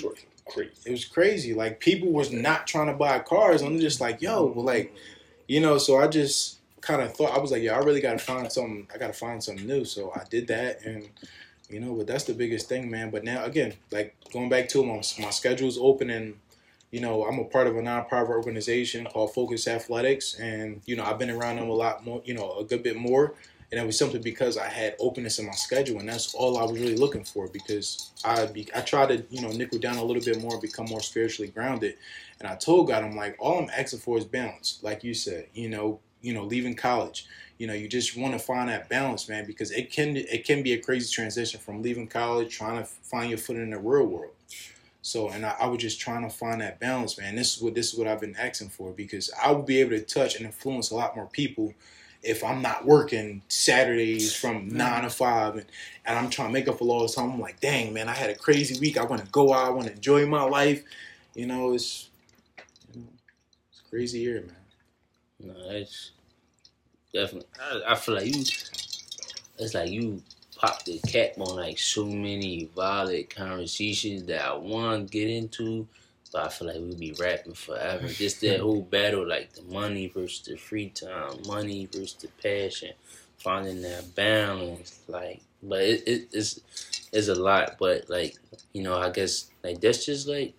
it 0.85 0.91
was 0.91 1.05
crazy. 1.05 1.53
Like 1.53 1.79
people 1.79 2.09
was 2.09 2.31
not 2.31 2.67
trying 2.67 2.87
to 2.87 2.93
buy 2.93 3.19
cars. 3.19 3.61
I'm 3.61 3.79
just 3.79 4.01
like, 4.01 4.21
yo, 4.21 4.45
well, 4.45 4.65
like, 4.65 4.93
you 5.47 5.59
know. 5.59 5.77
So 5.77 5.97
I 5.97 6.07
just 6.07 6.59
kind 6.81 7.01
of 7.01 7.13
thought 7.13 7.35
I 7.35 7.39
was 7.39 7.51
like, 7.51 7.63
yeah, 7.63 7.75
I 7.75 7.79
really 7.79 8.01
gotta 8.01 8.19
find 8.19 8.51
something. 8.51 8.87
I 8.93 8.97
gotta 8.97 9.13
find 9.13 9.43
something 9.43 9.65
new. 9.65 9.85
So 9.85 10.11
I 10.15 10.23
did 10.29 10.47
that, 10.47 10.83
and 10.85 11.09
you 11.69 11.79
know, 11.79 11.93
but 11.93 12.07
that's 12.07 12.25
the 12.25 12.33
biggest 12.33 12.67
thing, 12.69 12.89
man. 12.89 13.09
But 13.09 13.23
now 13.23 13.43
again, 13.45 13.73
like 13.91 14.15
going 14.31 14.49
back 14.49 14.69
to 14.69 14.83
my 14.83 15.01
my 15.19 15.29
schedule's 15.29 15.77
open, 15.77 16.09
and 16.09 16.35
you 16.91 16.99
know, 16.99 17.25
I'm 17.25 17.39
a 17.39 17.45
part 17.45 17.67
of 17.67 17.75
a 17.75 17.81
nonprofit 17.81 18.29
organization 18.29 19.05
called 19.05 19.33
Focus 19.33 19.67
Athletics, 19.67 20.39
and 20.39 20.81
you 20.85 20.95
know, 20.95 21.03
I've 21.03 21.17
been 21.17 21.31
around 21.31 21.55
them 21.55 21.69
a 21.69 21.73
lot 21.73 22.05
more, 22.05 22.21
you 22.25 22.33
know, 22.33 22.59
a 22.59 22.63
good 22.63 22.83
bit 22.83 22.95
more. 22.95 23.33
And 23.73 23.81
it 23.81 23.87
was 23.87 23.97
simply 23.97 24.19
because 24.19 24.55
I 24.55 24.67
had 24.67 24.95
openness 24.99 25.39
in 25.39 25.47
my 25.47 25.53
schedule, 25.53 25.99
and 25.99 26.07
that's 26.07 26.35
all 26.35 26.59
I 26.59 26.61
was 26.63 26.79
really 26.79 26.95
looking 26.95 27.23
for. 27.23 27.47
Because 27.47 28.11
I 28.23 28.45
be, 28.45 28.67
I 28.75 28.81
tried 28.81 29.07
to 29.07 29.25
you 29.31 29.41
know 29.41 29.49
nickel 29.49 29.79
down 29.79 29.97
a 29.97 30.03
little 30.03 30.21
bit 30.21 30.39
more, 30.39 30.61
become 30.61 30.85
more 30.85 30.99
spiritually 30.99 31.49
grounded. 31.49 31.97
And 32.39 32.47
I 32.47 32.53
told 32.53 32.85
God, 32.85 33.03
I'm 33.03 33.15
like, 33.15 33.35
all 33.39 33.57
I'm 33.57 33.71
asking 33.75 34.01
for 34.01 34.15
is 34.19 34.25
balance, 34.25 34.77
like 34.83 35.03
you 35.03 35.15
said. 35.15 35.47
You 35.55 35.69
know, 35.69 35.99
you 36.21 36.35
know, 36.35 36.43
leaving 36.43 36.75
college, 36.75 37.25
you 37.57 37.65
know, 37.65 37.73
you 37.73 37.87
just 37.87 38.15
want 38.15 38.33
to 38.33 38.39
find 38.39 38.69
that 38.69 38.89
balance, 38.89 39.27
man, 39.27 39.47
because 39.47 39.71
it 39.71 39.91
can 39.91 40.17
it 40.17 40.45
can 40.45 40.61
be 40.61 40.73
a 40.73 40.79
crazy 40.79 41.11
transition 41.11 41.59
from 41.59 41.81
leaving 41.81 42.05
college, 42.05 42.55
trying 42.55 42.77
to 42.77 42.85
find 42.85 43.27
your 43.27 43.39
foot 43.39 43.55
in 43.55 43.71
the 43.71 43.79
real 43.79 44.05
world. 44.05 44.33
So, 45.01 45.29
and 45.29 45.47
I, 45.47 45.55
I 45.59 45.65
was 45.65 45.81
just 45.81 45.99
trying 45.99 46.21
to 46.21 46.29
find 46.29 46.61
that 46.61 46.79
balance, 46.79 47.17
man. 47.17 47.35
This 47.35 47.57
is 47.57 47.63
what 47.63 47.73
this 47.73 47.91
is 47.91 47.97
what 47.97 48.07
I've 48.07 48.21
been 48.21 48.35
asking 48.35 48.69
for 48.69 48.91
because 48.91 49.31
I 49.43 49.51
will 49.51 49.63
be 49.63 49.81
able 49.81 49.97
to 49.97 50.01
touch 50.01 50.35
and 50.35 50.45
influence 50.45 50.91
a 50.91 50.95
lot 50.95 51.15
more 51.15 51.25
people 51.25 51.73
if 52.23 52.43
I'm 52.43 52.61
not 52.61 52.85
working 52.85 53.41
Saturdays 53.49 54.35
from 54.35 54.69
nine 54.69 55.03
to 55.03 55.09
five 55.09 55.55
and, 55.55 55.65
and 56.05 56.17
I'm 56.17 56.29
trying 56.29 56.49
to 56.49 56.53
make 56.53 56.67
up 56.67 56.79
for 56.79 56.85
lost 56.85 57.15
time. 57.15 57.31
I'm 57.31 57.39
like, 57.39 57.59
dang 57.59 57.93
man, 57.93 58.09
I 58.09 58.13
had 58.13 58.29
a 58.29 58.35
crazy 58.35 58.79
week. 58.79 58.97
I 58.97 59.03
want 59.03 59.23
to 59.23 59.31
go 59.31 59.53
out. 59.53 59.67
I 59.67 59.69
want 59.71 59.87
to 59.87 59.93
enjoy 59.93 60.25
my 60.25 60.43
life. 60.43 60.83
You 61.35 61.47
know, 61.47 61.73
it's 61.73 62.09
you 62.93 63.01
know, 63.01 63.07
it's 63.71 63.81
crazy 63.89 64.19
year, 64.19 64.45
man. 64.47 65.53
No, 65.55 65.69
it's 65.71 66.11
definitely. 67.13 67.49
I, 67.61 67.93
I 67.93 67.95
feel 67.95 68.15
like 68.15 68.25
you. 68.27 68.43
It's 69.59 69.73
like 69.75 69.91
you 69.91 70.21
popped 70.55 70.85
the 70.85 70.99
cap 70.99 71.33
on 71.37 71.57
like 71.57 71.77
so 71.77 72.05
many 72.05 72.69
valid 72.75 73.29
conversations 73.29 74.23
that 74.25 74.45
I 74.45 74.55
want 74.55 75.07
to 75.07 75.11
get 75.11 75.29
into, 75.29 75.87
but 76.33 76.47
I 76.47 76.49
feel 76.49 76.67
like 76.67 76.77
we'd 76.77 76.99
be 76.99 77.13
rapping 77.13 77.53
forever. 77.53 78.07
Just 78.07 78.41
that 78.41 78.59
whole 78.59 78.81
battle, 78.81 79.27
like 79.27 79.53
the 79.53 79.61
money 79.61 80.07
versus 80.07 80.45
the 80.45 80.57
free 80.57 80.89
time, 80.89 81.37
money 81.47 81.85
versus 81.85 82.15
the 82.15 82.27
passion, 82.41 82.93
finding 83.37 83.81
that 83.83 84.15
balance. 84.15 84.99
Like, 85.07 85.41
but 85.61 85.81
it, 85.81 86.07
it 86.07 86.29
it's 86.33 86.59
it's 87.13 87.27
a 87.27 87.35
lot. 87.35 87.77
But 87.79 88.09
like 88.09 88.35
you 88.73 88.81
know, 88.81 88.97
I 88.97 89.11
guess 89.11 89.51
like 89.63 89.79
that's 89.79 90.05
just 90.05 90.27
like 90.27 90.55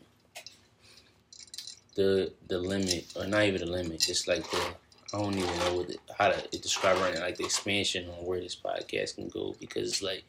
the 1.97 2.33
the 2.49 2.59
limit, 2.59 3.13
or 3.17 3.27
not 3.27 3.43
even 3.43 3.61
the 3.61 3.71
limit, 3.71 4.01
just 4.01 4.29
like 4.29 4.49
the 4.51 4.75
I 5.13 5.19
don't 5.19 5.37
even 5.37 5.59
know 5.59 5.77
what 5.77 5.89
the, 5.89 5.99
how 6.17 6.31
to 6.31 6.59
describe 6.59 6.99
right 6.99 7.15
now, 7.15 7.21
like 7.21 7.37
the 7.37 7.45
expansion 7.45 8.09
on 8.09 8.25
where 8.25 8.41
this 8.41 8.57
podcast 8.57 9.17
can 9.17 9.29
go 9.29 9.55
because 9.61 10.03
like 10.03 10.25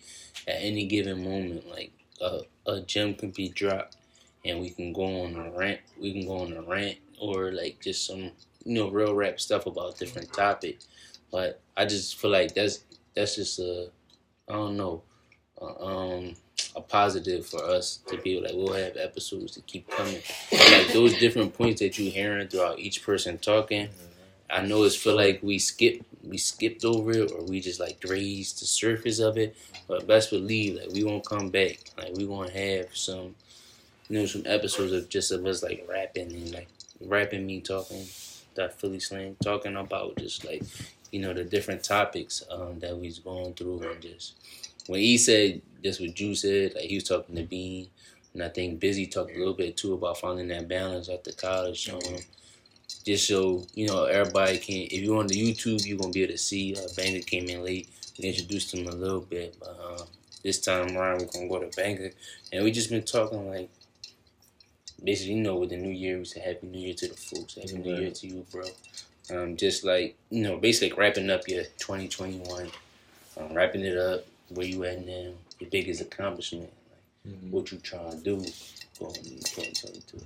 at 0.47 0.57
any 0.59 0.85
given 0.85 1.23
moment, 1.23 1.69
like 1.69 1.91
a, 2.21 2.41
a 2.67 2.81
gem 2.81 3.13
can 3.13 3.31
be 3.31 3.49
dropped 3.49 3.95
and 4.45 4.59
we 4.59 4.69
can 4.69 4.93
go 4.93 5.23
on 5.23 5.35
a 5.35 5.49
rant, 5.57 5.79
we 5.99 6.13
can 6.13 6.27
go 6.27 6.39
on 6.39 6.53
a 6.53 6.61
rant 6.61 6.97
or 7.19 7.51
like 7.51 7.79
just 7.81 8.05
some 8.05 8.31
you 8.63 8.75
know 8.75 8.89
real 8.89 9.13
rap 9.13 9.39
stuff 9.39 9.65
about 9.65 9.97
different 9.97 10.31
topic. 10.33 10.79
But 11.31 11.61
I 11.75 11.85
just 11.85 12.17
feel 12.17 12.31
like 12.31 12.53
that's 12.53 12.83
that's 13.15 13.35
just 13.35 13.59
a 13.59 13.89
I 14.49 14.53
don't 14.53 14.77
know 14.77 15.01
uh, 15.61 15.85
um 15.85 16.35
a 16.75 16.81
positive 16.81 17.45
for 17.45 17.63
us 17.63 17.99
to 18.07 18.17
be 18.17 18.39
like 18.39 18.51
we'll 18.53 18.73
have 18.73 18.97
episodes 18.97 19.53
to 19.53 19.61
keep 19.61 19.89
coming. 19.89 20.21
like 20.51 20.91
those 20.93 21.17
different 21.17 21.53
points 21.53 21.79
that 21.81 21.97
you 21.97 22.11
hearing 22.11 22.47
throughout 22.47 22.79
each 22.79 23.03
person 23.03 23.37
talking. 23.37 23.89
I 24.49 24.61
know 24.61 24.83
it's 24.83 24.95
feel 24.95 25.15
like 25.15 25.39
we 25.41 25.57
skip 25.59 26.05
we 26.23 26.37
skipped 26.37 26.85
over 26.85 27.11
it 27.11 27.31
or 27.31 27.43
we 27.43 27.59
just 27.61 27.79
like 27.79 28.01
grazed 28.01 28.61
the 28.61 28.65
surface 28.65 29.19
of 29.19 29.37
it. 29.37 29.55
But 29.87 30.07
best 30.07 30.29
believe 30.29 30.75
like 30.75 30.91
we 30.91 31.03
won't 31.03 31.25
come 31.25 31.49
back. 31.49 31.79
Like 31.97 32.15
we 32.15 32.25
gonna 32.25 32.51
have 32.51 32.95
some 32.95 33.35
know 34.09 34.25
some 34.25 34.43
episodes 34.45 34.91
of 34.91 35.09
just 35.09 35.31
of 35.31 35.45
us 35.45 35.63
like 35.63 35.85
rapping 35.89 36.31
and 36.31 36.53
like 36.53 36.67
rapping 37.01 37.45
me 37.45 37.61
talking 37.61 38.05
that 38.55 38.79
Philly 38.79 38.99
slang 38.99 39.35
talking 39.43 39.75
about 39.75 40.17
just 40.17 40.45
like 40.45 40.63
you 41.11 41.19
know 41.19 41.33
the 41.33 41.43
different 41.43 41.83
topics 41.83 42.43
um, 42.51 42.79
that 42.79 42.97
we's 42.97 43.19
going 43.19 43.53
through 43.53 43.81
and 43.81 44.01
just 44.01 44.35
when 44.87 44.99
he 44.99 45.17
said 45.17 45.61
just 45.83 45.99
what 45.99 46.19
you 46.19 46.35
said 46.35 46.73
like 46.75 46.85
he 46.85 46.95
was 46.95 47.03
talking 47.05 47.35
to 47.35 47.43
Bean 47.43 47.87
and 48.33 48.43
I 48.43 48.49
think 48.49 48.79
Busy 48.79 49.07
talked 49.07 49.31
a 49.31 49.37
little 49.37 49.53
bit 49.53 49.77
too 49.77 49.93
about 49.93 50.19
finding 50.19 50.49
that 50.49 50.67
balance 50.67 51.07
after 51.07 51.31
college. 51.31 51.89
Um, 51.89 52.17
just 53.05 53.27
so 53.27 53.63
you 53.75 53.87
know 53.87 54.05
everybody 54.05 54.57
can 54.57 54.75
if 54.75 54.93
you're 54.93 55.19
on 55.19 55.27
the 55.27 55.35
youtube 55.35 55.85
you're 55.85 55.97
gonna 55.97 56.11
be 56.11 56.23
able 56.23 56.33
to 56.33 56.37
see 56.37 56.75
uh, 56.75 56.87
banger 56.95 57.21
came 57.21 57.47
in 57.47 57.63
late 57.63 57.87
we 58.17 58.25
introduced 58.25 58.73
him 58.73 58.87
a 58.87 58.91
little 58.91 59.21
bit 59.21 59.55
but 59.59 59.77
uh, 59.79 60.03
this 60.43 60.59
time 60.59 60.97
around 60.97 61.19
we're 61.21 61.27
gonna 61.27 61.47
go 61.47 61.59
to 61.59 61.75
banger 61.75 62.11
and 62.51 62.63
we 62.63 62.71
just 62.71 62.89
been 62.89 63.03
talking 63.03 63.47
like 63.49 63.69
basically 65.03 65.33
you 65.33 65.41
know 65.41 65.55
with 65.55 65.69
the 65.69 65.77
new 65.77 65.89
year 65.89 66.17
we 66.17 66.25
say 66.25 66.39
happy 66.39 66.67
new 66.67 66.79
year 66.79 66.93
to 66.93 67.07
the 67.07 67.15
folks 67.15 67.55
happy 67.55 67.77
new 67.77 67.95
year 67.95 68.11
to 68.11 68.27
you 68.27 68.45
bro 68.51 68.63
um, 69.31 69.57
just 69.57 69.83
like 69.83 70.15
you 70.29 70.43
know 70.43 70.57
basically 70.57 70.97
wrapping 70.97 71.29
up 71.29 71.47
your 71.47 71.63
2021 71.77 72.69
um, 73.37 73.53
wrapping 73.53 73.81
it 73.81 73.97
up 73.97 74.25
where 74.49 74.65
you 74.65 74.83
at 74.85 75.05
now 75.05 75.31
your 75.59 75.69
biggest 75.69 76.01
accomplishment 76.01 76.69
like 77.25 77.35
what 77.49 77.71
you 77.71 77.77
trying 77.79 78.11
to 78.11 78.17
do 78.17 78.37
going 78.99 79.15
into 79.15 79.43
2022 79.43 80.25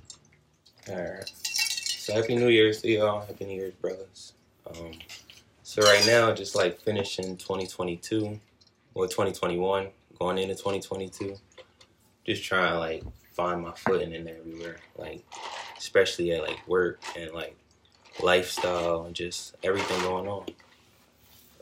All 0.88 0.96
right. 0.96 1.28
So 1.34 2.14
happy 2.14 2.36
New 2.36 2.48
Year's 2.48 2.80
to 2.82 2.90
y'all. 2.90 3.20
Happy 3.20 3.44
New 3.44 3.54
Year's, 3.54 3.74
brothers. 3.74 4.32
Um, 4.66 4.92
so 5.62 5.82
right 5.82 6.04
now, 6.06 6.32
just 6.32 6.54
like 6.54 6.80
finishing 6.80 7.36
2022 7.36 8.38
or 8.94 9.06
2021, 9.06 9.88
going 10.18 10.38
into 10.38 10.54
2022, 10.54 11.36
just 12.26 12.44
trying 12.44 12.72
to 12.72 12.78
like 12.78 13.04
find 13.40 13.62
my 13.62 13.72
footing 13.72 14.12
in 14.12 14.28
everywhere, 14.28 14.76
like 14.98 15.24
especially 15.78 16.30
at 16.32 16.42
like 16.42 16.60
work 16.68 17.00
and 17.16 17.32
like 17.32 17.56
lifestyle 18.22 19.04
and 19.04 19.14
just 19.14 19.56
everything 19.62 19.98
going 20.02 20.28
on. 20.28 20.44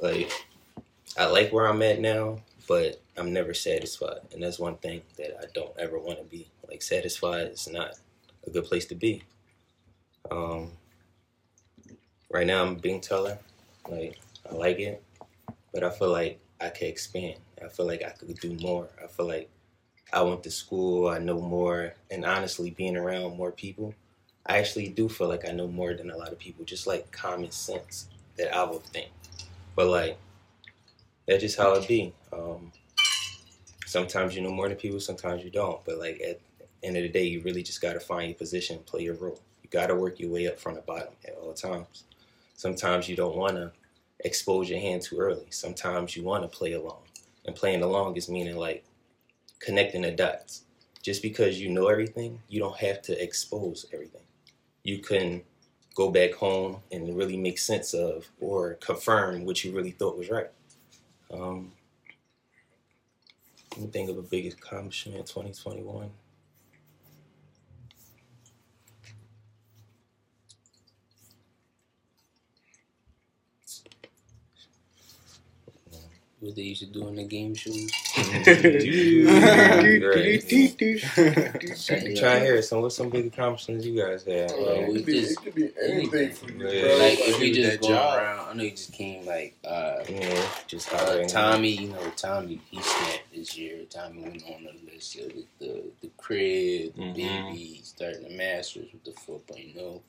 Like 0.03 0.33
I 1.17 1.27
like 1.27 1.53
where 1.53 1.69
I'm 1.69 1.83
at 1.83 2.01
now, 2.01 2.41
but 2.67 3.01
I'm 3.17 3.33
never 3.33 3.55
satisfied, 3.55 4.21
and 4.33 4.43
that's 4.43 4.59
one 4.59 4.77
thing 4.77 5.03
that 5.19 5.39
I 5.41 5.47
don't 5.55 5.77
ever 5.79 5.99
want 5.99 6.19
to 6.19 6.25
be. 6.25 6.49
Like 6.69 6.83
satisfied 6.83 7.47
is 7.53 7.69
not 7.71 7.93
a 8.45 8.51
good 8.51 8.65
place 8.65 8.87
to 8.87 8.97
be. 8.97 9.23
Um, 10.33 10.73
right 12.29 12.47
now, 12.47 12.65
I'm 12.65 12.75
being 12.75 13.01
teller. 13.01 13.39
Like, 13.89 14.19
I 14.51 14.55
like 14.55 14.81
it, 14.81 15.03
but 15.73 15.85
I 15.85 15.91
feel 15.91 16.11
like 16.11 16.41
I 16.61 16.71
could 16.71 16.89
expand. 16.89 17.37
I 17.65 17.69
feel 17.69 17.87
like 17.87 18.03
I 18.03 18.11
could 18.11 18.39
do 18.41 18.55
more. 18.61 18.89
I 19.03 19.07
feel 19.07 19.27
like 19.27 19.49
I 20.13 20.23
went 20.23 20.43
to 20.45 20.51
school, 20.51 21.09
I 21.09 21.19
know 21.19 21.41
more, 21.41 21.95
and 22.11 22.25
honestly, 22.25 22.71
being 22.71 22.97
around 22.97 23.37
more 23.37 23.53
people, 23.53 23.95
I 24.47 24.59
actually 24.59 24.89
do 24.89 25.09
feel 25.09 25.29
like 25.29 25.47
I 25.47 25.53
know 25.53 25.69
more 25.69 25.93
than 25.93 26.11
a 26.11 26.17
lot 26.17 26.33
of 26.33 26.39
people, 26.39 26.65
just 26.65 26.87
like 26.87 27.11
common 27.11 27.51
sense 27.51 28.09
that 28.39 28.55
I 28.55 28.65
would 28.65 28.83
think. 28.85 29.11
But, 29.77 29.89
like, 29.89 30.19
that's 31.27 31.43
just 31.43 31.59
how 31.59 31.75
it 31.75 31.87
be. 31.87 32.15
Um, 32.33 32.73
sometimes 33.85 34.35
you 34.35 34.41
know 34.41 34.51
more 34.51 34.69
than 34.69 34.79
people, 34.79 35.01
sometimes 35.01 35.45
you 35.45 35.51
don't. 35.51 35.85
But, 35.85 35.99
like, 35.99 36.21
at 36.23 36.41
the 36.81 36.87
end 36.87 36.97
of 36.97 37.03
the 37.03 37.11
day, 37.11 37.25
you 37.25 37.43
really 37.43 37.63
just 37.63 37.83
got 37.83 37.93
to 37.93 38.01
find 38.01 38.29
your 38.29 38.39
position 38.39 38.79
play 38.87 39.03
your 39.03 39.15
role. 39.15 39.41
You 39.63 39.69
got 39.69 39.89
to 39.89 39.95
work 39.95 40.19
your 40.19 40.31
way 40.31 40.49
up 40.49 40.59
from 40.59 40.75
the 40.75 40.81
bottom 40.81 41.13
at 41.27 41.35
all 41.35 41.53
times. 41.53 42.05
Sometimes 42.55 43.09
you 43.09 43.17
don't 43.17 43.37
want 43.37 43.57
to 43.57 43.73
expose 44.21 44.71
your 44.71 44.81
hand 44.81 45.03
too 45.03 45.19
early. 45.19 45.47
Sometimes 45.51 46.17
you 46.17 46.23
want 46.23 46.43
to 46.43 46.49
play 46.49 46.73
along. 46.73 47.03
And 47.45 47.55
playing 47.55 47.83
along 47.83 48.17
is 48.17 48.29
meaning 48.29 48.57
like 48.57 48.85
connecting 49.61 50.03
the 50.03 50.11
dots. 50.11 50.63
Just 51.03 51.23
because 51.23 51.61
you 51.61 51.71
know 51.71 51.89
everything, 51.89 52.41
you 52.49 52.61
don't 52.61 52.77
have 52.79 53.03
to 53.03 53.23
expose 53.23 53.87
everything. 53.93 54.23
You 54.83 54.99
can 54.99 55.43
go 55.95 56.11
back 56.11 56.33
home 56.33 56.79
and 56.93 57.17
really 57.17 57.37
make 57.37 57.59
sense 57.59 57.95
of 57.95 58.29
or 58.41 58.75
confirm 58.75 59.45
what 59.45 59.65
you 59.65 59.73
really 59.75 59.91
thought 59.93 60.19
was 60.19 60.31
right. 60.31 60.51
Um, 61.33 61.73
Let 63.73 63.81
me 63.81 63.87
think 63.89 64.11
of 64.11 64.19
a 64.19 64.23
big 64.23 64.47
accomplishment 64.53 65.19
in 65.19 65.25
2021. 65.25 66.11
What 76.41 76.55
they 76.55 76.63
used 76.63 76.81
to 76.83 76.87
do 76.87 77.09
in 77.09 77.17
the 77.17 77.25
game 77.25 77.55
shows. 77.57 77.91
I'm 78.17 78.45
trying 82.15 82.15
to 82.15 82.41
hear 82.41 82.63
some 82.63 82.81
what's 82.83 82.95
some 82.97 83.11
big 83.11 83.27
accomplishments 83.27 83.85
you 83.85 84.01
guys 84.01 84.23
had. 84.25 84.51
Like, 84.53 84.89
we 84.89 84.93
it, 84.95 84.95
could 84.95 85.07
be, 85.07 85.21
just- 85.21 85.33
it 85.33 85.37
could 85.45 85.55
be 85.55 85.71
anything 85.83 86.33
for 86.33 86.51
you, 86.53 86.69
Yeah. 86.69 86.95
Like 86.95 87.19
if 87.21 87.41
we 87.41 87.53
just 87.53 87.71
that 87.73 87.81
go 87.83 87.89
job. 87.89 88.19
around, 88.19 88.49
I 88.49 88.53
know 88.55 88.63
you 88.63 88.71
just 88.71 88.93
came 88.93 89.27
like 89.27 89.57
uh, 89.65 89.97
you 90.09 90.21
know, 90.21 90.45
just 90.69 90.93
uh. 90.93 91.25
Tommy. 91.27 91.71
You 91.71 91.89
know 91.89 92.13
Tommy, 92.17 92.61
he 92.71 92.81
snapped 92.83 93.33
this 93.35 93.57
year. 93.59 93.81
Tommy 93.91 94.23
went 94.23 94.43
on 94.45 94.63
the 94.65 94.93
list 94.93 95.19
of 95.19 95.29
the 95.33 95.45
the, 95.59 95.83
the 96.03 96.11
crib, 96.19 96.95
the 96.95 97.03
Mhm. 97.03 97.15
baby, 97.17 97.81
starting 97.83 98.23
the 98.23 98.31
masters 98.31 98.87
with 98.93 99.03
the 99.05 99.11
4.0, 99.11 100.01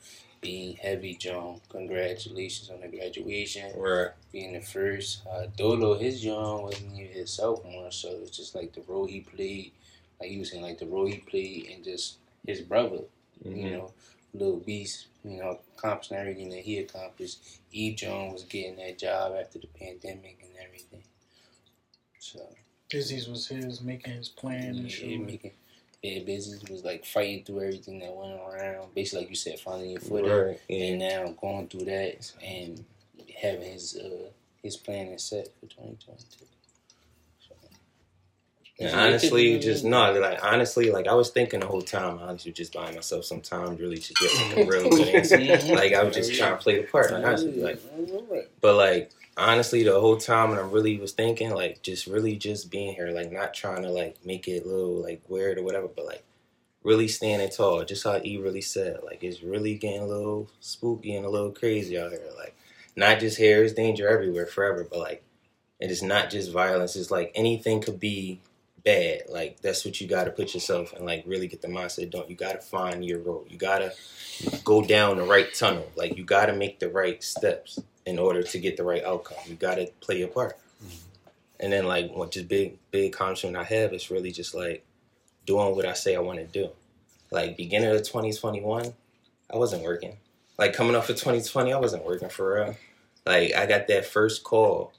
being 0.42 0.76
heavy 0.78 1.16
John. 1.16 1.60
Congratulations 1.70 2.70
on 2.70 2.82
the 2.82 2.88
graduation. 2.88 3.72
Right. 3.78 4.10
being 4.32 4.54
the 4.54 4.62
first. 4.62 5.22
Uh, 5.30 5.48
Dolo, 5.58 5.98
his 5.98 6.22
John 6.22 6.62
wasn't 6.64 6.94
even 7.00 7.12
his 7.14 7.32
sophomore, 7.32 7.92
so 7.92 8.10
it's 8.22 8.36
just 8.36 8.56
like 8.56 8.74
the 8.74 8.82
role 8.88 9.06
he 9.08 9.22
played, 9.22 9.72
like 10.20 10.32
you 10.32 10.40
was 10.40 10.52
saying, 10.52 10.64
like 10.64 10.78
the 10.80 10.86
role 10.86 11.08
he 11.08 11.18
played, 11.18 11.70
and 11.74 11.84
just 11.84 12.18
his 12.46 12.62
brother, 12.62 13.02
you 13.44 13.52
Mhm. 13.52 13.72
know, 13.72 13.94
little 14.34 14.58
beast, 14.58 15.08
you 15.26 15.38
know, 15.38 15.60
accomplishing 15.78 16.18
everything 16.18 16.50
that 16.50 16.60
he 16.60 16.78
accomplished. 16.80 17.40
E. 17.72 17.94
John 17.94 18.32
was 18.32 18.44
getting 18.44 18.76
that 18.78 18.98
job 19.00 19.34
after 19.40 19.60
the 19.60 19.68
pandemic 19.68 20.38
and 20.42 20.52
everything. 20.64 21.04
So 22.20 22.56
Busy's 22.90 23.28
was 23.28 23.48
his, 23.48 23.82
making 23.82 24.14
his 24.14 24.30
plan 24.30 24.70
and 24.78 24.82
yeah, 24.84 24.88
shit. 24.90 25.20
making 25.22 25.52
yeah, 26.02 26.20
business 26.24 26.64
was 26.70 26.84
like 26.84 27.06
fighting 27.06 27.44
through 27.44 27.62
everything 27.62 28.00
that 28.00 28.14
went 28.16 28.40
around. 28.40 28.94
Basically, 28.96 29.22
like 29.22 29.30
you 29.30 29.36
said, 29.36 29.60
finding 29.60 29.92
your 29.92 30.00
footing 30.00 30.32
Right. 30.32 30.60
and 30.70 31.00
now 31.00 31.28
going 31.42 31.68
through 31.68 31.86
that 31.86 32.32
and 32.44 32.84
having 33.42 33.72
his 33.74 33.98
uh 33.98 34.30
his 34.64 34.76
plan 34.78 35.08
is 35.08 35.24
set 35.24 35.48
for 35.60 35.68
2022. 35.68 36.46
So, 37.48 37.56
And 38.80 38.96
honestly, 39.00 39.60
just 39.60 39.84
no, 39.84 40.12
like 40.14 40.40
honestly, 40.44 40.92
like 40.92 41.08
I 41.08 41.14
was 41.14 41.30
thinking 41.30 41.60
the 41.62 41.68
whole 41.68 41.82
time, 41.82 42.20
I 42.20 42.32
was 42.32 42.44
just 42.44 42.74
buying 42.74 42.96
myself 42.96 43.26
some 43.26 43.42
time 43.42 43.76
really 43.76 43.98
to 43.98 44.14
get 44.14 44.36
like 44.36 44.58
a 44.58 44.70
real 44.70 44.90
good 44.90 45.08
answer. 45.10 45.38
Like 45.74 45.94
I 45.94 46.04
was 46.04 46.16
just 46.16 46.34
trying 46.34 46.58
to 46.58 46.64
play 46.64 46.82
the 46.82 46.88
part, 46.88 47.12
like, 47.12 47.26
honestly, 47.26 47.62
like 47.62 47.82
But 48.62 48.76
like 48.76 49.12
honestly, 49.40 49.84
the 49.84 50.00
whole 50.00 50.18
time 50.18 50.50
when 50.50 50.60
I 50.60 50.64
really 50.64 50.98
was 51.00 51.14
thinking, 51.14 51.52
like 51.52 51.82
just 51.82 52.08
really 52.08 52.36
just 52.36 52.70
being 52.70 52.94
here, 52.94 53.10
like 53.12 53.32
not 53.32 53.54
trying 53.54 53.84
to 53.84 53.90
like 53.90 54.24
make 54.26 54.48
it 54.48 54.66
a 54.66 54.68
little 54.68 55.02
like 55.02 55.22
weird 55.28 55.58
or 55.58 55.64
whatever, 55.64 55.88
but 55.88 56.06
like 56.06 56.24
really 56.84 57.08
standing 57.08 57.50
tall, 57.50 57.84
just 57.86 58.04
how 58.04 58.20
E 58.24 58.38
really 58.38 58.62
said, 58.62 59.00
like 59.04 59.24
it's 59.24 59.42
really 59.42 59.76
getting 59.76 60.02
a 60.02 60.08
little 60.08 60.50
spooky 60.60 61.16
and 61.16 61.26
a 61.26 61.30
little 61.30 61.52
crazy 61.52 61.98
out 62.00 62.12
here. 62.12 62.22
Like 62.38 62.56
not 62.96 63.20
just 63.20 63.38
here, 63.38 63.64
it's 63.64 63.74
danger 63.74 64.08
everywhere 64.08 64.46
forever, 64.46 64.86
but 64.90 65.00
like 65.00 65.24
it 65.80 65.92
is 65.92 66.04
not 66.04 66.30
just 66.30 66.52
violence. 66.52 66.96
It's 66.96 67.12
like 67.12 67.32
anything 67.36 67.82
could 67.82 68.00
be 68.00 68.42
bad. 68.84 69.22
Like 69.30 69.62
that's 69.62 69.86
what 69.86 70.00
you 70.02 70.08
got 70.08 70.26
to 70.26 70.32
put 70.32 70.54
yourself 70.54 70.94
and 70.94 71.06
like 71.06 71.24
really 71.26 71.48
get 71.48 71.62
the 71.62 71.68
mindset. 71.68 72.12
Don't 72.12 72.30
you 72.30 72.36
got 72.36 72.54
to 72.54 72.60
find 72.60 73.06
your 73.06 73.20
road? 73.20 73.48
You 73.50 73.58
got 73.58 73.80
to 73.80 73.94
go 74.64 74.82
down 74.82 75.18
the 75.18 75.24
right 75.24 75.54
tunnel. 75.54 75.90
Like 75.96 76.18
you 76.18 76.24
got 76.24 76.48
to 76.48 76.54
make 76.54 76.80
the 76.80 76.90
right 76.90 77.24
steps 77.24 77.80
in 78.10 78.18
order 78.18 78.42
to 78.42 78.60
get 78.60 78.76
the 78.76 78.84
right 78.84 79.04
outcome. 79.04 79.38
You 79.46 79.56
got 79.56 79.76
to 79.76 79.86
play 80.02 80.20
your 80.20 80.28
part. 80.28 80.58
Mm-hmm. 80.84 80.96
And 81.60 81.74
then 81.74 81.86
like 81.86 82.12
what 82.12 82.32
just 82.32 82.48
big 82.48 82.78
big 82.92 83.14
accomplishment 83.14 83.56
I 83.56 83.64
have 83.64 83.94
is 83.94 84.10
really 84.10 84.32
just 84.32 84.56
like 84.56 84.84
doing 85.46 85.76
what 85.76 85.86
I 85.86 85.94
say 85.94 86.16
I 86.16 86.20
want 86.20 86.40
to 86.40 86.46
do. 86.46 86.70
Like 87.32 87.56
beginning 87.56 87.92
of 87.92 87.98
2021, 87.98 88.94
I 89.54 89.58
wasn't 89.58 89.84
working. 89.84 90.18
Like 90.58 90.74
coming 90.74 90.96
off 90.96 91.10
of 91.10 91.16
2020, 91.16 91.72
I 91.72 91.78
wasn't 91.78 92.06
working 92.06 92.30
for 92.30 92.56
real. 92.56 92.76
Like 93.26 93.54
I 93.56 93.66
got 93.66 93.88
that 93.88 94.06
first 94.06 94.44
call 94.44 94.94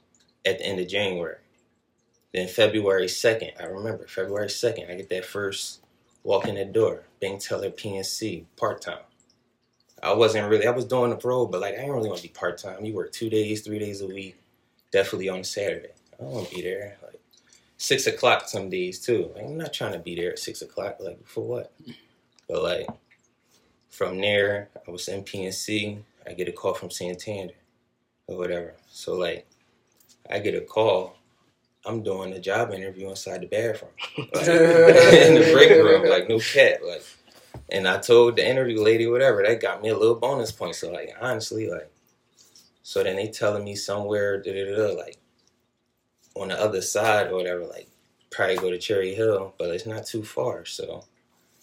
at 0.45 0.59
the 0.59 0.65
end 0.65 0.79
of 0.79 0.87
January. 0.87 1.37
Then 2.33 2.47
February 2.47 3.07
2nd, 3.07 3.61
I 3.61 3.65
remember 3.65 4.07
February 4.07 4.47
2nd, 4.47 4.89
I 4.89 4.95
get 4.95 5.09
that 5.09 5.25
first 5.25 5.81
walk 6.23 6.47
in 6.47 6.55
the 6.55 6.63
door, 6.63 7.03
Bank 7.19 7.41
Teller 7.41 7.69
PNC, 7.69 8.45
part 8.55 8.81
time. 8.81 9.03
I 10.03 10.13
wasn't 10.13 10.49
really, 10.49 10.65
I 10.65 10.71
was 10.71 10.85
doing 10.85 11.11
the 11.11 11.27
road, 11.27 11.47
but 11.47 11.61
like 11.61 11.73
I 11.75 11.77
didn't 11.77 11.91
really 11.91 12.09
want 12.09 12.21
to 12.21 12.27
be 12.27 12.33
part 12.33 12.57
time. 12.57 12.83
You 12.83 12.93
work 12.93 13.11
two 13.11 13.29
days, 13.29 13.61
three 13.61 13.79
days 13.79 14.01
a 14.01 14.07
week, 14.07 14.37
definitely 14.91 15.29
on 15.29 15.43
Saturday. 15.43 15.89
I 16.13 16.23
don't 16.23 16.31
want 16.31 16.49
to 16.49 16.55
be 16.55 16.61
there. 16.61 16.97
Like 17.03 17.19
six 17.77 18.07
o'clock 18.07 18.47
some 18.47 18.69
days 18.69 18.99
too. 18.99 19.31
Like, 19.35 19.45
I'm 19.45 19.57
not 19.57 19.73
trying 19.73 19.93
to 19.93 19.99
be 19.99 20.15
there 20.15 20.31
at 20.31 20.39
six 20.39 20.61
o'clock. 20.61 20.97
Like 20.99 21.25
for 21.27 21.43
what? 21.45 21.71
But 22.47 22.63
like 22.63 22.87
from 23.89 24.19
there, 24.19 24.69
I 24.87 24.91
was 24.91 25.07
in 25.07 25.23
PNC. 25.23 26.01
I 26.25 26.33
get 26.33 26.47
a 26.47 26.51
call 26.51 26.73
from 26.73 26.89
Santander 26.89 27.53
or 28.27 28.37
whatever. 28.37 28.73
So 28.89 29.13
like, 29.15 29.45
I 30.29 30.39
get 30.39 30.55
a 30.55 30.61
call. 30.61 31.17
I'm 31.85 32.03
doing 32.03 32.33
a 32.33 32.39
job 32.39 32.71
interview 32.71 33.09
inside 33.09 33.41
the 33.41 33.47
bathroom, 33.47 33.91
like, 34.17 34.47
in 34.47 35.33
the 35.33 35.49
break 35.51 35.71
room, 35.71 36.07
like 36.09 36.29
no 36.29 36.39
cat, 36.39 36.85
like. 36.85 37.03
And 37.71 37.87
I 37.87 37.99
told 37.99 38.35
the 38.35 38.47
interview 38.47 38.81
lady, 38.81 39.07
whatever, 39.07 39.41
that 39.43 39.61
got 39.61 39.81
me 39.81 39.89
a 39.89 39.97
little 39.97 40.15
bonus 40.15 40.51
point. 40.51 40.75
So 40.75 40.91
like, 40.91 41.15
honestly, 41.21 41.69
like, 41.69 41.89
so 42.83 43.01
then 43.01 43.15
they 43.15 43.29
telling 43.29 43.63
me 43.63 43.75
somewhere, 43.75 44.43
like, 44.45 45.17
on 46.35 46.49
the 46.49 46.59
other 46.59 46.81
side 46.81 47.27
or 47.27 47.35
whatever, 47.35 47.65
like, 47.65 47.87
probably 48.29 48.57
go 48.57 48.71
to 48.71 48.77
Cherry 48.77 49.13
Hill, 49.15 49.53
but 49.57 49.69
it's 49.69 49.85
not 49.85 50.05
too 50.05 50.23
far. 50.23 50.65
So 50.65 51.05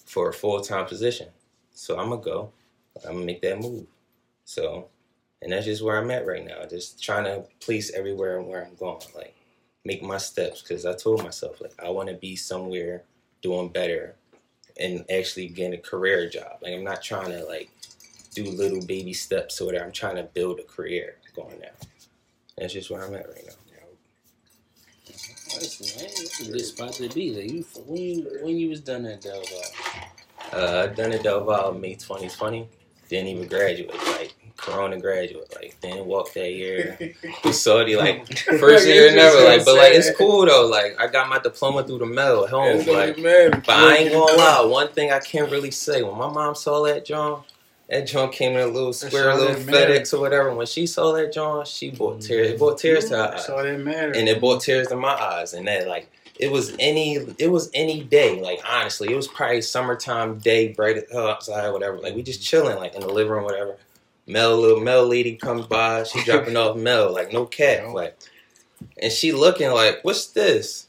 for 0.07 0.31
a 0.31 0.33
full 0.33 0.61
time 0.63 0.87
position, 0.87 1.29
so 1.73 1.99
I'm 1.99 2.09
gonna 2.09 2.23
go. 2.23 2.53
I'm 3.05 3.15
gonna 3.15 3.27
make 3.27 3.43
that 3.43 3.61
move. 3.61 3.87
So, 4.45 4.89
and 5.43 5.53
that's 5.53 5.67
just 5.67 5.83
where 5.83 5.99
I'm 5.99 6.11
at 6.11 6.27
right 6.27 6.45
now. 6.45 6.65
Just 6.65 7.03
trying 7.03 7.25
to 7.25 7.45
place 7.61 7.93
everywhere 7.93 8.41
where 8.41 8.65
I'm 8.65 8.75
going, 8.77 9.03
like 9.15 9.35
make 9.85 10.03
my 10.03 10.19
steps. 10.19 10.63
Because 10.63 10.87
I 10.87 10.95
told 10.95 11.23
myself, 11.23 11.61
like, 11.61 11.75
I 11.83 11.91
want 11.91 12.09
to 12.09 12.15
be 12.15 12.35
somewhere 12.35 13.05
doing 13.43 13.69
better 13.69 14.17
and 14.79 15.05
actually 15.11 15.49
getting 15.49 15.75
a 15.75 15.83
career 15.83 16.29
job. 16.29 16.59
Like, 16.63 16.75
I'm 16.75 16.85
not 16.85 17.03
trying 17.03 17.31
to 17.31 17.45
like 17.45 17.71
do 18.35 18.45
little 18.45 18.85
baby 18.85 19.13
steps 19.13 19.61
or 19.61 19.67
whatever. 19.67 19.85
I'm 19.85 19.93
trying 19.93 20.17
to 20.17 20.25
build 20.25 20.61
a 20.61 20.65
career 20.65 21.17
going 21.35 21.61
now. 21.61 21.69
That's 22.57 22.73
just 22.73 22.91
where 22.91 23.05
I'm 23.05 23.15
at 23.15 23.29
right 23.29 23.45
now. 23.47 23.55
Listen, 25.57 26.03
man, 26.03 26.49
a 26.49 26.53
good 26.53 26.65
spot 26.65 26.93
to 26.95 27.09
be. 27.09 27.35
Like 27.35 27.51
you, 27.51 27.65
when 27.87 28.01
you 28.01 28.39
when 28.43 28.57
you 28.57 28.69
was 28.69 28.81
done 28.81 29.07
at 29.07 29.23
Del 29.23 29.43
Val, 29.43 30.03
Uh, 30.53 30.89
I 30.91 30.95
done 30.95 31.13
at 31.13 31.23
Del 31.23 31.45
Val 31.45 31.75
May 31.75 31.95
2020. 31.95 32.69
Didn't 33.09 33.29
even 33.29 33.49
graduate. 33.49 33.95
Like 33.95 34.35
Corona 34.59 35.01
graduate. 35.01 35.55
Like 35.55 35.81
didn't 35.81 36.07
walk 36.07 36.33
that 36.35 36.53
year. 36.53 36.99
Was 37.45 37.63
Saudi 37.63 37.97
like 37.97 38.37
first 38.61 38.87
year 38.87 39.15
never. 39.15 39.45
Like 39.45 39.65
but 39.65 39.77
like 39.77 39.95
it's 39.95 40.15
cool 40.17 40.45
though. 40.45 40.67
Like 40.67 41.01
I 41.01 41.07
got 41.07 41.29
my 41.29 41.39
diploma 41.39 41.85
through 41.85 41.99
the 41.99 42.07
mail 42.07 42.45
at 42.45 42.51
home. 42.51 42.79
Like 42.87 43.17
but 43.65 43.69
I 43.71 43.97
ain't 43.97 44.13
gonna 44.13 44.37
lie. 44.37 44.65
One 44.67 44.89
thing 44.89 45.13
I 45.13 45.21
can't 45.21 45.51
really 45.51 45.71
say 45.71 46.03
when 46.03 46.19
my 46.19 46.31
mom 46.31 46.55
saw 46.55 46.85
that 46.85 47.07
John. 47.07 47.43
That 47.89 48.07
John 48.07 48.31
came 48.31 48.53
in 48.53 48.61
a 48.61 48.67
little 48.67 48.93
square, 48.93 49.31
all 49.31 49.39
little. 49.39 49.55
FedEx 49.55 50.13
or 50.13 50.21
whatever. 50.21 50.55
When 50.55 50.67
she 50.67 50.87
saw 50.87 51.15
that 51.15 51.33
John, 51.33 51.65
she 51.65 51.91
brought 51.91 52.19
mm-hmm. 52.19 52.27
tears. 52.27 52.49
It 52.49 52.59
brought 52.59 52.77
tears 52.77 53.09
to 53.09 53.17
her 53.17 53.23
eyes 53.23 53.31
That's 53.31 53.49
all 53.49 53.63
that 53.63 53.81
matters. 53.81 54.15
and 54.19 54.29
it 54.29 54.41
brought 54.41 54.61
tears 54.61 54.89
to 54.89 54.97
my 54.97 55.15
eyes. 55.15 55.55
And 55.55 55.67
that 55.69 55.89
like 55.89 56.11
it 56.39 56.51
was 56.51 56.75
any 56.79 57.17
it 57.39 57.51
was 57.51 57.71
any 57.73 58.03
day. 58.03 58.43
Like 58.43 58.61
honestly, 58.69 59.11
it 59.11 59.17
was 59.17 59.27
probably 59.27 59.63
summertime 59.63 60.39
day, 60.39 60.73
bright 60.73 61.05
uh, 61.15 61.29
outside, 61.29 61.71
whatever. 61.71 61.99
Like 61.99 62.15
we 62.15 62.23
just 62.23 62.43
chilling, 62.43 62.77
like 62.77 62.95
in 62.95 63.01
the 63.01 63.09
living 63.09 63.33
room, 63.33 63.45
whatever. 63.45 63.77
Mel, 64.29 64.57
little 64.59 64.81
Mel 64.81 65.07
lady 65.07 65.37
comes 65.37 65.67
by. 65.67 66.05
She 66.05 66.23
dropping 66.25 66.57
off 66.57 66.77
Mel, 66.77 67.13
like 67.13 67.33
no 67.33 67.47
cap, 67.47 67.93
like, 67.93 68.19
and 69.01 69.13
she 69.13 69.33
looking 69.33 69.71
like, 69.71 70.01
what's 70.03 70.27
this? 70.29 70.87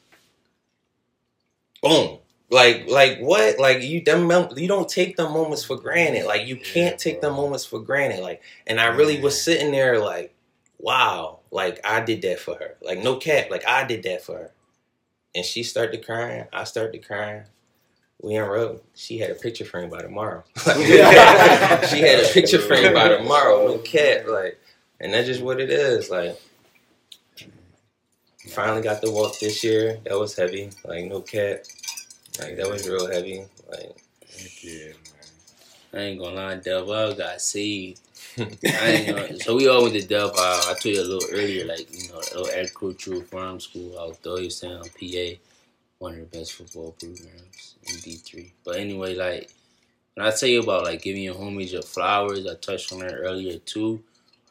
Boom. 1.81 2.19
Like, 2.51 2.87
like 2.87 3.19
what? 3.19 3.59
Like 3.59 3.83
you, 3.83 4.03
them, 4.03 4.29
you 4.57 4.67
don't 4.67 4.89
take 4.89 5.15
the 5.15 5.29
moments 5.29 5.63
for 5.63 5.77
granted. 5.77 6.25
Like 6.25 6.47
you 6.47 6.57
can't 6.57 6.99
take 6.99 7.21
the 7.21 7.31
moments 7.31 7.65
for 7.65 7.79
granted. 7.79 8.21
Like, 8.21 8.41
and 8.67 8.79
I 8.79 8.87
really 8.87 9.21
was 9.21 9.41
sitting 9.41 9.71
there 9.71 9.99
like, 9.99 10.33
wow, 10.79 11.39
like 11.51 11.79
I 11.85 12.01
did 12.01 12.21
that 12.23 12.39
for 12.39 12.55
her. 12.55 12.75
Like 12.81 12.99
no 12.99 13.17
cap, 13.17 13.49
like 13.51 13.67
I 13.67 13.85
did 13.85 14.03
that 14.03 14.23
for 14.23 14.37
her. 14.37 14.51
And 15.35 15.45
she 15.45 15.61
started 15.61 16.03
crying. 16.03 16.45
I 16.51 16.63
started 16.63 17.05
crying. 17.05 17.43
We 18.21 18.35
in 18.35 18.43
road. 18.43 18.81
She 18.95 19.17
had 19.17 19.31
a 19.31 19.35
picture 19.35 19.65
frame 19.65 19.89
by 19.89 20.01
tomorrow. 20.01 20.43
she 20.57 20.71
had 22.01 22.19
a 22.19 22.29
picture 22.33 22.59
frame 22.59 22.93
by 22.93 23.09
tomorrow. 23.09 23.65
No 23.65 23.77
cat, 23.77 24.27
like, 24.27 24.59
and 24.99 25.13
that's 25.13 25.27
just 25.27 25.41
what 25.41 25.61
it 25.61 25.69
is. 25.69 26.09
Like, 26.09 26.37
finally 28.49 28.81
got 28.81 29.01
the 29.01 29.11
walk 29.11 29.39
this 29.39 29.63
year. 29.63 29.99
That 30.05 30.19
was 30.19 30.35
heavy. 30.35 30.69
Like 30.83 31.05
no 31.05 31.21
cat. 31.21 31.67
Like 32.39 32.57
that 32.57 32.69
was 32.69 32.87
real 32.87 33.09
heavy. 33.11 33.45
Like 33.69 33.95
Yeah, 34.63 34.93
I 35.93 35.97
ain't 35.97 36.19
gonna 36.19 36.35
lie, 36.35 36.55
Del 36.55 36.85
Val 36.85 37.13
got 37.13 37.41
saved. 37.41 38.01
I 38.37 38.87
ain't 38.87 39.15
gonna, 39.15 39.39
so 39.39 39.55
we 39.55 39.67
all 39.67 39.83
went 39.83 39.95
to 39.95 40.05
Del 40.05 40.31
Val. 40.33 40.61
I 40.69 40.73
told 40.73 40.95
you 40.95 41.01
a 41.01 41.03
little 41.03 41.29
earlier, 41.31 41.65
like 41.65 41.87
you 41.91 42.09
know, 42.09 42.17
little 42.17 42.49
agricultural 42.49 43.21
farm 43.21 43.59
school 43.59 43.99
out 43.99 44.21
Doylestown, 44.23 44.83
PA. 44.83 45.39
One 45.99 46.13
of 46.13 46.19
the 46.19 46.37
best 46.37 46.53
football 46.53 46.95
programs 46.97 47.75
in 47.87 47.99
D 47.99 48.15
three. 48.15 48.53
But 48.65 48.77
anyway, 48.77 49.15
like 49.15 49.51
when 50.15 50.25
I 50.25 50.31
tell 50.31 50.49
you 50.49 50.61
about 50.61 50.85
like 50.85 51.01
giving 51.01 51.23
your 51.23 51.35
homies 51.35 51.71
your 51.71 51.81
flowers, 51.81 52.47
I 52.47 52.55
touched 52.55 52.91
on 52.91 52.99
that 52.99 53.13
earlier 53.13 53.59
too. 53.59 54.01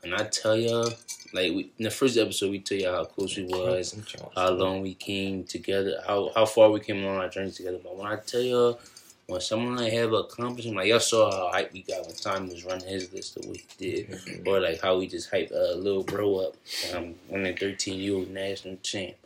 And 0.05 0.15
I 0.15 0.25
tell 0.25 0.57
y'all, 0.57 0.91
like 1.33 1.53
we, 1.53 1.73
in 1.79 1.85
the 1.85 1.91
first 1.91 2.17
episode, 2.17 2.51
we 2.51 2.61
tell 2.61 2.79
you 2.79 2.89
how 2.89 3.05
close 3.05 3.37
we 3.37 3.45
was, 3.45 3.95
how 4.37 4.51
long 4.51 4.83
we 4.83 4.95
came 4.95 5.45
together, 5.45 6.01
how 6.07 6.31
how 6.35 6.47
far 6.47 6.71
we 6.71 6.81
came 6.81 7.03
along 7.03 7.17
our 7.17 7.29
journey 7.29 7.51
together. 7.51 7.79
But 7.83 7.97
when 7.97 8.07
I 8.07 8.17
tell 8.17 8.41
y'all, 8.41 8.79
when 9.27 9.41
someone 9.41 9.77
like 9.77 9.93
have 9.93 10.13
an 10.13 10.21
accomplishment, 10.21 10.77
like 10.77 10.89
y'all 10.89 11.01
saw 11.01 11.31
how 11.31 11.51
hype 11.51 11.73
we 11.73 11.83
got 11.83 12.07
when 12.07 12.15
Tommy 12.15 12.51
was 12.51 12.65
running 12.65 12.89
his 12.89 13.13
list 13.13 13.35
the 13.35 13.49
way 13.49 13.63
he 13.79 14.05
did, 14.05 14.47
or 14.47 14.61
like 14.61 14.81
how 14.81 14.99
we 14.99 15.07
just 15.07 15.31
hyped 15.31 15.51
a 15.51 15.73
uh, 15.73 15.77
little 15.77 16.03
bro 16.03 16.37
up, 16.37 16.57
um, 16.95 17.15
winning 17.29 17.57
13 17.57 18.01
year 18.01 18.15
old 18.15 18.31
national 18.31 18.77
champ, 18.83 19.17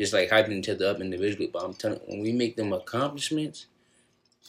just 0.00 0.14
like 0.14 0.30
hyping 0.30 0.52
each 0.52 0.68
other 0.70 0.86
up 0.86 1.02
individually. 1.02 1.50
But 1.52 1.62
I'm 1.62 1.74
telling, 1.74 2.00
when 2.06 2.20
we 2.20 2.32
make 2.32 2.56
them 2.56 2.72
accomplishments, 2.72 3.66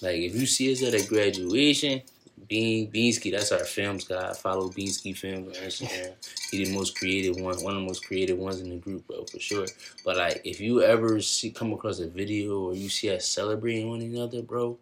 like 0.02 0.16
if 0.16 0.34
you 0.34 0.46
see 0.46 0.72
us 0.72 0.82
at 0.82 0.94
a 0.94 1.06
graduation, 1.06 2.02
Bean 2.48 2.90
Beansky, 2.90 3.34
that's 3.34 3.52
our 3.52 3.66
films 3.66 4.06
guy. 4.06 4.32
Follow 4.32 4.70
Beansky 4.70 5.16
Films 5.16 5.58
on 5.58 5.64
Instagram. 5.66 6.14
He 6.50 6.64
the 6.64 6.74
most 6.74 6.98
creative 6.98 7.36
one, 7.36 7.62
one 7.64 7.76
of 7.76 7.82
the 7.82 7.86
most 7.86 8.06
creative 8.06 8.38
ones 8.38 8.62
in 8.62 8.70
the 8.70 8.78
group, 8.78 9.06
bro, 9.08 9.26
for 9.26 9.40
sure. 9.40 9.66
But 10.06 10.16
like, 10.16 10.42
if 10.46 10.62
you 10.62 10.82
ever 10.84 11.20
see 11.20 11.52
come 11.52 11.74
across 11.74 12.00
a 12.00 12.08
video 12.08 12.58
or 12.68 12.74
you 12.74 12.88
see 12.88 13.14
us 13.14 13.28
celebrating 13.28 13.90
one 13.90 14.02
another, 14.02 14.42
bro, 14.42 14.78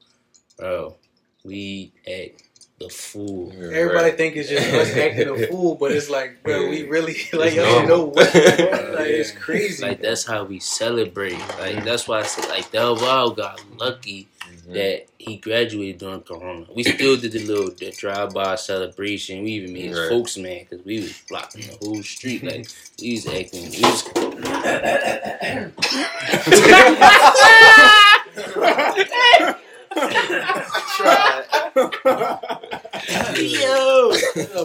bro, 0.55 0.95
we 1.43 1.91
act 2.07 2.43
the 2.79 2.89
fool. 2.89 3.51
Everybody 3.73 4.11
think 4.11 4.35
it's 4.35 4.49
just 4.49 4.73
us 4.73 4.95
acting 4.95 5.29
a 5.29 5.47
fool, 5.47 5.75
but 5.75 5.91
it's 5.91 6.09
like, 6.09 6.41
bro, 6.43 6.69
we 6.69 6.83
really 6.87 7.15
like 7.33 7.53
y'all 7.55 7.65
don't 7.65 7.87
know 7.87 8.05
what. 8.05 8.33
Like 8.99 9.07
it's 9.07 9.31
crazy. 9.31 9.81
Like 9.85 10.01
that's 10.01 10.25
how 10.25 10.43
we 10.43 10.59
celebrate. 10.59 11.39
Like 11.59 11.83
that's 11.85 12.07
why 12.07 12.19
I 12.19 12.23
said 12.23 12.49
like 12.49 12.69
Del 12.71 12.95
Val 12.97 13.31
got 13.31 13.61
lucky 13.77 14.27
that 14.69 15.05
he 15.17 15.37
graduated 15.37 15.99
during 15.99 16.21
Corona. 16.21 16.65
We 16.75 16.83
still 16.83 17.15
did 17.17 17.31
the 17.31 17.39
little 17.39 17.69
the 17.73 17.91
drive-by 17.91 18.55
celebration. 18.55 19.43
We 19.43 19.51
even 19.53 19.73
made 19.73 19.85
his 19.85 19.99
Right. 19.99 20.09
folks 20.09 20.37
mad 20.37 20.67
because 20.69 20.85
we 20.85 20.99
was 20.99 21.21
blocking 21.29 21.61
the 21.61 21.77
whole 21.85 22.03
street. 22.03 22.43
Like 22.43 22.67
we 23.01 23.11
was 23.13 23.25
acting. 23.27 23.71
We 23.71 23.81
was, 23.81 24.03
Yo, 33.37 34.11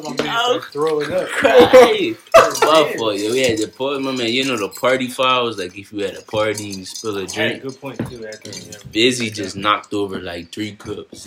my 0.00 0.24
man 0.24 0.60
throwing 0.72 1.12
up. 1.12 1.28
crying. 1.28 2.16
My 2.34 2.94
fault, 2.96 3.18
yo. 3.18 3.32
We 3.32 3.40
had 3.40 3.58
the 3.58 3.68
party, 3.76 4.02
my 4.02 4.12
man. 4.12 4.28
You 4.32 4.44
know 4.44 4.56
the 4.56 4.68
party 4.68 5.08
files. 5.08 5.58
Like 5.58 5.76
if 5.78 5.92
you 5.92 6.04
had 6.04 6.14
a 6.16 6.22
party 6.22 6.70
and 6.70 6.78
you 6.80 6.84
spill 6.84 7.16
a 7.18 7.20
I 7.20 7.22
had 7.22 7.30
a 7.30 7.34
drink, 7.58 7.62
good 7.62 7.80
point 7.80 7.98
too. 8.10 8.26
After 8.26 8.50
you 8.50 8.72
Busy 8.90 9.30
just 9.30 9.56
knocked 9.56 9.92
over 9.92 10.20
like 10.20 10.50
three 10.52 10.72
cups. 10.72 11.26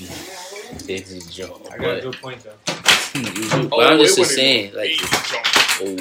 It's 0.88 1.12
a 1.12 1.32
joke. 1.32 1.68
I 1.72 1.78
got 1.78 1.98
a 1.98 2.02
good 2.02 2.16
point 2.22 2.44
though. 2.44 2.52
but 3.70 3.74
Oh, 3.74 3.82
I'm 3.82 4.00
just 4.00 4.18
it 4.20 4.26
saying, 4.26 4.74
like, 4.76 4.92
oh, 5.82 5.98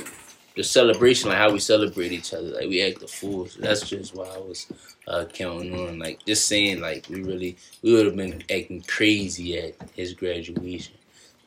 the 0.54 0.64
celebration, 0.64 1.28
like 1.30 1.38
how 1.38 1.50
we 1.52 1.60
celebrate 1.60 2.12
each 2.12 2.34
other, 2.34 2.48
like 2.48 2.68
we 2.68 2.82
act 2.82 3.00
the 3.00 3.06
fool. 3.08 3.48
That's 3.58 3.88
just 3.88 4.14
why 4.14 4.24
I 4.26 4.38
was 4.38 4.66
uh, 5.06 5.24
counting 5.32 5.74
on, 5.78 5.98
like, 5.98 6.24
just 6.26 6.46
saying, 6.48 6.80
like, 6.80 7.06
we 7.08 7.22
really, 7.22 7.56
we 7.82 7.94
would 7.94 8.06
have 8.06 8.16
been 8.16 8.42
acting 8.50 8.82
crazy 8.86 9.58
at 9.58 9.74
his 9.94 10.14
graduation. 10.14 10.94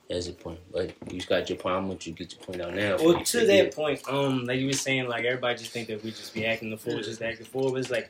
That's 0.09 0.25
the 0.25 0.33
point. 0.33 0.59
But 0.71 0.93
you 1.11 1.21
got 1.21 1.49
your 1.49 1.57
point. 1.59 1.75
I'm 1.75 1.85
going 1.85 1.99
to 1.99 2.11
get 2.11 2.33
your 2.33 2.41
point 2.43 2.61
out 2.61 2.73
now. 2.73 2.97
Well, 2.97 3.23
to 3.23 3.45
that 3.45 3.75
point, 3.75 4.01
um, 4.09 4.45
like 4.45 4.59
you 4.59 4.65
were 4.65 4.73
saying, 4.73 5.07
like 5.07 5.23
everybody 5.23 5.57
just 5.59 5.71
think 5.71 5.87
that 5.89 6.03
we 6.03 6.09
just 6.09 6.33
be 6.33 6.45
acting 6.47 6.71
the 6.71 6.77
fool, 6.77 6.99
just 6.99 7.21
acting 7.21 7.43
the 7.43 7.49
fool. 7.49 7.71
But 7.71 7.81
it's 7.81 7.91
like 7.91 8.09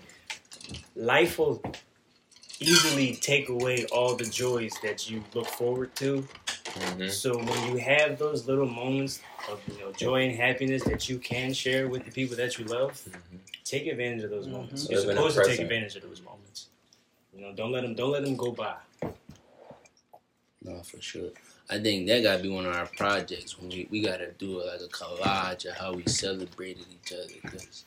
life 0.95 1.37
will 1.37 1.61
easily 2.61 3.15
take 3.15 3.49
away 3.49 3.85
all 3.91 4.15
the 4.15 4.25
joys 4.25 4.73
that 4.81 5.09
you 5.09 5.23
look 5.33 5.47
forward 5.47 5.93
to. 5.97 6.25
Mhm. 6.69 7.11
So 7.11 7.37
when 7.37 7.67
you 7.69 7.77
have 7.81 8.17
those 8.17 8.47
little 8.47 8.67
moments 8.67 9.21
of 9.49 9.59
you 9.67 9.79
know 9.79 9.91
joy 9.91 10.23
and 10.27 10.35
happiness 10.35 10.83
that 10.85 11.09
you 11.09 11.17
can 11.19 11.53
share 11.53 11.89
with 11.89 12.05
the 12.05 12.11
people 12.11 12.37
that 12.37 12.57
you 12.57 12.65
love, 12.65 13.01
take 13.65 13.87
advantage 13.87 14.23
of 14.23 14.29
those 14.29 14.47
moments. 14.47 14.87
You're 14.89 15.01
Live 15.01 15.09
in 15.09 15.15
supposed 15.17 15.37
to 15.37 15.45
take 15.45 15.59
advantage 15.59 15.95
of 15.97 16.03
those 16.03 16.21
moments. 16.21 16.67
You 17.35 17.41
know, 17.41 17.53
don't 17.53 17.71
let 17.71 17.81
them 17.81 17.95
don't 17.95 18.11
let 18.11 18.23
them 18.23 18.37
go 18.37 18.51
by. 18.51 18.75
No, 20.61 20.81
for 20.83 21.01
sure. 21.01 21.31
I 21.71 21.77
think 21.77 22.07
that 22.07 22.23
gotta 22.23 22.41
be 22.41 22.49
one 22.49 22.65
of 22.65 22.75
our 22.75 22.87
projects 22.87 23.59
when 23.59 23.69
we, 23.69 23.87
we 23.91 24.01
gotta 24.01 24.31
do 24.31 24.63
like 24.65 24.81
a 24.81 24.87
collage 24.87 25.65
of 25.69 25.75
how 25.75 25.93
we 25.93 26.03
celebrated 26.07 26.85
each 26.91 27.13
other. 27.13 27.51
Cause 27.51 27.85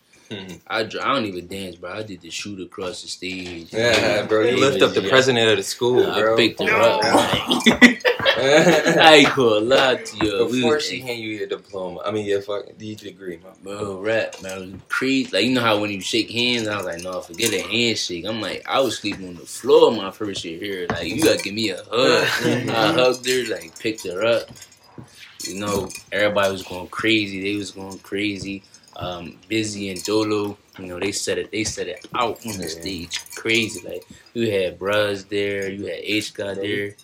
I, 0.66 0.80
I 0.80 0.84
don't 0.84 1.24
even 1.24 1.46
dance, 1.46 1.76
bro. 1.76 1.92
I 1.92 2.02
did 2.02 2.20
the 2.20 2.30
shoot 2.30 2.60
across 2.60 3.02
the 3.02 3.08
stage. 3.08 3.72
Yeah, 3.72 4.26
bro. 4.26 4.42
You 4.42 4.58
lift 4.58 4.82
up 4.82 4.94
the 4.94 5.02
yeah. 5.02 5.10
president 5.10 5.50
of 5.50 5.56
the 5.56 5.62
school, 5.62 6.10
I 6.10 6.20
bro. 6.20 6.36
picked 6.36 6.60
her 6.60 6.70
up. 6.70 7.00
I 8.34 9.24
ain't 9.24 9.34
gonna 9.36 9.60
lie 9.60 9.96
to 9.96 10.16
you. 10.16 10.48
Before 10.48 10.74
was- 10.74 10.86
she 10.86 11.00
hand 11.00 11.20
you 11.20 11.30
your 11.30 11.46
diploma, 11.46 12.00
I 12.04 12.10
mean 12.10 12.26
your 12.26 12.42
fucking 12.42 12.74
your 12.78 12.96
degree, 12.96 13.36
man. 13.36 13.52
Bro, 13.62 14.00
rap, 14.00 14.42
man. 14.42 14.52
It 14.52 14.72
was 14.72 14.80
crazy. 14.88 15.30
Like, 15.30 15.44
you 15.44 15.52
know 15.52 15.60
how 15.60 15.80
when 15.80 15.90
you 15.90 16.00
shake 16.00 16.30
hands, 16.30 16.66
I 16.66 16.76
was 16.76 16.86
like, 16.86 17.02
no, 17.02 17.20
forget 17.20 17.52
a 17.52 17.62
handshake. 17.62 18.24
I'm 18.26 18.40
like, 18.40 18.62
I 18.66 18.80
was 18.80 18.98
sleeping 18.98 19.28
on 19.28 19.34
the 19.34 19.46
floor 19.46 19.92
my 19.92 20.10
first 20.10 20.44
year 20.44 20.58
here. 20.58 20.86
Like, 20.88 21.06
you 21.08 21.22
gotta 21.22 21.42
give 21.42 21.54
me 21.54 21.70
a 21.70 21.76
hug. 21.76 21.88
I 22.70 22.92
hugged 22.92 23.26
her, 23.28 23.44
like, 23.54 23.78
picked 23.78 24.06
her 24.06 24.24
up. 24.24 24.48
You 25.44 25.58
know, 25.58 25.88
everybody 26.10 26.52
was 26.52 26.62
going 26.62 26.88
crazy. 26.88 27.42
They 27.42 27.56
was 27.56 27.72
going 27.72 27.98
crazy. 27.98 28.62
Um, 28.96 29.38
Busy 29.48 29.90
and 29.90 30.02
Dolo, 30.04 30.58
you 30.78 30.86
know, 30.86 31.00
they 31.00 31.12
set 31.12 31.38
it, 31.38 31.50
they 31.50 31.64
set 31.64 31.88
it 31.88 32.06
out 32.14 32.44
on 32.46 32.58
the 32.58 32.64
Yeah. 32.64 32.68
stage. 32.68 33.20
Crazy. 33.34 33.80
Like, 33.86 34.04
you 34.34 34.50
had 34.50 34.78
Bruz 34.78 35.28
there, 35.28 35.70
you 35.70 35.86
had 35.86 36.00
H 36.02 36.34
God 36.34 36.56
there. 36.58 36.94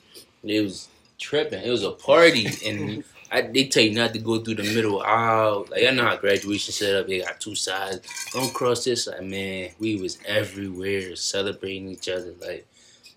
It 0.45 0.61
was 0.63 0.89
tripping. 1.19 1.63
It 1.63 1.71
was 1.71 1.85
a 1.85 1.91
party. 1.93 2.49
And 2.67 3.05
I, 3.31 3.43
they 3.43 3.67
tell 3.67 3.83
you 3.83 3.93
not 3.95 4.13
to 4.15 4.19
go 4.19 4.39
through 4.43 4.55
the 4.57 4.63
middle 4.75 5.01
aisle. 5.03 5.67
Like 5.71 5.85
I 5.85 5.91
know 5.91 6.05
how 6.05 6.17
graduation 6.17 6.73
set 6.73 6.95
up. 6.95 7.07
They 7.07 7.21
got 7.21 7.41
two 7.41 7.55
sides. 7.55 8.01
Don't 8.33 8.55
cross 8.55 8.85
this 8.85 9.07
Like 9.07 9.23
man. 9.23 9.71
We 9.79 9.97
was 9.97 10.19
everywhere 10.27 11.15
celebrating 11.17 11.89
each 11.91 12.09
other. 12.09 12.35
Like 12.41 12.67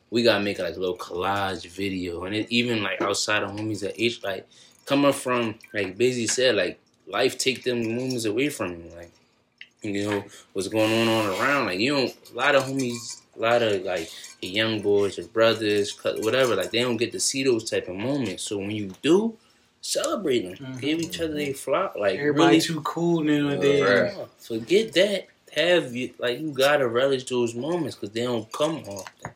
we 0.10 0.24
gotta 0.24 0.44
make 0.44 0.60
like 0.60 0.76
a 0.76 0.80
little 0.80 0.98
collage 0.98 1.66
video, 1.68 2.26
and 2.26 2.36
it, 2.36 2.48
even 2.52 2.84
like 2.84 3.02
outside 3.02 3.44
of 3.44 3.52
homies 3.52 3.88
at 3.88 3.98
H, 3.98 4.22
like 4.24 4.48
coming 4.86 5.14
from 5.14 5.56
like 5.74 5.98
Busy 5.98 6.28
said, 6.28 6.56
like 6.56 6.80
life 7.12 7.38
take 7.38 7.64
them 7.64 7.96
moments 7.96 8.26
away 8.26 8.50
from 8.50 8.72
you. 8.72 8.92
Like 8.96 9.12
you 9.82 10.10
know 10.10 10.24
what's 10.54 10.68
going 10.68 10.92
on 10.92 11.08
on 11.08 11.40
around. 11.40 11.66
Like 11.66 11.80
you 11.80 11.96
don't 11.96 12.16
a 12.34 12.38
lot 12.38 12.56
of 12.56 12.64
homies, 12.64 13.22
a 13.36 13.40
lot 13.40 13.62
of 13.62 13.84
like 13.84 14.10
the 14.42 14.48
young 14.48 14.82
boys 14.82 15.18
or 15.20 15.24
brothers, 15.24 15.92
cut- 15.92 16.22
whatever. 16.22 16.56
Like 16.56 16.72
they 16.72 16.82
don't 16.82 16.98
get 16.98 17.12
to 17.14 17.20
see 17.20 17.44
those 17.44 17.70
type 17.70 17.88
of 17.88 17.96
moments. 17.96 18.44
So 18.44 18.58
when 18.58 18.72
you 18.72 18.92
do, 19.02 19.38
celebrate 19.82 20.42
them. 20.44 20.54
Mm-hmm. 20.54 20.80
Give 20.80 21.00
each 21.00 21.20
other 21.20 21.38
a 21.38 21.54
flop. 21.54 21.96
Like 21.98 22.20
Everybody 22.20 22.48
really, 22.48 22.62
too 22.62 22.82
cool 22.82 23.24
nowadays. 23.24 23.80
Yeah, 23.80 24.26
forget 24.38 24.94
that. 24.94 25.28
Have 25.56 25.94
you 25.94 26.14
like 26.18 26.40
you 26.40 26.52
gotta 26.52 26.88
relish 26.88 27.26
those 27.26 27.54
moments 27.54 27.96
because 27.96 28.12
they 28.12 28.24
don't 28.24 28.50
come 28.52 28.78
often. 28.88 29.32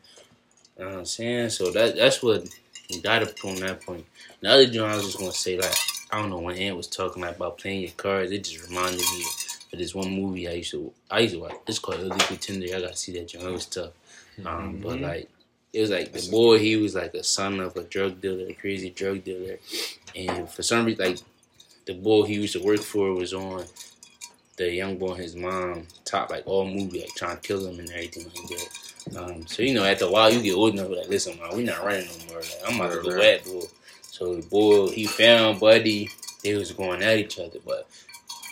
You 0.78 0.84
know 0.86 0.92
what 0.92 1.00
I'm 1.00 1.06
saying? 1.06 1.50
So 1.50 1.72
that 1.72 1.98
that's 1.98 2.24
what 2.24 2.48
you 2.90 3.02
gotta 3.02 3.26
put 3.26 3.52
on 3.52 3.56
that 3.62 3.86
point. 3.86 4.06
The 4.40 4.50
other 4.50 4.68
joint 4.68 4.92
I 4.92 4.96
was 4.96 5.06
just 5.06 5.18
gonna 5.18 5.34
say 5.34 5.58
like 5.60 5.76
I 6.16 6.22
don't 6.22 6.30
know 6.30 6.40
when 6.40 6.56
Ant 6.56 6.78
was 6.78 6.88
talking 6.88 7.24
like, 7.24 7.36
about 7.36 7.58
playing 7.58 7.82
your 7.82 7.92
cards. 7.92 8.32
It 8.32 8.46
just 8.46 8.70
reminded 8.70 9.02
me 9.02 9.26
of 9.74 9.80
this 9.80 9.94
one 9.94 10.10
movie 10.10 10.48
I 10.48 10.54
used 10.54 10.72
to 10.72 10.94
I 11.12 11.20
used 11.20 11.34
to 11.34 11.42
watch. 11.42 11.56
It's 11.68 11.78
called 11.78 12.00
Illegal 12.00 12.38
Tender. 12.38 12.68
I 12.68 12.80
gotta 12.80 12.96
see 12.96 13.12
that. 13.20 13.34
It 13.34 13.52
was 13.52 13.66
tough. 13.66 13.92
Um, 14.46 14.80
but 14.82 15.02
like 15.02 15.30
it 15.74 15.82
was 15.82 15.90
like 15.90 16.14
the 16.14 16.26
boy. 16.32 16.58
He 16.60 16.78
was 16.78 16.96
like 16.96 17.14
a 17.16 17.24
son 17.24 17.60
of 17.60 17.76
a 17.76 17.84
drug 17.84 18.22
dealer, 18.22 18.48
a 18.48 18.54
crazy 18.54 18.92
drug 18.92 19.26
dealer, 19.26 19.58
and 20.16 20.50
for 20.50 20.64
some 20.64 20.86
reason 20.86 21.06
like 21.06 21.20
the 21.86 21.96
boy 21.96 22.24
he 22.24 22.36
used 22.36 22.54
to 22.54 22.64
work 22.64 22.80
for 22.80 23.14
was 23.14 23.34
on 23.34 23.66
the 24.56 24.72
young 24.72 24.98
boy 24.98 25.16
and 25.16 25.22
his 25.22 25.36
mom 25.36 25.86
top 26.06 26.30
like 26.30 26.44
all 26.48 26.66
movie 26.66 27.02
like 27.02 27.14
trying 27.18 27.36
to 27.36 27.42
kill 27.42 27.68
him 27.68 27.78
and 27.78 27.90
everything 27.90 28.24
like 28.24 28.48
that. 28.48 29.20
Um, 29.20 29.46
so 29.48 29.64
you 29.64 29.74
know 29.74 29.84
after 29.84 30.06
a 30.06 30.12
while 30.12 30.32
you 30.32 30.42
get 30.42 30.56
old 30.56 30.76
enough 30.76 30.92
like 30.92 31.10
listen 31.10 31.38
man 31.40 31.58
we 31.58 31.64
not 31.64 31.84
running 31.84 32.08
no 32.08 32.34
more 32.34 32.42
like 32.42 32.62
I'm 32.66 32.80
about 32.80 32.94
to 32.94 33.02
go 33.02 33.22
at 33.22 33.44
boy. 33.44 33.64
So 34.16 34.34
the 34.34 34.48
boy 34.48 34.88
he 34.92 35.08
found 35.08 35.60
Buddy. 35.60 36.10
They 36.42 36.56
was 36.56 36.72
going 36.72 37.04
at 37.04 37.18
each 37.18 37.38
other 37.38 37.60
but 37.66 37.86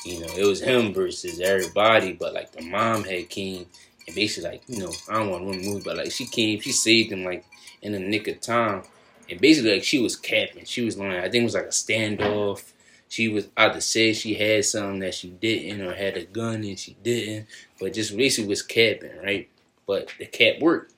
you 0.03 0.19
know 0.19 0.27
it 0.35 0.45
was 0.45 0.59
him 0.59 0.93
versus 0.93 1.39
everybody. 1.39 2.11
But 2.11 2.33
like 2.33 2.51
the 2.51 2.63
mom 2.63 3.05
had 3.05 3.29
came 3.29 3.65
and 4.05 4.13
basically 4.13 4.51
like 4.51 4.63
you 4.67 4.79
know 4.79 4.91
I 5.09 5.19
don't 5.19 5.29
want 5.29 5.53
to 5.53 5.69
move 5.69 5.85
but 5.85 5.95
like 5.95 6.11
she 6.11 6.25
came 6.25 6.59
she 6.59 6.73
saved 6.73 7.13
him 7.13 7.23
like 7.23 7.45
in 7.81 7.93
the 7.93 7.99
nick 7.99 8.27
of 8.27 8.41
time. 8.41 8.83
And 9.29 9.39
basically 9.39 9.75
like 9.75 9.85
she 9.85 10.01
was 10.01 10.17
capping. 10.17 10.65
She 10.65 10.81
was 10.81 10.97
lying. 10.97 11.23
I 11.23 11.29
think 11.29 11.43
it 11.43 11.45
was 11.45 11.55
like 11.55 11.63
a 11.63 11.67
standoff. 11.69 12.73
She 13.07 13.29
was 13.29 13.47
either 13.55 13.79
said 13.79 14.17
she 14.17 14.33
had 14.33 14.65
something 14.65 14.99
that 14.99 15.13
she 15.13 15.29
didn't 15.29 15.79
or 15.79 15.93
had 15.93 16.17
a 16.17 16.25
gun 16.25 16.55
and 16.65 16.77
she 16.77 16.97
didn't, 17.01 17.47
but 17.79 17.93
just 17.93 18.17
basically 18.17 18.49
was 18.49 18.63
capping, 18.63 19.15
right? 19.23 19.47
But 19.87 20.09
the 20.19 20.25
cap 20.25 20.59
worked. 20.59 20.92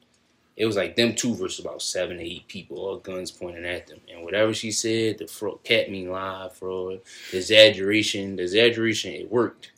It 0.58 0.66
was 0.66 0.78
like 0.78 0.95
them 0.95 1.16
two 1.16 1.36
versus 1.36 1.64
about 1.66 1.82
seven, 1.82 2.18
to 2.18 2.24
eight 2.24 2.47
people, 2.47 2.78
all 2.78 2.97
guns 2.97 3.32
pointing 3.32 3.66
at 3.66 3.88
them. 3.88 3.99
And 4.12 4.24
whatever 4.24 4.53
she 4.53 4.72
said, 4.72 5.18
the 5.18 5.28
fraud, 5.28 5.64
cat 5.64 5.91
mean 5.91 6.10
lie, 6.10 6.49
fraud, 6.53 7.01
the 7.32 7.38
exaggeration, 7.38 8.38
the 8.38 8.43
exaggeration, 8.43 9.14
it 9.14 9.32
worked. 9.32 9.72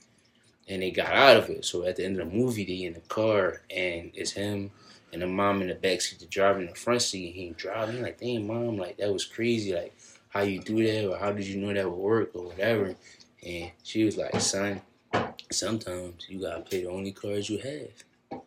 and 0.68 0.82
they 0.82 0.92
got 0.92 1.14
out 1.14 1.38
of 1.38 1.50
it. 1.50 1.66
So 1.66 1.84
at 1.86 1.96
the 1.96 2.06
end 2.06 2.20
of 2.20 2.30
the 2.30 2.36
movie, 2.36 2.66
they 2.66 2.84
in 2.84 2.94
the 2.94 3.00
car, 3.02 3.62
and 3.70 4.12
it's 4.14 4.32
him 4.32 4.72
and 5.14 5.22
the 5.22 5.28
mom 5.28 5.62
in 5.62 5.70
the 5.70 5.76
back 5.76 6.02
seat, 6.02 6.20
the 6.20 6.26
driver 6.26 6.60
in 6.60 6.68
the 6.68 6.76
front 6.76 7.02
seat. 7.02 7.34
He 7.34 7.50
driving. 7.58 8.02
Like, 8.02 8.20
damn, 8.20 8.48
mom, 8.48 8.78
like 8.78 8.98
that 8.98 9.12
was 9.12 9.26
crazy. 9.26 9.74
Like, 9.74 9.96
how 10.30 10.42
you 10.42 10.60
do 10.60 10.86
that, 10.86 11.10
or 11.10 11.18
how 11.18 11.32
did 11.32 11.48
you 11.48 11.58
know 11.58 11.74
that 11.74 11.90
would 11.90 11.98
work, 11.98 12.32
or 12.34 12.48
whatever. 12.48 12.96
And 13.46 13.72
she 13.84 14.04
was 14.04 14.18
like, 14.18 14.40
son, 14.42 14.82
sometimes 15.52 16.26
you 16.30 16.42
gotta 16.42 16.62
play 16.62 16.84
the 16.84 16.90
only 16.90 17.12
cards 17.14 17.50
you 17.50 17.60
have. 17.60 18.42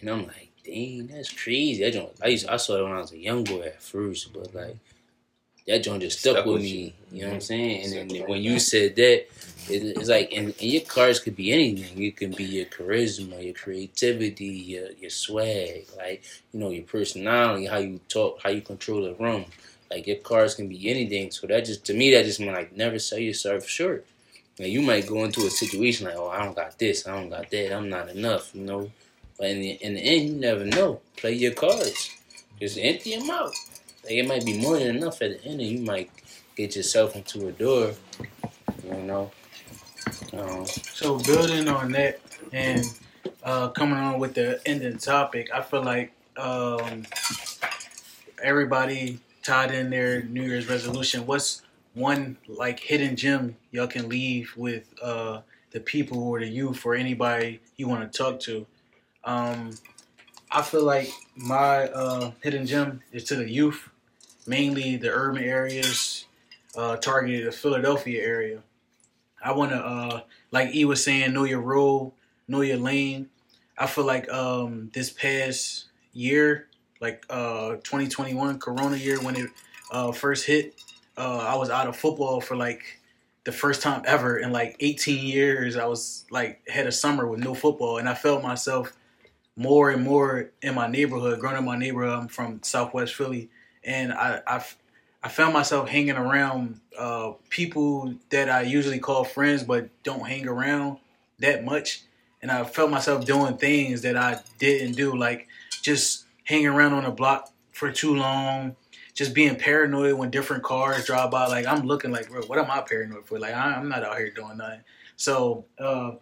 And 0.00 0.10
I'm 0.10 0.26
like, 0.26 0.49
dang, 0.64 1.06
that's 1.06 1.32
crazy. 1.32 1.82
That 1.82 1.92
joint, 1.92 2.10
I 2.22 2.28
used, 2.28 2.46
I 2.46 2.56
saw 2.56 2.78
it 2.78 2.82
when 2.82 2.92
I 2.92 3.00
was 3.00 3.12
a 3.12 3.18
young 3.18 3.44
boy 3.44 3.62
at 3.62 3.82
first, 3.82 4.32
but 4.32 4.54
like 4.54 4.76
that 5.66 5.82
joint 5.82 6.02
just 6.02 6.20
stuck, 6.20 6.32
Stuck 6.32 6.46
with 6.46 6.54
with 6.54 6.62
me. 6.62 6.68
you. 6.68 6.92
You 7.12 7.22
know 7.22 7.28
what 7.28 7.34
I'm 7.34 7.40
mm-hmm. 7.40 7.44
saying? 7.44 8.00
And 8.00 8.10
then 8.10 8.28
when 8.28 8.42
you 8.42 8.58
said 8.58 8.96
that, 8.96 9.26
it, 9.68 9.96
it's 9.96 10.08
like, 10.08 10.32
and, 10.32 10.48
and 10.48 10.62
your 10.62 10.82
cards 10.82 11.20
could 11.20 11.36
be 11.36 11.52
anything. 11.52 12.02
It 12.02 12.16
can 12.16 12.32
be 12.32 12.44
your 12.44 12.66
charisma, 12.66 13.44
your 13.44 13.54
creativity, 13.54 14.46
your 14.46 14.90
your 14.92 15.10
swag, 15.10 15.86
like 15.96 16.24
you 16.52 16.60
know 16.60 16.70
your 16.70 16.84
personality, 16.84 17.66
how 17.66 17.78
you 17.78 18.00
talk, 18.08 18.40
how 18.42 18.50
you 18.50 18.62
control 18.62 19.02
the 19.02 19.14
room. 19.14 19.44
Like 19.90 20.06
your 20.06 20.16
cards 20.16 20.54
can 20.54 20.68
be 20.68 20.88
anything. 20.88 21.30
So 21.30 21.46
that 21.48 21.64
just 21.64 21.84
to 21.86 21.94
me, 21.94 22.12
that 22.14 22.24
just 22.24 22.40
mean 22.40 22.52
like 22.52 22.76
never 22.76 22.98
sell 22.98 23.18
yourself 23.18 23.68
short. 23.68 24.06
Now 24.58 24.66
you 24.66 24.82
might 24.82 25.06
go 25.06 25.24
into 25.24 25.46
a 25.46 25.50
situation 25.50 26.06
like, 26.06 26.16
oh, 26.16 26.28
I 26.28 26.44
don't 26.44 26.54
got 26.54 26.78
this, 26.78 27.06
I 27.06 27.12
don't 27.12 27.30
got 27.30 27.50
that, 27.50 27.72
I'm 27.72 27.88
not 27.88 28.10
enough, 28.10 28.54
you 28.54 28.64
know. 28.64 28.90
But 29.40 29.52
in 29.52 29.60
the 29.60 29.70
in 29.70 29.94
the 29.94 30.00
end, 30.02 30.28
you 30.28 30.34
never 30.34 30.66
know. 30.66 31.00
Play 31.16 31.32
your 31.32 31.52
cards, 31.52 32.14
just 32.60 32.76
empty 32.78 33.16
them 33.16 33.30
out. 33.30 33.54
Like 34.04 34.12
it 34.12 34.28
might 34.28 34.44
be 34.44 34.58
more 34.58 34.78
than 34.78 34.94
enough 34.96 35.22
at 35.22 35.42
the 35.42 35.48
end, 35.48 35.62
and 35.62 35.70
you 35.70 35.80
might 35.80 36.10
get 36.56 36.76
yourself 36.76 37.16
into 37.16 37.48
a 37.48 37.52
door. 37.52 37.94
You 38.84 38.94
know. 38.98 39.30
Um, 40.34 40.66
So 40.66 41.18
building 41.20 41.68
on 41.68 41.92
that 41.92 42.20
and 42.52 42.84
uh, 43.42 43.68
coming 43.70 43.98
on 43.98 44.18
with 44.18 44.34
the 44.34 44.60
ending 44.66 44.98
topic, 44.98 45.48
I 45.54 45.62
feel 45.62 45.84
like 45.84 46.12
um, 46.36 47.06
everybody 48.42 49.20
tied 49.42 49.72
in 49.72 49.88
their 49.88 50.22
New 50.22 50.42
Year's 50.42 50.68
resolution. 50.68 51.24
What's 51.24 51.62
one 51.94 52.36
like 52.46 52.78
hidden 52.78 53.16
gem 53.16 53.56
y'all 53.70 53.86
can 53.86 54.10
leave 54.10 54.52
with 54.54 54.84
uh, 55.02 55.40
the 55.70 55.80
people 55.80 56.22
or 56.24 56.40
the 56.40 56.46
youth 56.46 56.84
or 56.84 56.94
anybody 56.94 57.60
you 57.78 57.88
want 57.88 58.10
to 58.10 58.18
talk 58.18 58.38
to? 58.40 58.66
Um, 59.24 59.70
I 60.50 60.62
feel 60.62 60.84
like 60.84 61.10
my 61.36 61.88
uh, 61.88 62.32
hidden 62.42 62.66
gem 62.66 63.02
is 63.12 63.24
to 63.24 63.36
the 63.36 63.48
youth, 63.48 63.88
mainly 64.46 64.96
the 64.96 65.10
urban 65.10 65.44
areas, 65.44 66.26
uh, 66.76 66.96
targeted 66.96 67.46
the 67.46 67.52
Philadelphia 67.52 68.22
area. 68.22 68.62
I 69.42 69.52
want 69.52 69.70
to 69.70 69.78
uh, 69.78 70.20
like 70.50 70.74
E 70.74 70.84
was 70.84 71.02
saying, 71.04 71.32
know 71.32 71.44
your 71.44 71.60
role, 71.60 72.14
know 72.48 72.60
your 72.60 72.78
lane. 72.78 73.28
I 73.78 73.86
feel 73.86 74.04
like 74.04 74.30
um, 74.30 74.90
this 74.92 75.10
past 75.10 75.86
year, 76.12 76.68
like 77.00 77.24
uh, 77.30 77.76
2021 77.76 78.58
Corona 78.58 78.96
year, 78.96 79.20
when 79.20 79.36
it 79.36 79.50
uh, 79.90 80.12
first 80.12 80.46
hit, 80.46 80.74
uh, 81.16 81.38
I 81.38 81.54
was 81.54 81.70
out 81.70 81.86
of 81.86 81.96
football 81.96 82.40
for 82.40 82.56
like 82.56 83.00
the 83.44 83.52
first 83.52 83.82
time 83.82 84.02
ever 84.06 84.38
in 84.38 84.52
like 84.52 84.76
18 84.80 85.26
years. 85.26 85.76
I 85.76 85.86
was 85.86 86.26
like 86.30 86.68
had 86.68 86.86
a 86.86 86.92
summer 86.92 87.26
with 87.26 87.40
no 87.40 87.54
football, 87.54 87.98
and 87.98 88.08
I 88.08 88.14
felt 88.14 88.42
myself 88.42 88.92
more 89.56 89.90
and 89.90 90.02
more 90.02 90.50
in 90.62 90.74
my 90.74 90.86
neighborhood. 90.86 91.40
Growing 91.40 91.56
up 91.56 91.60
in 91.60 91.66
my 91.66 91.76
neighborhood, 91.78 92.18
I'm 92.18 92.28
from 92.28 92.62
Southwest 92.62 93.14
Philly, 93.14 93.50
and 93.84 94.12
I 94.12 94.40
I, 94.46 94.64
I 95.22 95.28
found 95.28 95.52
myself 95.52 95.88
hanging 95.88 96.16
around 96.16 96.80
uh, 96.98 97.32
people 97.50 98.14
that 98.30 98.48
I 98.48 98.62
usually 98.62 98.98
call 98.98 99.24
friends, 99.24 99.62
but 99.62 99.88
don't 100.02 100.26
hang 100.26 100.48
around 100.48 100.98
that 101.38 101.64
much. 101.64 102.02
And 102.42 102.50
I 102.50 102.64
felt 102.64 102.90
myself 102.90 103.26
doing 103.26 103.58
things 103.58 104.02
that 104.02 104.16
I 104.16 104.40
didn't 104.58 104.92
do, 104.96 105.14
like 105.14 105.46
just 105.82 106.24
hanging 106.44 106.68
around 106.68 106.94
on 106.94 107.04
the 107.04 107.10
block 107.10 107.50
for 107.72 107.92
too 107.92 108.14
long, 108.14 108.76
just 109.14 109.34
being 109.34 109.56
paranoid 109.56 110.14
when 110.14 110.30
different 110.30 110.62
cars 110.62 111.04
drive 111.04 111.30
by. 111.30 111.46
Like 111.48 111.66
I'm 111.66 111.86
looking 111.86 112.10
like, 112.12 112.30
bro, 112.30 112.42
what 112.42 112.58
am 112.58 112.70
I 112.70 112.80
paranoid 112.80 113.26
for? 113.26 113.38
Like 113.38 113.54
I- 113.54 113.74
I'm 113.74 113.88
not 113.88 114.02
out 114.04 114.16
here 114.16 114.30
doing 114.30 114.56
nothing. 114.56 114.80
So 115.16 115.66
uh, 115.78 116.12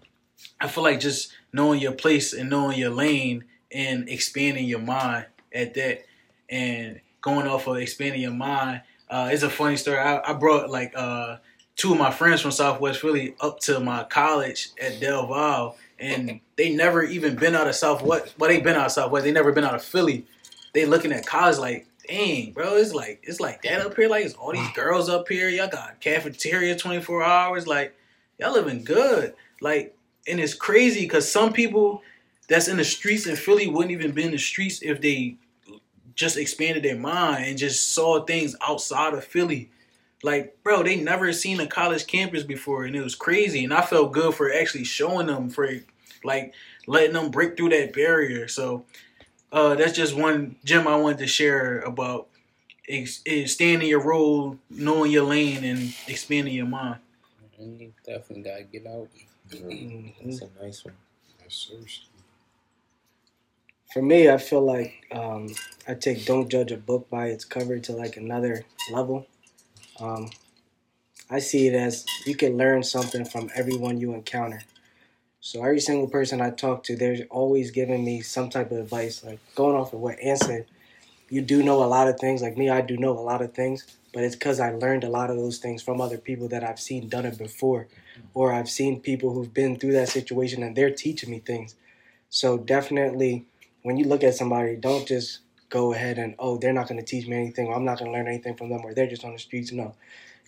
I 0.60 0.68
feel 0.68 0.84
like 0.84 1.00
just 1.00 1.32
knowing 1.52 1.80
your 1.80 1.92
place 1.92 2.32
and 2.32 2.50
knowing 2.50 2.78
your 2.78 2.90
lane 2.90 3.44
and 3.72 4.08
expanding 4.08 4.66
your 4.66 4.80
mind 4.80 5.26
at 5.52 5.74
that, 5.74 6.04
and 6.48 7.00
going 7.20 7.46
off 7.46 7.66
of 7.66 7.76
expanding 7.76 8.22
your 8.22 8.32
mind. 8.32 8.82
Uh, 9.10 9.30
it's 9.32 9.42
a 9.42 9.50
funny 9.50 9.76
story. 9.76 9.98
I, 9.98 10.20
I 10.30 10.32
brought 10.34 10.70
like 10.70 10.92
uh, 10.94 11.36
two 11.76 11.92
of 11.92 11.98
my 11.98 12.10
friends 12.10 12.40
from 12.40 12.50
Southwest 12.50 13.00
Philly 13.00 13.34
up 13.40 13.60
to 13.60 13.80
my 13.80 14.04
college 14.04 14.70
at 14.80 15.00
Del 15.00 15.26
Val, 15.26 15.76
and 15.98 16.40
they 16.56 16.74
never 16.74 17.02
even 17.02 17.36
been 17.36 17.54
out 17.54 17.68
of 17.68 17.74
Southwest. 17.74 18.34
Well, 18.38 18.50
they 18.50 18.60
been 18.60 18.76
out 18.76 18.86
of 18.86 18.92
Southwest. 18.92 19.24
They 19.24 19.32
never 19.32 19.52
been 19.52 19.64
out 19.64 19.74
of 19.74 19.82
Philly. 19.82 20.26
They 20.74 20.84
looking 20.84 21.12
at 21.12 21.26
college 21.26 21.58
like, 21.58 21.86
dang, 22.06 22.52
bro, 22.52 22.76
it's 22.76 22.92
like 22.94 23.20
it's 23.22 23.40
like 23.40 23.62
that 23.62 23.80
up 23.80 23.96
here. 23.96 24.08
Like 24.08 24.24
it's 24.24 24.34
all 24.34 24.52
these 24.52 24.70
girls 24.72 25.08
up 25.08 25.28
here. 25.28 25.48
Y'all 25.48 25.68
got 25.68 26.00
cafeteria 26.00 26.76
twenty 26.76 27.00
four 27.00 27.22
hours. 27.22 27.66
Like 27.66 27.94
y'all 28.38 28.52
living 28.52 28.84
good. 28.84 29.34
Like 29.60 29.96
and 30.28 30.40
it's 30.40 30.54
crazy 30.54 31.00
because 31.00 31.30
some 31.30 31.52
people 31.52 32.02
that's 32.48 32.68
in 32.68 32.76
the 32.76 32.84
streets 32.84 33.26
in 33.26 33.36
Philly 33.36 33.68
wouldn't 33.68 33.92
even 33.92 34.12
be 34.12 34.24
in 34.24 34.30
the 34.32 34.38
streets 34.38 34.80
if 34.82 35.00
they 35.00 35.36
just 36.14 36.36
expanded 36.36 36.82
their 36.82 36.96
mind 36.96 37.44
and 37.44 37.58
just 37.58 37.92
saw 37.92 38.24
things 38.24 38.56
outside 38.66 39.14
of 39.14 39.24
Philly. 39.24 39.70
Like, 40.22 40.56
bro, 40.64 40.82
they 40.82 40.96
never 40.96 41.32
seen 41.32 41.60
a 41.60 41.66
college 41.66 42.06
campus 42.06 42.42
before, 42.42 42.84
and 42.84 42.96
it 42.96 43.02
was 43.04 43.14
crazy. 43.14 43.62
And 43.62 43.72
I 43.72 43.82
felt 43.82 44.12
good 44.12 44.34
for 44.34 44.52
actually 44.52 44.84
showing 44.84 45.28
them, 45.28 45.48
for 45.48 45.70
like 46.24 46.52
letting 46.86 47.12
them 47.12 47.30
break 47.30 47.56
through 47.56 47.68
that 47.68 47.92
barrier. 47.92 48.48
So 48.48 48.84
uh, 49.52 49.76
that's 49.76 49.92
just 49.92 50.16
one 50.16 50.56
gem 50.64 50.88
I 50.88 50.96
wanted 50.96 51.18
to 51.18 51.26
share 51.28 51.80
about 51.80 52.26
staying 53.06 53.82
your 53.82 54.02
role, 54.02 54.58
knowing 54.70 55.12
your 55.12 55.24
lane, 55.24 55.62
and 55.62 55.94
expanding 56.08 56.54
your 56.54 56.66
mind. 56.66 56.98
and 57.58 57.80
you 57.80 57.92
definitely 58.04 58.42
gotta 58.42 58.64
get 58.64 58.86
out. 58.86 59.08
That's 59.50 60.42
a 60.42 60.48
nice 60.62 60.84
one. 60.84 60.94
Yes. 61.42 61.70
For 63.92 64.02
me, 64.02 64.28
I 64.28 64.36
feel 64.36 64.60
like 64.60 65.06
um, 65.12 65.54
I 65.86 65.94
take 65.94 66.26
"Don't 66.26 66.48
Judge 66.50 66.72
a 66.72 66.76
Book 66.76 67.08
by 67.08 67.28
its 67.28 67.44
cover" 67.44 67.78
to 67.78 67.92
like 67.92 68.16
another 68.16 68.64
level. 68.92 69.26
Um, 69.98 70.30
I 71.30 71.38
see 71.40 71.68
it 71.68 71.74
as 71.74 72.04
you 72.26 72.34
can 72.34 72.56
learn 72.56 72.82
something 72.82 73.24
from 73.24 73.50
everyone 73.54 73.98
you 73.98 74.14
encounter. 74.14 74.62
So 75.40 75.60
every 75.64 75.80
single 75.80 76.08
person 76.08 76.40
I 76.40 76.50
talk 76.50 76.84
to, 76.84 76.96
they're 76.96 77.26
always 77.30 77.70
giving 77.70 78.04
me 78.04 78.20
some 78.22 78.50
type 78.50 78.70
of 78.70 78.78
advice. 78.78 79.24
Like 79.24 79.40
going 79.54 79.76
off 79.76 79.92
of 79.92 80.00
what 80.00 80.20
Ann 80.20 80.36
said, 80.36 80.66
you 81.28 81.40
do 81.42 81.62
know 81.62 81.82
a 81.82 81.86
lot 81.86 82.08
of 82.08 82.18
things. 82.18 82.42
Like 82.42 82.56
me, 82.56 82.70
I 82.70 82.80
do 82.80 82.96
know 82.96 83.12
a 83.12 83.20
lot 83.20 83.42
of 83.42 83.54
things, 83.54 83.86
but 84.12 84.22
it's 84.22 84.34
because 84.34 84.60
I 84.60 84.70
learned 84.70 85.04
a 85.04 85.08
lot 85.08 85.30
of 85.30 85.36
those 85.36 85.58
things 85.58 85.82
from 85.82 86.00
other 86.00 86.18
people 86.18 86.48
that 86.48 86.64
I've 86.64 86.80
seen 86.80 87.08
done 87.08 87.26
it 87.26 87.38
before, 87.38 87.88
or 88.34 88.52
I've 88.52 88.70
seen 88.70 89.00
people 89.00 89.32
who've 89.32 89.52
been 89.52 89.78
through 89.78 89.92
that 89.92 90.08
situation 90.08 90.62
and 90.62 90.74
they're 90.74 90.90
teaching 90.90 91.30
me 91.30 91.38
things. 91.40 91.74
So 92.30 92.58
definitely, 92.58 93.44
when 93.82 93.96
you 93.96 94.06
look 94.06 94.24
at 94.24 94.34
somebody, 94.34 94.76
don't 94.76 95.06
just 95.06 95.40
go 95.70 95.92
ahead 95.92 96.18
and 96.18 96.34
oh, 96.38 96.56
they're 96.56 96.72
not 96.72 96.88
going 96.88 97.00
to 97.00 97.06
teach 97.06 97.26
me 97.26 97.36
anything, 97.36 97.66
or 97.66 97.74
I'm 97.74 97.84
not 97.84 97.98
going 97.98 98.10
to 98.10 98.16
learn 98.16 98.28
anything 98.28 98.56
from 98.56 98.70
them, 98.70 98.80
or 98.84 98.94
they're 98.94 99.06
just 99.06 99.24
on 99.24 99.32
the 99.32 99.38
streets. 99.38 99.72
No, 99.72 99.94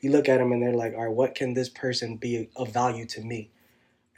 you 0.01 0.11
look 0.11 0.29
at 0.29 0.39
them 0.39 0.53
and 0.53 0.63
they're 0.63 0.73
like, 0.73 0.95
all 0.95 1.05
right, 1.05 1.13
what 1.13 1.35
can 1.35 1.55
this 1.55 1.69
person 1.69 2.17
be 2.17 2.49
of 2.57 2.73
value 2.73 3.07
to 3.07 3.21
me? 3.21 3.51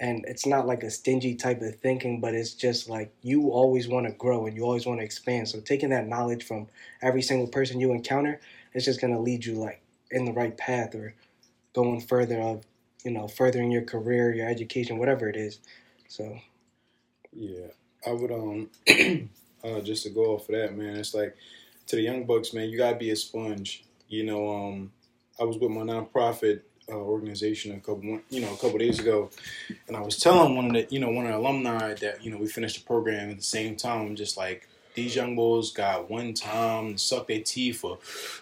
And 0.03 0.27
it's 0.29 0.47
not 0.47 0.67
like 0.67 0.85
a 0.85 0.91
stingy 0.91 1.37
type 1.37 1.63
of 1.63 1.77
thinking, 1.77 2.21
but 2.21 2.35
it's 2.35 2.55
just 2.55 2.91
like 2.91 3.15
you 3.23 3.51
always 3.51 3.89
want 3.89 4.07
to 4.07 4.13
grow 4.13 4.47
and 4.47 4.57
you 4.57 4.65
always 4.65 4.87
want 4.87 5.01
to 5.01 5.05
expand. 5.07 5.49
So 5.49 5.61
taking 5.61 5.91
that 5.91 6.09
knowledge 6.09 6.45
from 6.45 6.69
every 7.03 7.23
single 7.23 7.49
person 7.49 7.81
you 7.81 7.93
encounter, 7.93 8.41
it's 8.75 8.87
just 8.87 9.01
going 9.01 9.15
to 9.15 9.21
lead 9.21 9.47
you 9.47 9.55
like 9.55 9.83
in 10.11 10.27
the 10.27 10.33
right 10.33 10.57
path 10.59 10.95
or 10.97 11.15
going 11.75 12.01
further 12.03 12.41
of, 12.41 12.65
you 13.05 13.13
know, 13.13 13.29
furthering 13.29 13.71
your 13.73 13.83
career, 13.85 14.35
your 14.35 14.49
education, 14.49 14.99
whatever 14.99 15.29
it 15.29 15.37
is. 15.37 15.61
So 16.09 16.39
Yeah, 17.33 17.69
I 18.07 18.13
would 18.13 18.33
um 18.33 18.71
uh 19.65 19.81
just 19.83 20.05
to 20.05 20.11
go 20.11 20.35
off 20.35 20.49
of 20.49 20.57
that, 20.57 20.77
man. 20.77 20.97
It's 20.97 21.15
like 21.15 21.37
to 21.89 21.97
the 21.97 22.03
young 22.03 22.25
bucks, 22.25 22.53
man. 22.53 22.71
You 22.71 22.79
gotta 22.79 22.97
be 22.97 23.11
a 23.11 23.17
sponge. 23.17 23.85
You 24.09 24.25
know, 24.25 24.55
um, 24.55 24.93
I 25.41 25.45
was 25.45 25.59
with 25.59 25.71
my 25.71 25.83
nonprofit 25.83 26.63
uh, 26.93 26.97
organization 26.97 27.73
a 27.73 27.81
couple, 27.81 28.21
you 28.31 28.41
know, 28.41 28.53
a 28.53 28.57
couple 28.57 28.79
days 28.79 28.99
ago, 29.01 29.31
and 29.89 29.97
I 29.97 30.01
was 30.01 30.19
telling 30.19 30.55
one 30.55 30.67
of 30.67 30.73
the, 30.73 30.87
you 30.91 31.01
know, 31.01 31.11
one 31.11 31.27
of 31.27 31.33
the 31.33 31.39
alumni 31.39 31.95
that 31.95 32.23
you 32.25 32.31
know 32.31 32.37
we 32.39 32.47
finished 32.47 32.79
the 32.81 32.87
program 32.87 33.31
at 33.31 33.37
the 33.39 33.43
same 33.43 33.77
time. 33.77 34.15
Just 34.15 34.37
like 34.37 34.69
these 34.95 35.17
young 35.17 35.35
boys 35.35 35.73
got 35.73 36.11
one 36.11 36.35
time 36.35 36.93
to 36.93 36.99
suck 36.99 37.27
their 37.29 37.41
teeth 37.41 37.83
or 37.83 37.99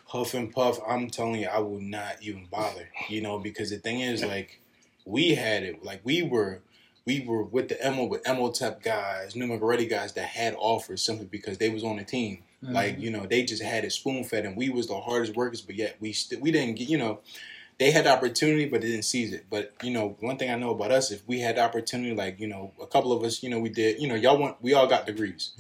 huff 0.07 0.35
and 0.35 0.53
puff. 0.53 0.79
I'm 0.87 1.09
telling 1.09 1.41
you, 1.43 1.49
I 1.49 1.59
would 1.61 1.83
not 1.83 2.17
even 2.23 2.47
bother. 2.51 2.89
You 3.09 3.23
know, 3.23 3.39
because 3.39 3.71
the 3.71 3.79
thing 3.79 4.01
is, 4.01 4.25
like, 4.25 4.61
we 5.05 5.35
had 5.35 5.63
it, 5.63 5.85
like 5.85 6.01
we 6.05 6.23
were 6.23 6.61
we 7.07 7.25
were 7.27 7.43
with 7.43 7.69
the 7.69 7.87
Emo 7.87 8.05
with 8.05 8.23
Emotep 8.25 8.83
guys, 8.83 9.35
New 9.35 9.47
Moretti 9.47 9.87
guys 9.87 10.13
that 10.15 10.27
had 10.27 10.55
offers 10.59 11.03
simply 11.03 11.27
because 11.27 11.59
they 11.59 11.69
was 11.71 11.85
on 11.85 11.97
the 11.97 12.05
team. 12.05 12.43
Like 12.63 12.99
you 13.01 13.11
know, 13.11 13.25
they 13.27 13.43
just 13.43 13.63
had 13.63 13.85
it 13.85 13.93
spoon 13.93 14.23
fed, 14.23 14.45
and 14.45 14.55
we 14.57 14.69
was 14.69 14.87
the 14.87 15.01
hardest 15.01 15.35
workers, 15.35 15.63
but 15.63 15.77
yet 15.77 15.97
we 15.99 16.13
st- 16.13 16.43
we 16.43 16.51
didn't 16.51 16.75
get 16.77 16.89
you 16.89 16.99
know. 16.99 17.21
They 17.81 17.91
had 17.93 18.05
the 18.05 18.11
opportunity, 18.11 18.67
but 18.67 18.83
they 18.83 18.89
didn't 18.89 19.07
seize 19.07 19.33
it. 19.33 19.47
But 19.49 19.73
you 19.83 19.91
know, 19.91 20.15
one 20.21 20.37
thing 20.37 20.51
I 20.51 20.57
know 20.57 20.73
about 20.73 20.91
us, 20.91 21.11
if 21.11 21.27
we 21.27 21.41
had 21.41 21.57
the 21.57 21.63
opportunity, 21.63 22.15
like 22.15 22.39
you 22.39 22.47
know, 22.47 22.73
a 22.81 22.87
couple 22.87 23.11
of 23.11 23.25
us, 23.25 23.43
you 23.43 23.49
know, 23.49 23.59
we 23.59 23.71
did. 23.71 24.03
You 24.03 24.07
know, 24.07 24.15
y'all 24.15 24.37
want, 24.37 24.59
we 24.61 24.75
all 24.75 24.87
got 24.87 25.07
degrees. 25.07 25.53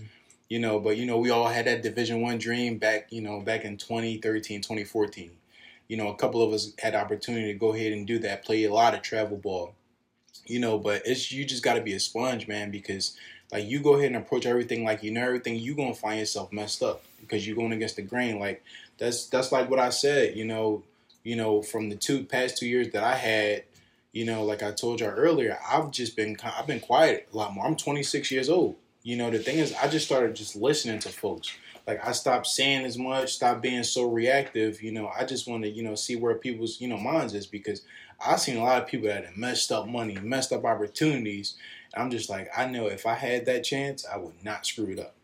You 0.50 0.58
know, 0.58 0.80
but 0.80 0.98
you 0.98 1.06
know, 1.06 1.16
we 1.16 1.30
all 1.30 1.48
had 1.48 1.64
that 1.64 1.82
Division 1.82 2.20
One 2.20 2.36
dream 2.36 2.76
back, 2.76 3.06
you 3.10 3.22
know, 3.22 3.40
back 3.40 3.64
in 3.64 3.78
2013, 3.78 4.60
2014. 4.60 5.30
You 5.88 5.96
know, 5.96 6.08
a 6.08 6.14
couple 6.14 6.42
of 6.42 6.52
us 6.52 6.74
had 6.78 6.94
opportunity 6.94 7.54
to 7.54 7.58
go 7.58 7.72
ahead 7.72 7.92
and 7.92 8.06
do 8.06 8.18
that, 8.18 8.44
play 8.44 8.64
a 8.64 8.72
lot 8.72 8.92
of 8.92 9.00
travel 9.00 9.38
ball. 9.38 9.74
You 10.44 10.60
know, 10.60 10.76
but 10.76 11.00
it's 11.06 11.32
you 11.32 11.46
just 11.46 11.64
got 11.64 11.74
to 11.74 11.80
be 11.80 11.94
a 11.94 12.00
sponge, 12.00 12.46
man, 12.46 12.70
because 12.70 13.16
like 13.50 13.64
you 13.64 13.80
go 13.80 13.94
ahead 13.94 14.08
and 14.08 14.16
approach 14.16 14.44
everything 14.44 14.84
like 14.84 15.02
you 15.02 15.10
know 15.10 15.24
everything, 15.24 15.56
you 15.56 15.74
gonna 15.74 15.94
find 15.94 16.18
yourself 16.18 16.52
messed 16.52 16.82
up 16.82 17.02
because 17.18 17.46
you're 17.46 17.56
going 17.56 17.72
against 17.72 17.96
the 17.96 18.02
grain. 18.02 18.38
Like 18.38 18.62
that's 18.98 19.26
that's 19.28 19.52
like 19.52 19.70
what 19.70 19.78
I 19.78 19.88
said. 19.88 20.36
You 20.36 20.44
know, 20.44 20.82
you 21.22 21.36
know, 21.36 21.62
from 21.62 21.88
the 21.88 21.96
two 21.96 22.24
past 22.24 22.58
two 22.58 22.66
years 22.66 22.90
that 22.90 23.04
I 23.04 23.14
had, 23.14 23.64
you 24.12 24.24
know, 24.24 24.44
like 24.44 24.62
I 24.62 24.72
told 24.72 25.00
y'all 25.00 25.10
earlier, 25.10 25.58
I've 25.68 25.90
just 25.90 26.16
been 26.16 26.36
I've 26.42 26.66
been 26.66 26.80
quiet 26.80 27.28
a 27.32 27.36
lot 27.36 27.54
more. 27.54 27.66
I'm 27.66 27.76
26 27.76 28.30
years 28.30 28.48
old. 28.48 28.76
You 29.02 29.16
know, 29.16 29.30
the 29.30 29.38
thing 29.38 29.58
is, 29.58 29.74
I 29.82 29.88
just 29.88 30.06
started 30.06 30.36
just 30.36 30.56
listening 30.56 30.98
to 31.00 31.08
folks. 31.08 31.52
Like 31.86 32.06
I 32.06 32.12
stopped 32.12 32.46
saying 32.46 32.84
as 32.84 32.98
much, 32.98 33.34
stopped 33.34 33.62
being 33.62 33.82
so 33.82 34.08
reactive. 34.08 34.82
You 34.82 34.92
know, 34.92 35.08
I 35.08 35.24
just 35.24 35.48
want 35.48 35.62
to, 35.64 35.70
you 35.70 35.82
know, 35.82 35.94
see 35.94 36.16
where 36.16 36.34
people's, 36.34 36.80
you 36.80 36.88
know, 36.88 36.98
minds 36.98 37.34
is 37.34 37.46
because 37.46 37.82
I've 38.24 38.40
seen 38.40 38.58
a 38.58 38.62
lot 38.62 38.82
of 38.82 38.88
people 38.88 39.08
that 39.08 39.24
have 39.24 39.36
messed 39.36 39.72
up 39.72 39.88
money, 39.88 40.18
messed 40.22 40.52
up 40.52 40.64
opportunities. 40.64 41.54
I'm 41.94 42.10
just 42.10 42.28
like, 42.28 42.48
I 42.56 42.66
know 42.66 42.86
if 42.86 43.06
I 43.06 43.14
had 43.14 43.46
that 43.46 43.64
chance, 43.64 44.06
I 44.06 44.18
would 44.18 44.44
not 44.44 44.66
screw 44.66 44.90
it 44.90 44.98
up. 44.98 45.14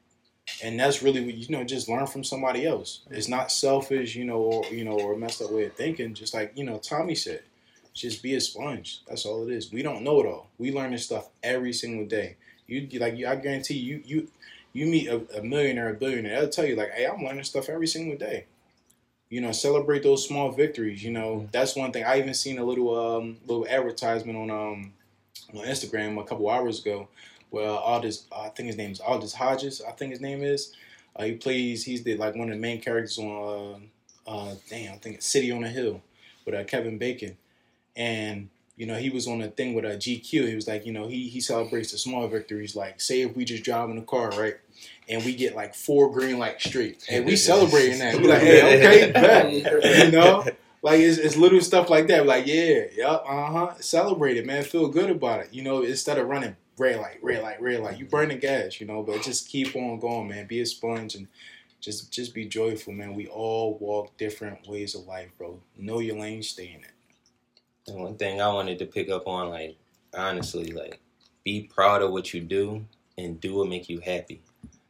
And 0.63 0.79
that's 0.79 1.03
really 1.03 1.25
what 1.25 1.35
you 1.35 1.49
know, 1.49 1.65
just 1.65 1.89
learn 1.89 2.07
from 2.07 2.25
somebody 2.25 2.67
else. 2.67 3.01
It's 3.11 3.29
not 3.29 3.51
selfish, 3.51 4.15
you 4.15 4.25
know, 4.25 4.39
or 4.39 4.67
you 4.67 4.85
know, 4.85 4.99
or 4.99 5.15
a 5.15 5.19
messed 5.19 5.43
up 5.43 5.51
way 5.51 5.67
of 5.67 5.75
thinking. 5.75 6.15
Just 6.15 6.35
like, 6.35 6.53
you 6.55 6.65
know, 6.65 6.79
Tommy 6.79 7.15
said, 7.15 7.43
just 7.93 8.23
be 8.23 8.35
a 8.35 8.41
sponge. 8.41 9.01
That's 9.09 9.27
all 9.27 9.49
it 9.49 9.53
is. 9.53 9.73
We 9.73 9.83
don't 9.83 10.05
know 10.05 10.21
it 10.21 10.27
all. 10.27 10.49
We 10.59 10.73
learn 10.73 10.93
this 10.93 11.05
stuff 11.05 11.29
every 11.43 11.73
single 11.73 12.07
day. 12.07 12.37
You 12.67 12.89
like 12.99 13.17
you 13.17 13.27
I 13.27 13.37
guarantee 13.37 13.79
you 13.79 14.03
you 14.05 14.29
you 14.73 14.87
meet 14.87 15.09
a, 15.09 15.23
a 15.39 15.43
millionaire, 15.43 15.89
a 15.91 15.95
billionaire, 15.95 16.41
they'll 16.41 16.51
tell 16.51 16.67
you 16.67 16.77
like, 16.77 16.91
hey, 16.93 17.07
I'm 17.07 17.25
learning 17.25 17.45
stuff 17.45 17.71
every 17.71 17.87
single 17.87 18.19
day. 18.19 18.45
You 19.31 19.41
know, 19.41 19.51
celebrate 19.51 20.03
those 20.03 20.27
small 20.27 20.53
victories. 20.53 21.03
You 21.03 21.13
know, 21.13 21.49
that's 21.51 21.75
one 21.75 21.93
thing. 21.93 22.05
I 22.05 22.19
even 22.19 22.35
seen 22.35 22.59
a 22.59 22.65
little 22.65 22.95
um 22.95 23.39
little 23.47 23.67
advertisement 23.67 24.39
on 24.39 24.51
um 24.51 24.93
on 25.55 25.65
Instagram 25.67 26.21
a 26.21 26.25
couple 26.25 26.49
hours 26.51 26.81
ago. 26.81 27.09
Well, 27.51 27.77
Aldis, 27.77 28.27
uh, 28.33 28.43
I 28.43 28.49
think 28.51 28.67
his 28.67 28.77
name 28.77 28.93
is 28.93 29.01
Aldis 29.01 29.35
Hodges. 29.35 29.83
I 29.87 29.93
think 29.93 30.11
his 30.11 30.21
name 30.21 30.43
is. 30.43 30.73
Uh, 31.15 31.25
he 31.25 31.33
plays. 31.33 31.85
He's 31.85 32.03
the 32.03 32.17
like 32.17 32.35
one 32.35 32.49
of 32.49 32.55
the 32.55 32.61
main 32.61 32.81
characters 32.81 33.19
on. 33.19 33.89
Uh, 34.27 34.31
uh, 34.31 34.55
damn, 34.69 34.95
I 34.95 34.97
think 34.97 35.17
it's 35.17 35.27
City 35.27 35.53
on 35.53 35.65
a 35.65 35.69
Hill 35.69 36.03
with 36.45 36.55
uh, 36.55 36.65
Kevin 36.65 36.99
Bacon, 36.99 37.37
and 37.97 38.49
you 38.77 38.87
know 38.87 38.97
he 38.97 39.09
was 39.09 39.29
on 39.29 39.41
a 39.41 39.49
thing 39.49 39.75
with 39.75 39.85
a 39.85 39.95
uh, 39.95 39.97
GQ. 39.97 40.49
He 40.49 40.55
was 40.55 40.67
like, 40.67 40.85
you 40.85 40.93
know, 40.93 41.07
he 41.07 41.29
he 41.29 41.41
celebrates 41.41 41.93
the 41.93 41.99
small 41.99 42.27
victories. 42.27 42.75
Like, 42.75 43.01
say 43.01 43.23
if 43.23 43.37
we 43.37 43.45
just 43.45 43.63
drive 43.63 43.89
in 43.89 43.99
a 43.99 44.03
car, 44.03 44.31
right, 44.31 44.57
and 45.09 45.25
we 45.25 45.35
get 45.35 45.55
like 45.55 45.75
four 45.75 46.13
green 46.13 46.39
lights 46.39 46.65
straight, 46.65 47.05
and 47.09 47.25
we 47.25 47.37
celebrating 47.37 48.01
that. 48.01 48.21
We 48.21 48.27
like, 48.27 48.39
hey, 48.43 49.09
okay, 49.09 49.13
bet. 49.13 50.05
you 50.05 50.11
know. 50.19 50.45
Like 50.83 51.01
it's, 51.01 51.19
it's 51.19 51.37
little 51.37 51.61
stuff 51.63 51.91
like 51.91 52.07
that. 52.09 52.27
Like 52.27 52.47
yeah, 52.47 52.85
yep, 52.95 53.25
uh 53.27 53.51
huh. 53.51 53.75
Celebrate 53.81 54.37
it, 54.37 54.47
man. 54.47 54.63
Feel 54.63 54.87
good 54.89 55.11
about 55.11 55.41
it. 55.41 55.49
You 55.53 55.63
know, 55.63 55.83
instead 55.83 56.17
of 56.19 56.29
running 56.29 56.55
red 56.79 56.99
light, 57.01 57.19
red 57.23 57.43
light, 57.43 57.61
red 57.61 57.81
light, 57.81 57.99
you 57.99 58.07
burn 58.07 58.29
the 58.29 58.37
gas. 58.37 58.81
You 58.81 58.87
know, 58.87 59.03
but 59.03 59.23
just 59.23 59.49
keep 59.49 59.75
on 59.77 59.99
going, 59.99 60.29
man. 60.29 60.47
Be 60.47 60.61
a 60.61 60.67
sponge 60.67 61.15
and 61.15 61.29
just 61.81 62.13
just 62.13 62.35
be 62.35 62.47
joyful, 62.47 62.93
man. 62.93 63.15
We 63.15 63.27
all 63.27 63.79
walk 63.79 64.17
different 64.17 64.67
ways 64.67 64.95
of 64.95 65.07
life, 65.07 65.31
bro. 65.39 65.61
Know 65.77 66.01
your 66.01 66.19
lane, 66.19 66.43
stay 66.43 66.73
in 66.75 66.81
it. 66.81 66.93
And 67.89 68.03
one 68.03 68.17
thing 68.17 68.41
I 68.41 68.49
wanted 68.49 68.79
to 68.81 68.87
pick 68.87 69.09
up 69.11 69.27
on, 69.27 69.51
like 69.51 69.77
honestly, 70.15 70.73
like 70.73 71.01
be 71.45 71.63
proud 71.63 72.03
of 72.03 72.11
what 72.11 72.35
you 72.35 72.41
do 72.41 72.85
and 73.17 73.41
do 73.41 73.55
what 73.57 73.69
make 73.69 73.89
you 73.89 74.01
happy. 74.01 74.43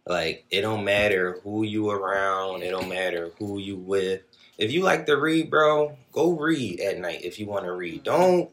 Like 0.07 0.45
it 0.51 0.62
don't 0.62 0.84
matter 0.84 1.41
who 1.43 1.64
you 1.64 1.91
around, 1.91 2.62
it 2.62 2.70
don't 2.70 2.89
matter 2.89 3.32
who 3.39 3.59
you 3.59 3.76
with. 3.76 4.22
If 4.59 4.72
you 4.72 4.82
like 4.82 5.05
to 5.07 5.16
read, 5.16 5.51
bro, 5.51 5.97
go 6.12 6.32
read 6.32 6.80
at 6.80 6.99
night 6.99 7.22
if 7.22 7.39
you 7.39 7.47
want 7.47 7.66
to 7.66 7.72
read. 7.72 8.05
Don't 8.05 8.51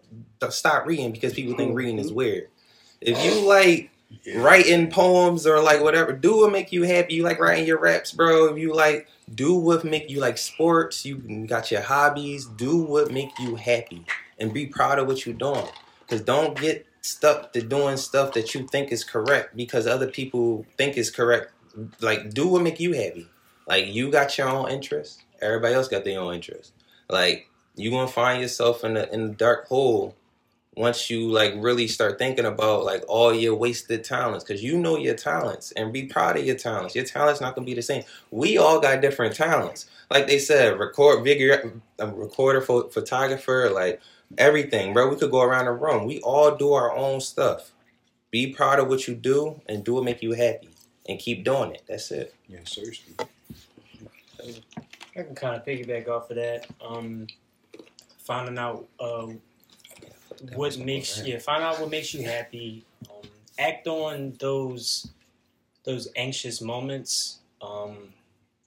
stop 0.49 0.85
reading 0.85 1.13
because 1.13 1.33
people 1.33 1.55
think 1.55 1.75
reading 1.75 1.97
is 1.97 2.07
mm-hmm. 2.07 2.15
weird. 2.15 2.49
If 3.05 3.23
you 3.23 3.41
oh. 3.43 3.47
like 3.47 3.91
writing 4.35 4.89
poems 4.89 5.45
or 5.45 5.61
like 5.61 5.81
whatever, 5.81 6.13
do 6.13 6.37
what 6.37 6.51
make 6.51 6.71
you 6.71 6.83
happy. 6.83 7.15
You 7.15 7.23
like 7.23 7.39
writing 7.39 7.67
your 7.67 7.79
raps, 7.79 8.11
bro. 8.11 8.45
If 8.45 8.57
you 8.57 8.73
like 8.73 9.07
do 9.33 9.55
what 9.55 9.83
make 9.83 10.09
you 10.09 10.19
like 10.19 10.37
sports, 10.37 11.05
you 11.05 11.17
got 11.47 11.71
your 11.71 11.81
hobbies, 11.81 12.45
do 12.45 12.77
what 12.77 13.11
make 13.11 13.37
you 13.39 13.55
happy 13.55 14.05
and 14.39 14.53
be 14.53 14.65
proud 14.65 14.99
of 14.99 15.07
what 15.07 15.25
you're 15.25 15.35
doing. 15.35 15.67
Cause 16.07 16.21
don't 16.21 16.59
get 16.59 16.85
stuck 17.01 17.53
to 17.53 17.61
doing 17.61 17.97
stuff 17.97 18.33
that 18.33 18.53
you 18.53 18.67
think 18.67 18.91
is 18.91 19.03
correct 19.03 19.55
because 19.55 19.87
other 19.87 20.07
people 20.07 20.65
think 20.77 20.97
is 20.97 21.09
correct. 21.09 21.51
Like 22.01 22.33
do 22.33 22.47
what 22.47 22.61
make 22.61 22.79
you 22.79 22.93
happy. 22.93 23.27
Like 23.67 23.87
you 23.87 24.11
got 24.11 24.37
your 24.37 24.49
own 24.49 24.69
interests 24.69 25.23
Everybody 25.43 25.75
else 25.75 25.87
got 25.87 26.05
their 26.05 26.19
own 26.19 26.35
interests. 26.35 26.71
Like 27.09 27.49
you 27.75 27.91
gonna 27.91 28.07
find 28.07 28.41
yourself 28.41 28.83
in 28.83 28.93
the 28.93 29.13
in 29.13 29.27
the 29.27 29.33
dark 29.33 29.67
hole 29.67 30.15
once 30.75 31.09
you 31.09 31.29
like 31.29 31.53
really 31.57 31.87
start 31.87 32.17
thinking 32.17 32.45
about 32.45 32.83
like 32.83 33.03
all 33.07 33.33
your 33.33 33.55
wasted 33.55 34.03
talents 34.03 34.43
because 34.43 34.63
you 34.63 34.77
know 34.77 34.97
your 34.97 35.13
talents 35.13 35.71
and 35.73 35.93
be 35.93 36.03
proud 36.03 36.37
of 36.37 36.45
your 36.45 36.55
talents. 36.55 36.95
Your 36.95 37.05
talents 37.05 37.41
not 37.41 37.55
gonna 37.55 37.65
be 37.65 37.73
the 37.73 37.81
same. 37.81 38.03
We 38.31 38.57
all 38.57 38.79
got 38.79 39.01
different 39.01 39.35
talents. 39.35 39.87
Like 40.09 40.27
they 40.27 40.39
said 40.39 40.79
record 40.79 41.23
vigor 41.23 41.73
a 41.99 42.07
recorder 42.07 42.61
photographer 42.61 43.69
like 43.73 44.01
everything 44.37 44.93
bro. 44.93 45.09
We 45.09 45.15
could 45.15 45.31
go 45.31 45.41
around 45.41 45.65
the 45.65 45.71
room. 45.71 46.05
We 46.05 46.19
all 46.21 46.55
do 46.55 46.73
our 46.73 46.95
own 46.95 47.21
stuff. 47.21 47.71
Be 48.31 48.51
proud 48.51 48.79
of 48.79 48.87
what 48.87 49.07
you 49.07 49.13
do 49.13 49.61
and 49.67 49.83
do 49.83 49.99
it 49.99 50.03
make 50.03 50.23
you 50.23 50.33
happy 50.33 50.69
and 51.07 51.19
keep 51.19 51.43
doing 51.43 51.73
it. 51.73 51.83
That's 51.87 52.09
it. 52.11 52.33
Yeah 52.47 52.59
seriously. 52.65 53.13
I 55.15 55.21
can 55.21 55.35
kind 55.35 55.55
of 55.55 55.65
piggyback 55.65 56.09
off 56.09 56.31
of 56.31 56.37
that. 56.37 56.65
Um, 56.83 57.27
finding 58.17 58.57
out 58.57 58.87
uh, 58.99 59.27
what 60.55 60.77
makes 60.77 61.21
yeah, 61.25 61.39
find 61.39 61.63
out 61.63 61.79
what 61.79 61.89
makes 61.89 62.13
you 62.13 62.23
happy. 62.23 62.85
Um, 63.09 63.29
act 63.57 63.87
on 63.87 64.33
those 64.39 65.09
those 65.83 66.07
anxious 66.15 66.61
moments, 66.61 67.39
um, 67.61 68.13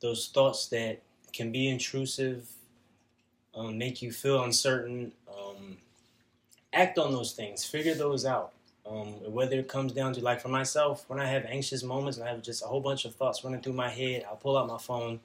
those 0.01 0.29
thoughts 0.29 0.67
that 0.69 1.01
can 1.33 1.51
be 1.51 1.69
intrusive, 1.69 2.49
um, 3.55 3.79
make 3.79 4.03
you 4.03 4.13
feel 4.13 4.45
uncertain. 4.45 5.13
Um, 5.29 5.79
act 6.73 6.99
on 6.99 7.13
those 7.13 7.33
things. 7.33 7.65
Figure 7.65 7.95
those 7.95 8.27
out. 8.27 8.53
Um, 8.89 9.09
whether 9.33 9.59
it 9.59 9.67
comes 9.67 9.93
down 9.93 10.13
to 10.13 10.21
like 10.21 10.41
for 10.41 10.49
myself, 10.49 11.05
when 11.09 11.19
I 11.19 11.27
have 11.27 11.45
anxious 11.45 11.83
moments 11.83 12.19
and 12.19 12.29
I 12.29 12.31
have 12.31 12.43
just 12.43 12.63
a 12.63 12.67
whole 12.67 12.81
bunch 12.81 13.05
of 13.05 13.15
thoughts 13.15 13.43
running 13.43 13.61
through 13.61 13.73
my 13.73 13.89
head, 13.89 14.25
I'll 14.29 14.37
pull 14.37 14.57
out 14.57 14.69
my 14.69 14.79
phone 14.79 15.19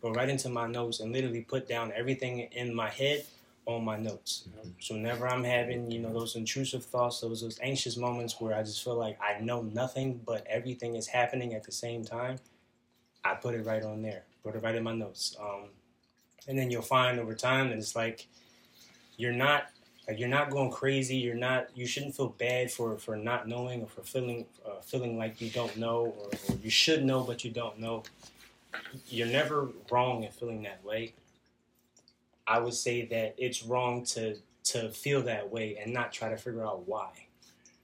go 0.00 0.12
right 0.12 0.28
into 0.28 0.48
my 0.48 0.66
notes 0.66 1.00
and 1.00 1.12
literally 1.12 1.40
put 1.40 1.68
down 1.68 1.92
everything 1.94 2.40
in 2.52 2.74
my 2.74 2.88
head 2.88 3.24
on 3.68 3.84
my 3.84 3.96
notes. 3.96 4.48
Mm-hmm. 4.48 4.68
So 4.80 4.94
whenever 4.94 5.28
I'm 5.28 5.44
having, 5.44 5.90
you 5.90 6.00
know, 6.00 6.12
those 6.12 6.36
intrusive 6.36 6.84
thoughts, 6.84 7.20
those 7.20 7.42
those 7.42 7.58
anxious 7.62 7.96
moments 7.96 8.40
where 8.40 8.56
I 8.56 8.62
just 8.62 8.82
feel 8.82 8.96
like 8.96 9.18
I 9.20 9.40
know 9.40 9.62
nothing 9.62 10.20
but 10.26 10.46
everything 10.46 10.96
is 10.96 11.06
happening 11.06 11.54
at 11.54 11.64
the 11.64 11.72
same 11.72 12.04
time, 12.04 12.38
I 13.24 13.34
put 13.34 13.54
it 13.54 13.64
right 13.66 13.82
on 13.82 14.02
there. 14.02 14.24
Put 14.42 14.54
it 14.54 14.62
right 14.62 14.74
in 14.74 14.82
my 14.82 14.94
notes. 14.94 15.36
Um, 15.40 15.68
and 16.48 16.58
then 16.58 16.70
you'll 16.70 16.82
find 16.82 17.20
over 17.20 17.34
time 17.34 17.68
that 17.68 17.78
it's 17.78 17.94
like 17.94 18.26
you're 19.18 19.32
not 19.32 19.64
like 20.08 20.18
you're 20.18 20.28
not 20.28 20.50
going 20.50 20.70
crazy. 20.70 21.16
You're 21.16 21.34
not. 21.34 21.68
You 21.74 21.86
shouldn't 21.86 22.16
feel 22.16 22.30
bad 22.30 22.70
for 22.70 22.96
for 22.96 23.16
not 23.16 23.46
knowing 23.46 23.82
or 23.82 23.88
for 23.88 24.02
feeling 24.02 24.46
uh, 24.66 24.80
feeling 24.80 25.18
like 25.18 25.40
you 25.42 25.50
don't 25.50 25.76
know 25.76 26.14
or, 26.18 26.30
or 26.48 26.56
you 26.62 26.70
should 26.70 27.04
know 27.04 27.20
but 27.22 27.44
you 27.44 27.50
don't 27.50 27.78
know 27.78 28.02
you're 29.08 29.26
never 29.26 29.68
wrong 29.90 30.24
in 30.24 30.32
feeling 30.32 30.62
that 30.62 30.82
way. 30.84 31.14
I 32.48 32.58
would 32.58 32.74
say 32.74 33.04
that 33.06 33.34
it's 33.36 33.62
wrong 33.62 34.04
to 34.06 34.36
to 34.64 34.90
feel 34.90 35.22
that 35.22 35.50
way 35.50 35.78
and 35.82 35.92
not 35.92 36.12
try 36.12 36.28
to 36.28 36.36
figure 36.36 36.64
out 36.64 36.86
why. 36.86 37.10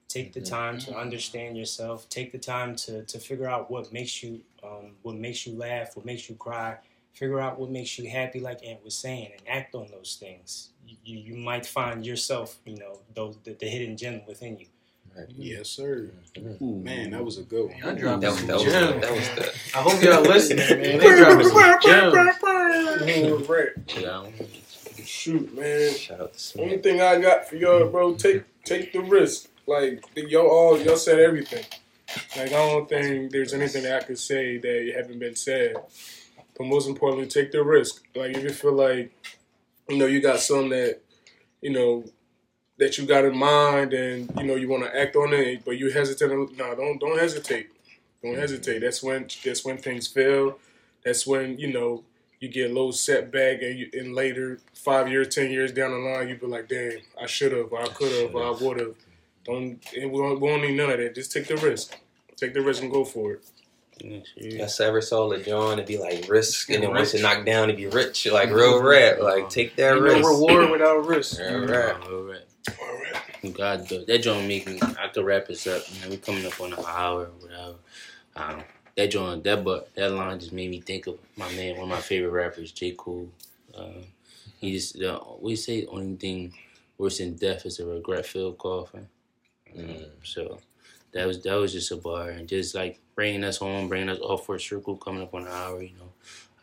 Take 0.08 0.32
the 0.32 0.40
mm-hmm. 0.40 0.54
time 0.54 0.78
to 0.80 0.96
understand 0.96 1.56
yourself. 1.56 2.08
Take 2.08 2.32
the 2.32 2.38
time 2.38 2.76
to 2.76 3.04
to 3.04 3.18
figure 3.18 3.48
out 3.48 3.70
what 3.70 3.92
makes 3.92 4.22
you 4.22 4.40
um, 4.62 4.92
what 5.02 5.16
makes 5.16 5.46
you 5.46 5.56
laugh, 5.56 5.96
what 5.96 6.06
makes 6.06 6.28
you 6.28 6.34
cry. 6.36 6.78
Figure 7.12 7.40
out 7.40 7.60
what 7.60 7.70
makes 7.70 7.96
you 7.96 8.10
happy, 8.10 8.40
like 8.40 8.66
Aunt 8.66 8.82
was 8.84 8.96
saying, 8.96 9.30
and 9.32 9.42
act 9.48 9.74
on 9.76 9.86
those 9.92 10.16
things. 10.18 10.70
You, 11.04 11.18
you 11.18 11.36
might 11.36 11.64
find 11.64 12.04
yourself, 12.04 12.58
you 12.64 12.76
know, 12.76 12.98
those 13.14 13.38
the, 13.44 13.52
the 13.52 13.66
hidden 13.66 13.96
gem 13.96 14.22
within 14.26 14.58
you. 14.58 14.66
Yes, 15.36 15.70
sir. 15.70 16.10
Ooh, 16.62 16.80
man, 16.82 17.10
that 17.10 17.24
was 17.24 17.38
a 17.38 17.42
good 17.42 17.70
one. 17.70 17.78
Y'all 17.78 17.94
dropping 17.94 18.20
that, 18.20 18.36
some 18.36 18.46
that, 18.46 18.56
was, 18.56 18.64
that 18.64 19.12
was 19.12 19.28
the 19.30 19.52
I 19.78 19.82
hope 19.82 20.02
y'all 20.02 20.22
listening, 20.22 20.80
man. 20.80 20.98
They 20.98 20.98
dropping 21.16 21.48
some 21.48 21.80
gems. 21.82 22.14
Shoot, 25.06 25.54
man. 25.54 25.94
Shout 25.94 26.20
out 26.20 26.34
to 26.34 26.62
Only 26.62 26.78
thing 26.78 27.00
I 27.00 27.20
got 27.20 27.48
for 27.48 27.56
y'all, 27.56 27.88
bro, 27.88 28.14
take 28.14 28.42
take 28.64 28.92
the 28.92 29.00
risk. 29.00 29.48
Like 29.66 30.04
y'all 30.16 30.46
all 30.46 30.78
y'all 30.80 30.96
said 30.96 31.18
everything. 31.20 31.64
Like 32.36 32.48
I 32.48 32.50
don't 32.50 32.88
think 32.88 33.30
there's 33.30 33.54
anything 33.54 33.84
that 33.84 34.02
I 34.02 34.04
could 34.04 34.18
say 34.18 34.58
that 34.58 34.92
haven't 34.96 35.18
been 35.18 35.36
said. 35.36 35.76
But 36.56 36.66
most 36.66 36.88
importantly, 36.88 37.26
take 37.26 37.52
the 37.52 37.62
risk. 37.62 38.02
Like 38.14 38.36
if 38.36 38.42
you 38.42 38.50
feel 38.50 38.74
like 38.74 39.12
you 39.88 39.98
know 39.98 40.06
you 40.06 40.20
got 40.20 40.40
something 40.40 40.70
that 40.70 41.00
you 41.64 41.70
know, 41.70 42.04
that 42.78 42.98
you 42.98 43.06
got 43.06 43.24
in 43.24 43.36
mind 43.36 43.92
and 43.92 44.30
you 44.36 44.44
know 44.44 44.56
you 44.56 44.68
want 44.68 44.84
to 44.84 44.98
act 45.00 45.16
on 45.16 45.32
it, 45.32 45.64
but 45.64 45.78
you 45.78 45.90
hesitate. 45.90 46.28
No, 46.30 46.74
don't 46.74 46.98
don't 46.98 47.18
hesitate. 47.18 47.68
Don't 48.22 48.36
hesitate. 48.36 48.80
That's 48.80 49.02
when 49.02 49.28
that's 49.44 49.64
when 49.64 49.78
things 49.78 50.06
fail. 50.08 50.58
That's 51.04 51.26
when 51.26 51.58
you 51.58 51.72
know 51.72 52.04
you 52.40 52.48
get 52.48 52.70
a 52.70 52.74
little 52.74 52.92
setback, 52.92 53.62
and, 53.62 53.78
you, 53.78 53.90
and 53.94 54.14
later 54.14 54.58
five 54.74 55.08
years, 55.08 55.34
ten 55.34 55.50
years 55.50 55.72
down 55.72 55.92
the 55.92 55.98
line, 55.98 56.28
you 56.28 56.36
be 56.36 56.46
like, 56.46 56.68
"Damn, 56.68 56.98
I 57.20 57.26
should 57.26 57.52
have, 57.52 57.72
I 57.72 57.86
could 57.86 58.12
have, 58.12 58.36
I 58.36 58.50
would 58.50 58.80
have." 58.80 58.94
Don't 59.44 59.78
and 59.96 60.10
we 60.10 60.18
don't, 60.18 60.40
we 60.40 60.48
don't 60.48 60.62
need 60.62 60.76
none 60.76 60.90
of 60.90 60.98
that. 60.98 61.14
Just 61.14 61.32
take 61.32 61.46
the 61.46 61.56
risk. 61.56 61.96
Take 62.36 62.54
the 62.54 62.62
risk 62.62 62.82
and 62.82 62.90
go 62.90 63.04
for 63.04 63.34
it. 63.34 63.44
That's 64.58 64.80
ever 64.80 65.00
saw 65.00 65.30
LeJohn 65.30 65.76
to 65.76 65.82
be 65.84 65.98
like 65.98 66.28
risk, 66.28 66.70
and 66.70 66.82
then 66.82 66.90
once 66.90 67.14
you 67.14 67.22
knock 67.22 67.44
down 67.46 67.68
to 67.68 67.74
be 67.74 67.86
rich, 67.86 68.26
like 68.26 68.50
real 68.50 68.82
rap. 68.82 69.20
Like 69.20 69.48
take 69.50 69.76
that 69.76 69.92
Ain't 69.94 70.02
risk. 70.02 70.20
no 70.22 70.28
reward 70.30 70.70
without 70.70 71.06
risk. 71.06 71.38
Real 71.38 71.66
rap. 71.66 72.02
All 72.68 72.74
right. 72.94 73.54
God, 73.54 73.88
that 73.88 74.18
joint 74.22 74.48
make 74.48 74.66
me. 74.66 74.80
I 74.82 75.08
could 75.08 75.24
wrap 75.24 75.46
this 75.46 75.66
up. 75.66 75.82
Man. 76.00 76.10
We 76.10 76.16
coming 76.16 76.46
up 76.46 76.60
on 76.60 76.72
an 76.72 76.84
hour, 76.86 77.24
or 77.24 77.30
whatever. 77.40 77.74
Um, 78.36 78.64
that 78.96 79.10
joint, 79.10 79.44
that 79.44 79.64
but 79.64 79.94
that 79.94 80.12
line 80.12 80.40
just 80.40 80.52
made 80.52 80.70
me 80.70 80.80
think 80.80 81.06
of 81.06 81.18
my 81.36 81.50
man, 81.52 81.76
one 81.76 81.84
of 81.84 81.88
my 81.88 82.00
favorite 82.00 82.30
rappers, 82.30 82.72
J. 82.72 82.92
Cole. 82.92 83.30
Uh, 83.76 84.02
he 84.60 84.72
just 84.72 84.98
the, 84.98 85.20
we 85.40 85.56
say 85.56 85.82
the 85.82 85.88
only 85.88 86.16
thing 86.16 86.54
worse 86.96 87.18
than 87.18 87.34
death 87.34 87.66
is 87.66 87.80
a 87.80 87.86
regret-filled 87.86 88.56
coffin. 88.58 89.08
Um, 89.76 90.06
so 90.22 90.60
that 91.12 91.26
was 91.26 91.42
that 91.42 91.54
was 91.54 91.72
just 91.72 91.90
a 91.90 91.96
bar, 91.96 92.30
and 92.30 92.48
just 92.48 92.74
like 92.74 93.00
bringing 93.14 93.44
us 93.44 93.58
home, 93.58 93.88
bringing 93.88 94.08
us 94.08 94.20
off 94.20 94.46
for 94.46 94.54
a 94.54 94.60
circle, 94.60 94.96
coming 94.96 95.22
up 95.22 95.34
on 95.34 95.42
an 95.42 95.48
hour. 95.48 95.82
You 95.82 95.92
know, 95.98 96.12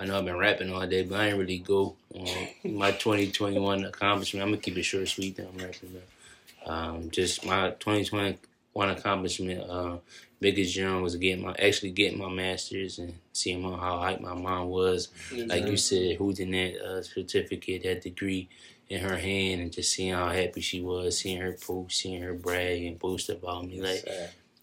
I 0.02 0.06
know 0.06 0.18
I've 0.18 0.26
been 0.26 0.36
rapping 0.36 0.74
all 0.74 0.88
day, 0.88 1.04
but 1.04 1.20
I 1.20 1.28
ain't 1.28 1.38
really 1.38 1.60
go 1.60 1.96
on 2.16 2.48
my 2.64 2.92
2021 2.92 3.86
accomplishment. 3.86 4.44
I'm 4.44 4.50
gonna 4.50 4.62
keep 4.62 4.76
it 4.76 4.82
short, 4.82 5.08
sweet. 5.08 5.38
That 5.38 5.48
I'm 5.48 5.58
rapping 5.60 5.92
about. 5.92 6.74
Um, 6.74 7.12
just 7.12 7.46
my 7.46 7.70
2021 7.80 8.90
accomplishment, 8.90 9.70
uh, 9.70 9.98
biggest 10.40 10.74
jump 10.74 11.04
was 11.04 11.16
getting 11.18 11.46
my 11.46 11.56
actually 11.60 11.92
getting 11.92 12.18
my 12.18 12.30
masters 12.30 12.98
and 12.98 13.14
seeing 13.32 13.62
how 13.62 13.70
hyped 13.70 14.22
my 14.22 14.34
mom 14.34 14.70
was. 14.70 15.10
Like 15.46 15.68
you 15.68 15.78
said, 15.78 16.18
holding 16.18 16.50
that 16.50 16.82
uh, 16.84 17.04
certificate, 17.04 17.84
that 17.84 18.02
degree 18.02 18.50
in 18.90 19.02
her 19.02 19.18
hand, 19.18 19.62
and 19.62 19.72
just 19.72 19.92
seeing 19.92 20.14
how 20.16 20.30
happy 20.30 20.62
she 20.62 20.82
was, 20.82 21.20
seeing 21.20 21.40
her 21.40 21.54
post, 21.54 22.00
seeing 22.00 22.24
her 22.24 22.34
brag 22.34 22.84
and 22.84 22.98
boast 22.98 23.30
about 23.30 23.68
me. 23.68 23.80
Like 23.80 24.04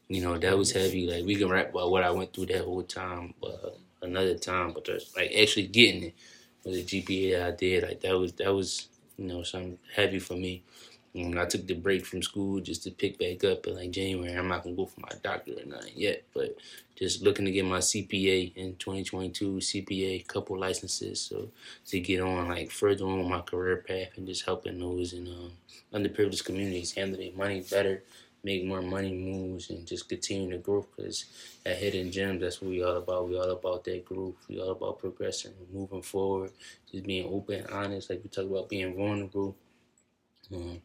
you 0.08 0.20
know, 0.20 0.36
that 0.36 0.58
was 0.58 0.72
heavy. 0.72 1.06
Like 1.08 1.24
we 1.24 1.36
can 1.36 1.48
rap 1.48 1.70
about 1.70 1.92
what 1.92 2.02
I 2.02 2.10
went 2.10 2.32
through 2.32 2.46
that 2.46 2.64
whole 2.64 2.82
time, 2.82 3.34
but 3.40 3.78
another 4.02 4.36
time, 4.36 4.72
but 4.72 4.84
just, 4.84 5.16
like 5.16 5.32
actually 5.34 5.66
getting 5.66 6.04
it 6.04 6.14
with 6.64 6.74
the 6.74 7.02
GPA 7.02 7.46
I 7.46 7.50
did, 7.52 7.82
like 7.84 8.00
that 8.00 8.18
was 8.18 8.32
that 8.34 8.54
was 8.54 8.88
you 9.16 9.26
know 9.26 9.42
something 9.42 9.78
heavy 9.94 10.18
for 10.18 10.34
me. 10.34 10.62
And 11.14 11.40
I 11.40 11.46
took 11.46 11.66
the 11.66 11.74
break 11.74 12.04
from 12.04 12.22
school 12.22 12.60
just 12.60 12.84
to 12.84 12.90
pick 12.90 13.18
back 13.18 13.42
up 13.42 13.66
in 13.66 13.74
like 13.74 13.90
January. 13.90 14.36
I'm 14.36 14.48
not 14.48 14.62
gonna 14.62 14.76
go 14.76 14.86
for 14.86 15.00
my 15.00 15.08
doctorate 15.22 15.64
or 15.64 15.68
nothing 15.68 15.94
yet, 15.96 16.24
but 16.34 16.56
just 16.96 17.22
looking 17.22 17.44
to 17.44 17.50
get 17.52 17.64
my 17.64 17.78
CPA 17.78 18.54
in 18.56 18.76
2022, 18.76 19.58
CPA, 19.58 20.26
couple 20.26 20.58
licenses, 20.58 21.20
so 21.20 21.48
to 21.86 22.00
get 22.00 22.20
on 22.20 22.48
like 22.48 22.70
further 22.70 23.04
on 23.04 23.28
my 23.28 23.40
career 23.40 23.84
path 23.86 24.16
and 24.16 24.26
just 24.26 24.44
helping 24.44 24.78
those 24.78 25.12
in 25.12 25.26
um, 25.28 25.52
underprivileged 25.94 26.44
communities 26.44 26.92
handle 26.92 27.18
their 27.18 27.32
money 27.32 27.64
better, 27.70 28.02
make 28.48 28.64
more 28.64 28.80
money 28.80 29.12
moves, 29.12 29.68
and 29.68 29.86
just 29.86 30.08
continue 30.08 30.50
to 30.50 30.58
grow. 30.58 30.86
Because 30.96 31.26
at 31.66 31.76
Hidden 31.76 32.10
Gems, 32.10 32.40
that's 32.40 32.62
what 32.62 32.70
we 32.70 32.82
all 32.82 32.96
about. 32.96 33.28
We 33.28 33.38
all 33.38 33.50
about 33.50 33.84
that 33.84 34.04
growth. 34.06 34.36
We 34.48 34.58
all 34.58 34.70
about 34.70 34.98
progressing, 34.98 35.52
moving 35.72 36.02
forward, 36.02 36.52
just 36.90 37.04
being 37.04 37.28
open, 37.30 37.66
honest. 37.70 38.08
Like 38.08 38.22
we 38.24 38.30
talk 38.30 38.46
about 38.50 38.70
being 38.70 38.96
vulnerable. 38.96 39.54
Um, 40.52 40.80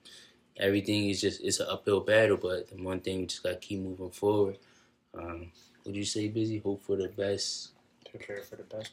everything 0.57 1.09
is 1.09 1.21
just 1.21 1.41
it's 1.41 1.61
an 1.61 1.67
uphill 1.69 2.01
battle, 2.01 2.37
but 2.37 2.69
the 2.69 2.83
one 2.83 2.99
thing 2.99 3.19
we 3.21 3.25
just 3.27 3.43
gotta 3.43 3.55
keep 3.55 3.79
moving 3.79 4.11
forward. 4.11 4.57
Um, 5.17 5.51
would 5.85 5.95
you 5.95 6.05
say 6.05 6.27
busy? 6.27 6.59
Hope 6.59 6.83
for 6.83 6.97
the 6.97 7.07
best. 7.07 7.69
Prepare 8.09 8.41
for 8.41 8.57
the 8.57 8.63
best. 8.63 8.91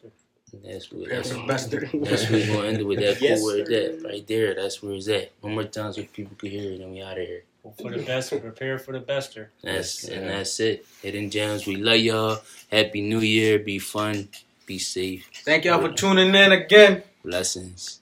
And 0.52 0.64
that's 0.64 0.90
what 0.92 1.08
Prepare 1.08 1.22
that's, 1.22 1.30
the 1.30 1.46
best. 1.46 1.70
that's 2.10 2.30
where 2.30 2.40
we're 2.40 2.54
gonna 2.54 2.68
end 2.68 2.78
it 2.78 2.86
with 2.86 3.00
that 3.00 3.20
Yes, 3.20 3.40
cool 3.40 3.46
word 3.46 3.66
that 3.66 4.02
right 4.04 4.26
there. 4.26 4.54
That's 4.54 4.82
where 4.82 4.94
it's 4.94 5.08
at. 5.08 5.32
One 5.40 5.54
more 5.54 5.64
time 5.64 5.92
so 5.92 6.02
people 6.04 6.36
can 6.36 6.50
hear 6.50 6.72
it 6.72 6.80
and 6.80 6.92
we 6.92 7.02
out 7.02 7.18
of 7.18 7.26
here. 7.26 7.44
Hope 7.62 7.76
for 7.80 7.90
the 7.90 8.02
best 8.02 8.32
and 8.32 8.40
prepare 8.40 8.78
for 8.78 8.92
the 8.92 9.00
bester. 9.00 9.50
That's 9.62 10.04
Yes, 10.04 10.12
and 10.12 10.28
that's 10.28 10.61
it. 10.61 10.86
Hidden 11.02 11.30
gems. 11.30 11.66
We 11.66 11.76
love 11.76 11.98
y'all. 11.98 12.40
Happy 12.70 13.02
New 13.02 13.20
Year. 13.20 13.58
Be 13.58 13.78
fun. 13.78 14.28
Be 14.64 14.78
safe. 14.78 15.28
Thank 15.44 15.64
y'all 15.64 15.80
for 15.80 15.92
tuning 15.92 16.34
in 16.34 16.52
again. 16.52 17.02
Blessings. 17.22 17.99